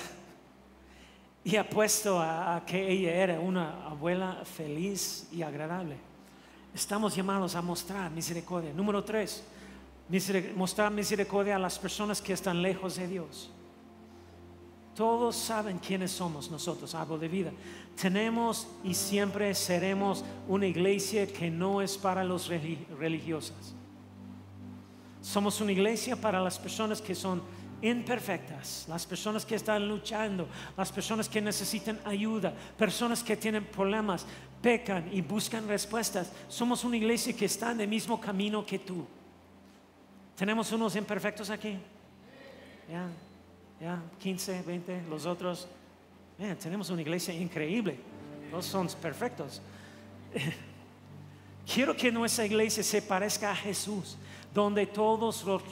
Y 1.42 1.56
apuesto 1.56 2.20
a, 2.20 2.62
que 2.66 2.90
ella 2.90 3.14
era 3.14 3.40
una 3.40 3.86
abuela 3.86 4.42
feliz 4.44 5.28
y 5.32 5.42
agradable. 5.42 5.96
Estamos 6.74 7.16
llamados 7.16 7.54
a 7.54 7.62
mostrar 7.62 8.10
misericordia. 8.10 8.72
Número 8.72 9.02
tres, 9.02 9.42
mostrar 10.54 10.92
misericordia 10.92 11.56
a 11.56 11.58
las 11.58 11.78
personas 11.78 12.20
que 12.20 12.34
están 12.34 12.60
lejos 12.60 12.96
de 12.96 13.08
Dios. 13.08 13.50
Todos 14.94 15.36
saben 15.36 15.78
quiénes 15.78 16.10
somos 16.10 16.50
nosotros, 16.50 16.94
árbol 16.94 17.20
de 17.20 17.28
vida. 17.28 17.52
Tenemos 18.00 18.66
y 18.84 18.92
siempre 18.92 19.54
seremos 19.54 20.24
una 20.46 20.66
iglesia 20.66 21.26
que 21.26 21.50
no 21.50 21.80
es 21.80 21.96
para 21.96 22.22
los 22.22 22.48
religiosos. 22.98 23.74
Somos 25.22 25.60
una 25.60 25.72
iglesia 25.72 26.16
para 26.16 26.40
las 26.40 26.58
personas 26.58 27.00
que 27.00 27.14
son 27.14 27.42
imperfectas, 27.82 28.86
las 28.88 29.06
personas 29.06 29.44
que 29.46 29.54
están 29.54 29.88
luchando, 29.88 30.48
las 30.76 30.92
personas 30.92 31.28
que 31.28 31.40
necesitan 31.40 31.98
ayuda, 32.04 32.52
personas 32.76 33.22
que 33.22 33.36
tienen 33.36 33.64
problemas, 33.64 34.26
pecan 34.60 35.08
y 35.12 35.20
buscan 35.20 35.66
respuestas. 35.66 36.30
Somos 36.48 36.84
una 36.84 36.96
iglesia 36.96 37.34
que 37.34 37.46
está 37.46 37.72
en 37.72 37.80
el 37.80 37.88
mismo 37.88 38.20
camino 38.20 38.64
que 38.64 38.78
tú. 38.78 39.06
¿Tenemos 40.36 40.70
unos 40.72 40.96
imperfectos 40.96 41.50
aquí? 41.50 41.78
¿Ya? 42.90 43.08
ya 43.80 44.02
15, 44.18 44.62
20, 44.62 45.02
los 45.08 45.26
otros. 45.26 45.66
tenemos 46.62 46.90
una 46.90 47.00
iglesia 47.00 47.34
increíble, 47.34 47.96
no 48.50 48.62
son 48.62 48.88
perfectos. 49.00 49.62
Quiero 51.72 51.96
que 51.96 52.10
nuestra 52.10 52.44
iglesia 52.44 52.82
se 52.82 53.00
parezca 53.00 53.52
a 53.52 53.56
Jesús, 53.56 54.16
donde 54.52 54.86
todos 54.86 55.44
los, 55.44 55.62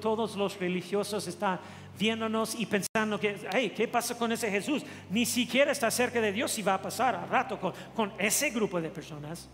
todos 0.00 0.36
los 0.36 0.58
religiosos 0.58 1.26
están 1.26 1.58
viéndonos 1.98 2.54
y 2.54 2.66
pensando 2.66 3.18
que, 3.18 3.36
hey, 3.52 3.72
¿qué 3.74 3.88
pasa 3.88 4.16
con 4.16 4.32
ese 4.32 4.50
Jesús? 4.50 4.82
Ni 5.10 5.24
siquiera 5.24 5.72
está 5.72 5.90
cerca 5.90 6.20
de 6.20 6.32
Dios 6.32 6.58
y 6.58 6.62
va 6.62 6.74
a 6.74 6.82
pasar 6.82 7.14
a 7.14 7.26
rato 7.26 7.58
con, 7.58 7.72
con 7.94 8.12
ese 8.18 8.50
grupo 8.50 8.80
de 8.80 8.90
personas. 8.90 9.48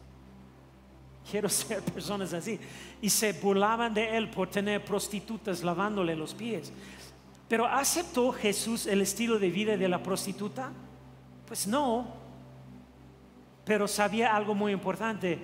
Quiero 1.31 1.49
ser 1.49 1.83
personas 1.83 2.33
así. 2.33 2.59
Y 3.01 3.11
se 3.11 3.33
burlaban 3.33 3.95
de 3.95 4.17
él 4.17 4.29
por 4.31 4.49
tener 4.49 4.85
prostitutas 4.85 5.63
lavándole 5.63 6.17
los 6.17 6.35
pies. 6.35 6.73
Pero 7.49 7.67
¿aceptó 7.67 8.33
Jesús 8.33 8.87
el 8.87 9.01
estilo 9.01 9.39
de 9.39 9.51
vida 9.51 9.77
de 9.77 9.89
la 9.89 10.03
prostituta? 10.03 10.71
Pues 11.47 11.67
no. 11.67 12.07
Pero 13.65 13.89
sabía 13.89 14.35
algo 14.35 14.55
muy 14.55 14.73
importante. 14.73 15.39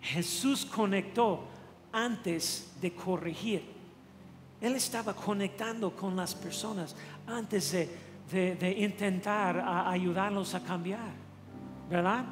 Jesús 0.00 0.64
conectó 0.64 1.48
antes 1.96 2.72
de 2.80 2.92
corregir. 2.92 3.62
Él 4.60 4.76
estaba 4.76 5.14
conectando 5.14 5.90
con 5.96 6.14
las 6.14 6.34
personas 6.34 6.94
antes 7.26 7.72
de, 7.72 8.76
intentar 8.78 9.64
ayudarlos 9.88 10.54
a 10.54 10.62
cambiar, 10.62 11.12
¿verdad? 11.88 12.24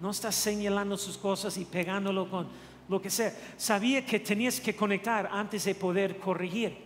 No 0.00 0.10
está 0.10 0.30
señalando 0.30 0.98
sus 0.98 1.16
cosas 1.16 1.56
y 1.56 1.64
pegándolo 1.64 2.28
con 2.28 2.46
lo 2.88 3.00
que 3.00 3.08
sea. 3.08 3.32
Sabía 3.56 4.04
que 4.04 4.20
tenías 4.20 4.60
que 4.60 4.76
conectar 4.76 5.28
antes 5.32 5.64
de 5.64 5.74
poder 5.74 6.18
corregir. 6.18 6.76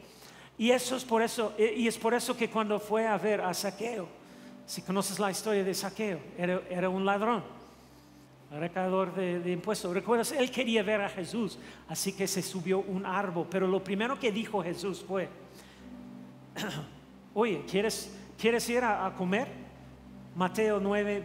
Y 0.57 0.71
eso 0.71 0.97
es 0.97 1.05
por 1.05 1.23
eso, 1.23 1.55
y 1.59 1.89
es 1.89 1.99
por 1.99 2.15
eso 2.15 2.37
que 2.37 2.51
cuando 2.51 2.79
fue 2.79 3.07
a 3.07 3.17
ver 3.17 3.41
a 3.41 3.53
Saqueo, 3.55 4.09
si 4.67 4.83
conoces 4.83 5.19
la 5.19 5.31
historia 5.31 5.65
de 5.65 5.75
Saqueo, 5.75 6.21
era 6.37 6.89
un 6.89 7.05
ladrón 7.05 7.58
recaudador 8.51 9.15
de, 9.15 9.53
impuestos. 9.53 9.93
¿Recuerdas? 9.93 10.33
Él 10.33 10.51
quería 10.51 10.83
ver 10.83 11.01
a 11.03 11.09
Jesús, 11.09 11.59
así 11.89 12.13
que 12.13 12.27
se 12.27 12.43
subió 12.43 12.81
un 12.81 13.05
árbol. 13.05 13.47
Pero 13.51 13.67
lo 13.67 13.83
primero 13.83 14.19
que 14.19 14.33
dijo 14.33 14.63
Jesús 14.63 15.05
fue, 15.07 15.29
oye, 17.35 17.65
¿quieres, 17.71 18.17
¿quieres 18.39 18.69
ir 18.69 18.85
a, 18.85 19.07
a 19.07 19.15
comer? 19.15 19.49
Mateo 20.35 20.81
9, 20.81 21.25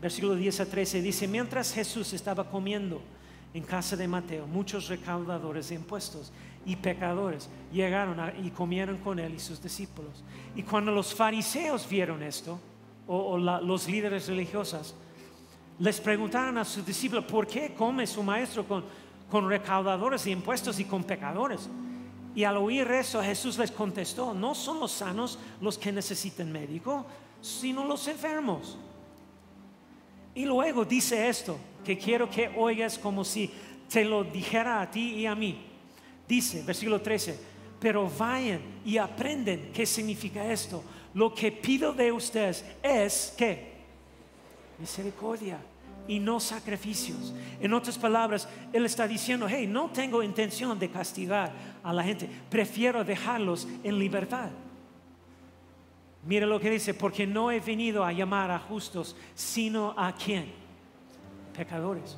versículo 0.00 0.34
10 0.34 0.60
a 0.60 0.66
13 0.66 1.02
dice, 1.02 1.26
mientras 1.26 1.72
Jesús 1.72 2.12
estaba 2.12 2.48
comiendo 2.48 3.02
en 3.52 3.62
casa 3.62 3.96
de 3.96 4.06
Mateo, 4.06 4.46
muchos 4.46 4.88
recaudadores 4.88 5.70
de 5.70 5.76
impuestos 5.76 6.32
y 6.66 6.76
pecadores 6.76 7.48
llegaron 7.72 8.20
y 8.44 8.50
comieron 8.50 8.98
con 8.98 9.18
él 9.18 9.34
y 9.34 9.38
sus 9.38 9.62
discípulos. 9.62 10.24
Y 10.54 10.62
cuando 10.62 10.92
los 10.92 11.14
fariseos 11.14 11.88
vieron 11.88 12.22
esto, 12.22 12.60
o, 13.06 13.38
los 13.38 13.88
líderes 13.88 14.26
religiosos, 14.26 14.94
les 15.78 16.00
preguntaron 16.00 16.56
a 16.58 16.64
sus 16.64 16.84
discípulos, 16.84 17.24
¿por 17.24 17.46
qué 17.46 17.74
come 17.74 18.06
su 18.06 18.22
maestro 18.22 18.66
con, 18.66 18.84
con 19.30 19.48
recaudadores 19.48 20.24
de 20.24 20.30
impuestos 20.30 20.80
y 20.80 20.84
con 20.84 21.04
pecadores? 21.04 21.68
Y 22.34 22.44
al 22.44 22.56
oír 22.56 22.90
eso, 22.90 23.22
Jesús 23.22 23.58
les 23.58 23.70
contestó, 23.70 24.34
no 24.34 24.54
son 24.54 24.80
los 24.80 24.92
sanos 24.92 25.38
los 25.60 25.78
que 25.78 25.92
necesitan 25.92 26.52
médico, 26.52 27.06
sino 27.40 27.84
los 27.84 28.06
enfermos. 28.08 28.76
Y 30.34 30.44
luego 30.44 30.84
dice 30.84 31.28
esto, 31.28 31.58
que 31.84 31.96
quiero 31.96 32.28
que 32.28 32.50
oigas 32.56 32.98
como 32.98 33.24
si 33.24 33.50
te 33.88 34.04
lo 34.04 34.24
dijera 34.24 34.82
a 34.82 34.90
ti 34.90 35.14
y 35.14 35.26
a 35.26 35.34
mí. 35.34 35.58
Dice, 36.28 36.62
versículo 36.62 37.00
13, 37.00 37.38
pero 37.80 38.10
vayan 38.18 38.60
y 38.84 38.98
aprenden 38.98 39.70
qué 39.72 39.86
significa 39.86 40.50
esto. 40.52 40.82
Lo 41.14 41.32
que 41.34 41.52
pido 41.52 41.92
de 41.92 42.12
ustedes 42.12 42.64
es 42.82 43.32
que 43.38 43.75
misericordia 44.78 45.58
y 46.08 46.18
no 46.18 46.38
sacrificios. 46.40 47.34
En 47.60 47.72
otras 47.72 47.98
palabras, 47.98 48.48
Él 48.72 48.84
está 48.86 49.08
diciendo, 49.08 49.46
hey, 49.48 49.66
no 49.66 49.90
tengo 49.90 50.22
intención 50.22 50.78
de 50.78 50.90
castigar 50.90 51.52
a 51.82 51.92
la 51.92 52.02
gente, 52.02 52.28
prefiero 52.48 53.04
dejarlos 53.04 53.66
en 53.82 53.98
libertad. 53.98 54.50
Mire 56.24 56.46
lo 56.46 56.58
que 56.58 56.70
dice, 56.70 56.92
porque 56.94 57.26
no 57.26 57.52
he 57.52 57.60
venido 57.60 58.04
a 58.04 58.12
llamar 58.12 58.50
a 58.50 58.58
justos, 58.58 59.16
sino 59.34 59.94
a 59.96 60.12
quién? 60.12 60.46
Pecadores. 61.56 62.16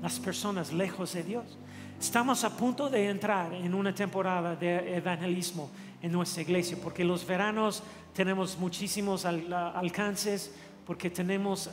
Las 0.00 0.20
personas 0.20 0.72
lejos 0.72 1.12
de 1.12 1.22
Dios. 1.24 1.58
Estamos 1.98 2.44
a 2.44 2.56
punto 2.56 2.88
de 2.88 3.08
entrar 3.08 3.52
en 3.54 3.74
una 3.74 3.94
temporada 3.94 4.54
de 4.54 4.96
evangelismo 4.96 5.70
en 6.02 6.12
nuestra 6.12 6.42
iglesia, 6.42 6.76
porque 6.80 7.02
los 7.02 7.26
veranos 7.26 7.82
tenemos 8.12 8.56
muchísimos 8.58 9.24
alcances, 9.24 10.54
porque 10.86 11.10
tenemos 11.10 11.68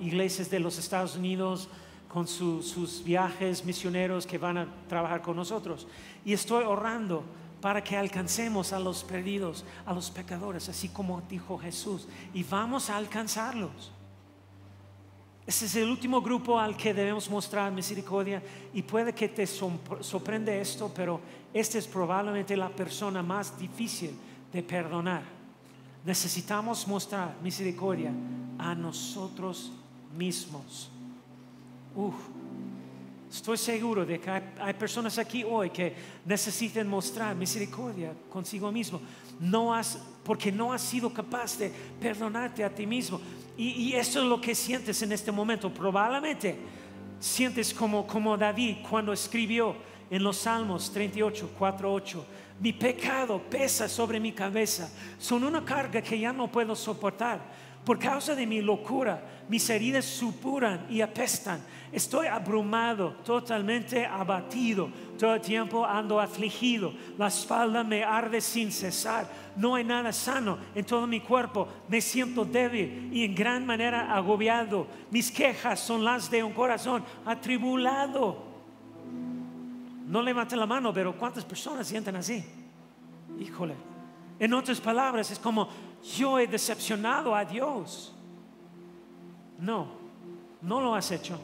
iglesias 0.00 0.50
de 0.50 0.58
los 0.58 0.76
Estados 0.76 1.16
Unidos 1.16 1.68
con 2.08 2.26
sus 2.26 3.02
viajes 3.04 3.64
misioneros 3.64 4.26
que 4.26 4.38
van 4.38 4.58
a 4.58 4.66
trabajar 4.88 5.22
con 5.22 5.36
nosotros. 5.36 5.86
Y 6.24 6.32
estoy 6.32 6.64
orando 6.64 7.22
para 7.60 7.82
que 7.82 7.96
alcancemos 7.96 8.72
a 8.72 8.80
los 8.80 9.04
perdidos, 9.04 9.64
a 9.86 9.94
los 9.94 10.10
pecadores, 10.10 10.68
así 10.68 10.88
como 10.88 11.22
dijo 11.28 11.58
Jesús. 11.58 12.08
Y 12.34 12.42
vamos 12.42 12.90
a 12.90 12.96
alcanzarlos. 12.96 13.92
Ese 15.46 15.66
es 15.66 15.76
el 15.76 15.88
último 15.88 16.20
grupo 16.20 16.58
al 16.58 16.76
que 16.76 16.92
debemos 16.92 17.30
mostrar 17.30 17.70
misericordia 17.70 18.42
y 18.74 18.82
puede 18.82 19.12
que 19.14 19.28
te 19.28 19.46
sorprende 19.46 20.60
esto, 20.60 20.90
pero 20.92 21.20
esta 21.54 21.78
es 21.78 21.86
probablemente 21.86 22.56
la 22.56 22.68
persona 22.68 23.22
más 23.22 23.56
difícil 23.56 24.10
de 24.52 24.62
perdonar 24.64 25.35
necesitamos 26.06 26.86
mostrar 26.86 27.36
misericordia 27.42 28.12
a 28.58 28.74
nosotros 28.74 29.72
mismos. 30.16 30.88
estoy 33.28 33.58
seguro 33.58 34.06
de 34.06 34.20
que 34.20 34.30
hay, 34.30 34.74
personas 34.74 35.18
aquí 35.18 35.42
hoy 35.42 35.68
que 35.70 35.94
necesitan 36.24 36.86
mostrar 36.86 37.34
misericordia 37.34 38.14
consigo 38.30 38.70
mismo. 38.70 39.00
No 39.40 39.74
has, 39.74 39.98
porque 40.22 40.52
no 40.52 40.72
has 40.72 40.80
sido 40.80 41.12
capaz 41.12 41.58
de 41.58 41.72
perdonarte 42.00 42.62
a 42.62 42.70
ti 42.72 42.86
mismo. 42.86 43.20
Y, 43.56 43.70
y 43.70 43.92
eso 43.94 44.22
es 44.22 44.26
lo 44.26 44.40
que 44.40 44.54
sientes 44.54 45.02
en 45.02 45.10
este 45.10 45.32
momento. 45.32 45.74
Probablemente 45.74 46.56
sientes 47.18 47.74
como, 47.74 48.06
como 48.06 48.36
David 48.36 48.76
cuando 48.88 49.12
escribió 49.12 49.74
en 50.10 50.22
los 50.22 50.36
Salmos 50.36 50.92
38, 50.92 51.50
4, 51.58 51.92
8 51.92 52.26
mi 52.58 52.72
pecado 52.72 53.38
pesa 53.38 53.88
sobre 53.88 54.18
mi 54.18 54.32
cabeza. 54.32 54.90
Son 55.18 55.44
una 55.44 55.64
carga 55.64 56.00
que 56.00 56.18
ya 56.18 56.32
no 56.32 56.50
puedo 56.50 56.74
soportar. 56.74 57.40
Por 57.84 57.98
causa 57.98 58.34
de 58.34 58.46
mi 58.46 58.60
locura, 58.62 59.22
mis 59.48 59.68
heridas 59.70 60.04
supuran 60.04 60.86
y 60.90 61.02
apestan. 61.02 61.60
Estoy 61.92 62.26
abrumado, 62.26 63.12
totalmente 63.24 64.04
abatido. 64.04 64.90
Todo 65.16 65.34
el 65.34 65.40
tiempo 65.40 65.84
ando 65.84 66.18
afligido. 66.18 66.92
La 67.16 67.28
espalda 67.28 67.84
me 67.84 68.02
arde 68.02 68.40
sin 68.40 68.72
cesar. 68.72 69.28
No 69.54 69.76
hay 69.76 69.84
nada 69.84 70.12
sano 70.12 70.58
en 70.74 70.84
todo 70.84 71.06
mi 71.06 71.20
cuerpo. 71.20 71.68
Me 71.88 72.00
siento 72.00 72.44
débil 72.44 73.10
y 73.12 73.22
en 73.22 73.34
gran 73.34 73.64
manera 73.64 74.12
agobiado. 74.16 74.88
Mis 75.10 75.30
quejas 75.30 75.78
son 75.78 76.04
las 76.04 76.28
de 76.28 76.42
un 76.42 76.54
corazón 76.54 77.04
atribulado. 77.24 78.45
No 80.06 80.22
levanten 80.22 80.58
la 80.60 80.66
mano, 80.66 80.92
pero 80.92 81.16
¿cuántas 81.16 81.44
personas 81.44 81.86
sienten 81.88 82.14
así? 82.14 82.44
Híjole. 83.40 83.74
En 84.38 84.54
otras 84.54 84.80
palabras, 84.80 85.30
es 85.32 85.38
como 85.38 85.68
yo 86.16 86.38
he 86.38 86.46
decepcionado 86.46 87.34
a 87.34 87.44
Dios. 87.44 88.14
No, 89.58 89.88
no 90.62 90.80
lo 90.80 90.94
has 90.94 91.10
hecho. 91.10 91.40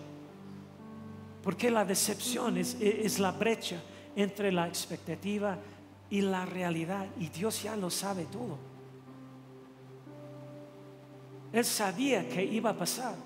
Porque 1.42 1.70
la 1.70 1.84
decepción 1.84 2.56
es, 2.56 2.76
es 2.80 3.18
la 3.18 3.32
brecha 3.32 3.82
entre 4.14 4.52
la 4.52 4.68
expectativa 4.68 5.58
y 6.08 6.20
la 6.20 6.46
realidad. 6.46 7.08
Y 7.18 7.28
Dios 7.28 7.64
ya 7.64 7.74
lo 7.74 7.90
sabe 7.90 8.26
todo. 8.26 8.58
Él 11.52 11.64
sabía 11.64 12.28
que 12.28 12.44
iba 12.44 12.70
a 12.70 12.76
pasar 12.76 13.16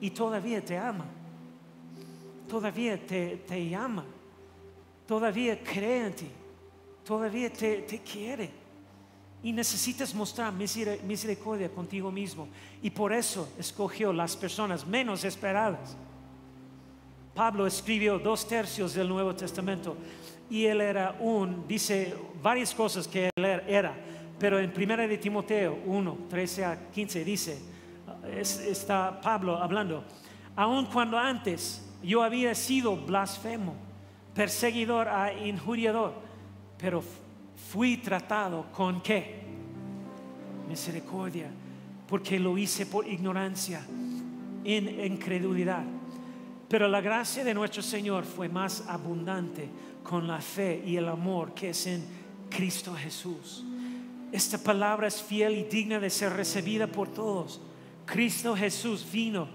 y 0.00 0.10
todavía 0.10 0.64
te 0.64 0.76
ama. 0.76 1.04
Todavía 2.48 3.06
te, 3.06 3.36
te 3.36 3.76
ama 3.76 4.04
todavía 5.10 5.58
cree 5.60 6.06
en 6.06 6.12
ti, 6.12 6.28
todavía 7.04 7.52
te, 7.52 8.00
quiere. 8.00 8.48
Y 9.42 9.50
necesitas 9.50 10.14
mostrar 10.14 10.52
misericordia 10.52 11.68
contigo 11.68 12.12
mismo. 12.12 12.46
Y 12.80 12.90
por 12.90 13.12
eso 13.12 13.48
escogió 13.58 14.12
las 14.12 14.36
personas 14.36 14.86
menos 14.86 15.24
esperadas. 15.24 15.96
Pablo 17.34 17.66
escribió 17.66 18.20
dos 18.20 18.46
tercios 18.46 18.94
del 18.94 19.08
Nuevo 19.08 19.34
Testamento 19.34 19.96
y 20.48 20.66
él 20.66 20.80
era 20.80 21.16
un, 21.18 21.66
dice 21.66 22.14
varias 22.40 22.72
cosas 22.72 23.08
que 23.08 23.30
él 23.34 23.44
era, 23.66 23.92
pero 24.38 24.60
en 24.60 24.72
1 24.72 24.96
de 25.08 25.18
Timoteo 25.18 25.76
1, 25.86 26.18
13 26.28 26.64
a 26.64 26.90
15 26.92 27.24
dice, 27.24 27.58
está 28.32 29.20
Pablo 29.20 29.56
hablando, 29.56 30.04
aun 30.54 30.86
cuando 30.86 31.18
antes 31.18 31.84
yo 32.00 32.22
había 32.22 32.54
sido 32.54 32.96
blasfemo 32.96 33.89
perseguidor 34.34 35.08
a 35.08 35.32
injuriador, 35.32 36.14
pero 36.78 37.02
fui 37.70 37.96
tratado 37.98 38.66
con 38.72 39.00
qué? 39.00 39.40
Misericordia, 40.68 41.50
porque 42.08 42.38
lo 42.38 42.56
hice 42.56 42.86
por 42.86 43.06
ignorancia, 43.06 43.84
en 44.64 45.04
incredulidad. 45.04 45.84
Pero 46.68 46.86
la 46.86 47.00
gracia 47.00 47.42
de 47.42 47.54
nuestro 47.54 47.82
Señor 47.82 48.24
fue 48.24 48.48
más 48.48 48.84
abundante 48.86 49.68
con 50.02 50.26
la 50.26 50.40
fe 50.40 50.82
y 50.86 50.96
el 50.96 51.08
amor 51.08 51.52
que 51.52 51.70
es 51.70 51.86
en 51.86 52.04
Cristo 52.48 52.94
Jesús. 52.94 53.64
Esta 54.32 54.58
palabra 54.58 55.08
es 55.08 55.20
fiel 55.20 55.58
y 55.58 55.64
digna 55.64 55.98
de 55.98 56.10
ser 56.10 56.32
recibida 56.32 56.86
por 56.86 57.08
todos. 57.08 57.60
Cristo 58.06 58.56
Jesús 58.56 59.04
vino 59.10 59.48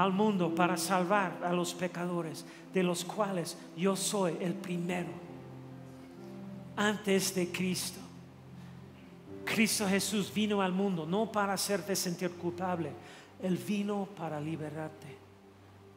al 0.00 0.12
mundo 0.12 0.54
para 0.54 0.78
salvar 0.78 1.40
a 1.44 1.52
los 1.52 1.74
pecadores, 1.74 2.46
de 2.72 2.82
los 2.82 3.04
cuales 3.04 3.58
yo 3.76 3.94
soy 3.94 4.34
el 4.40 4.54
primero. 4.54 5.10
Antes 6.74 7.34
de 7.34 7.52
Cristo. 7.52 8.00
Cristo 9.44 9.86
Jesús 9.86 10.32
vino 10.32 10.62
al 10.62 10.72
mundo 10.72 11.04
no 11.04 11.30
para 11.30 11.52
hacerte 11.52 11.94
sentir 11.94 12.30
culpable, 12.30 12.92
Él 13.42 13.58
vino 13.58 14.08
para 14.16 14.40
liberarte. 14.40 15.18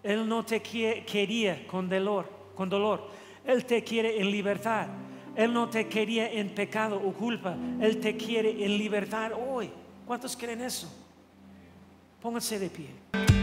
Él 0.04 0.28
no 0.28 0.44
te 0.44 0.62
quería 0.62 1.66
con 1.66 1.88
dolor, 1.88 2.30
con 2.56 2.68
dolor. 2.68 3.08
Él 3.46 3.64
te 3.64 3.86
quiere 3.86 4.20
en 4.20 4.30
libertad. 4.30 4.88
Él 5.34 5.54
no 5.54 5.70
te 5.70 5.88
quería 5.88 6.30
en 6.30 6.50
pecado 6.50 6.98
o 6.98 7.14
culpa, 7.14 7.56
Él 7.80 8.02
te 8.02 8.18
quiere 8.18 8.66
en 8.66 8.78
libertad 8.78 9.32
hoy. 9.32 9.72
¿Cuántos 10.06 10.36
creen 10.36 10.60
eso? 10.60 10.92
Pónganse 12.22 12.60
de 12.60 12.70
pie. 12.70 13.43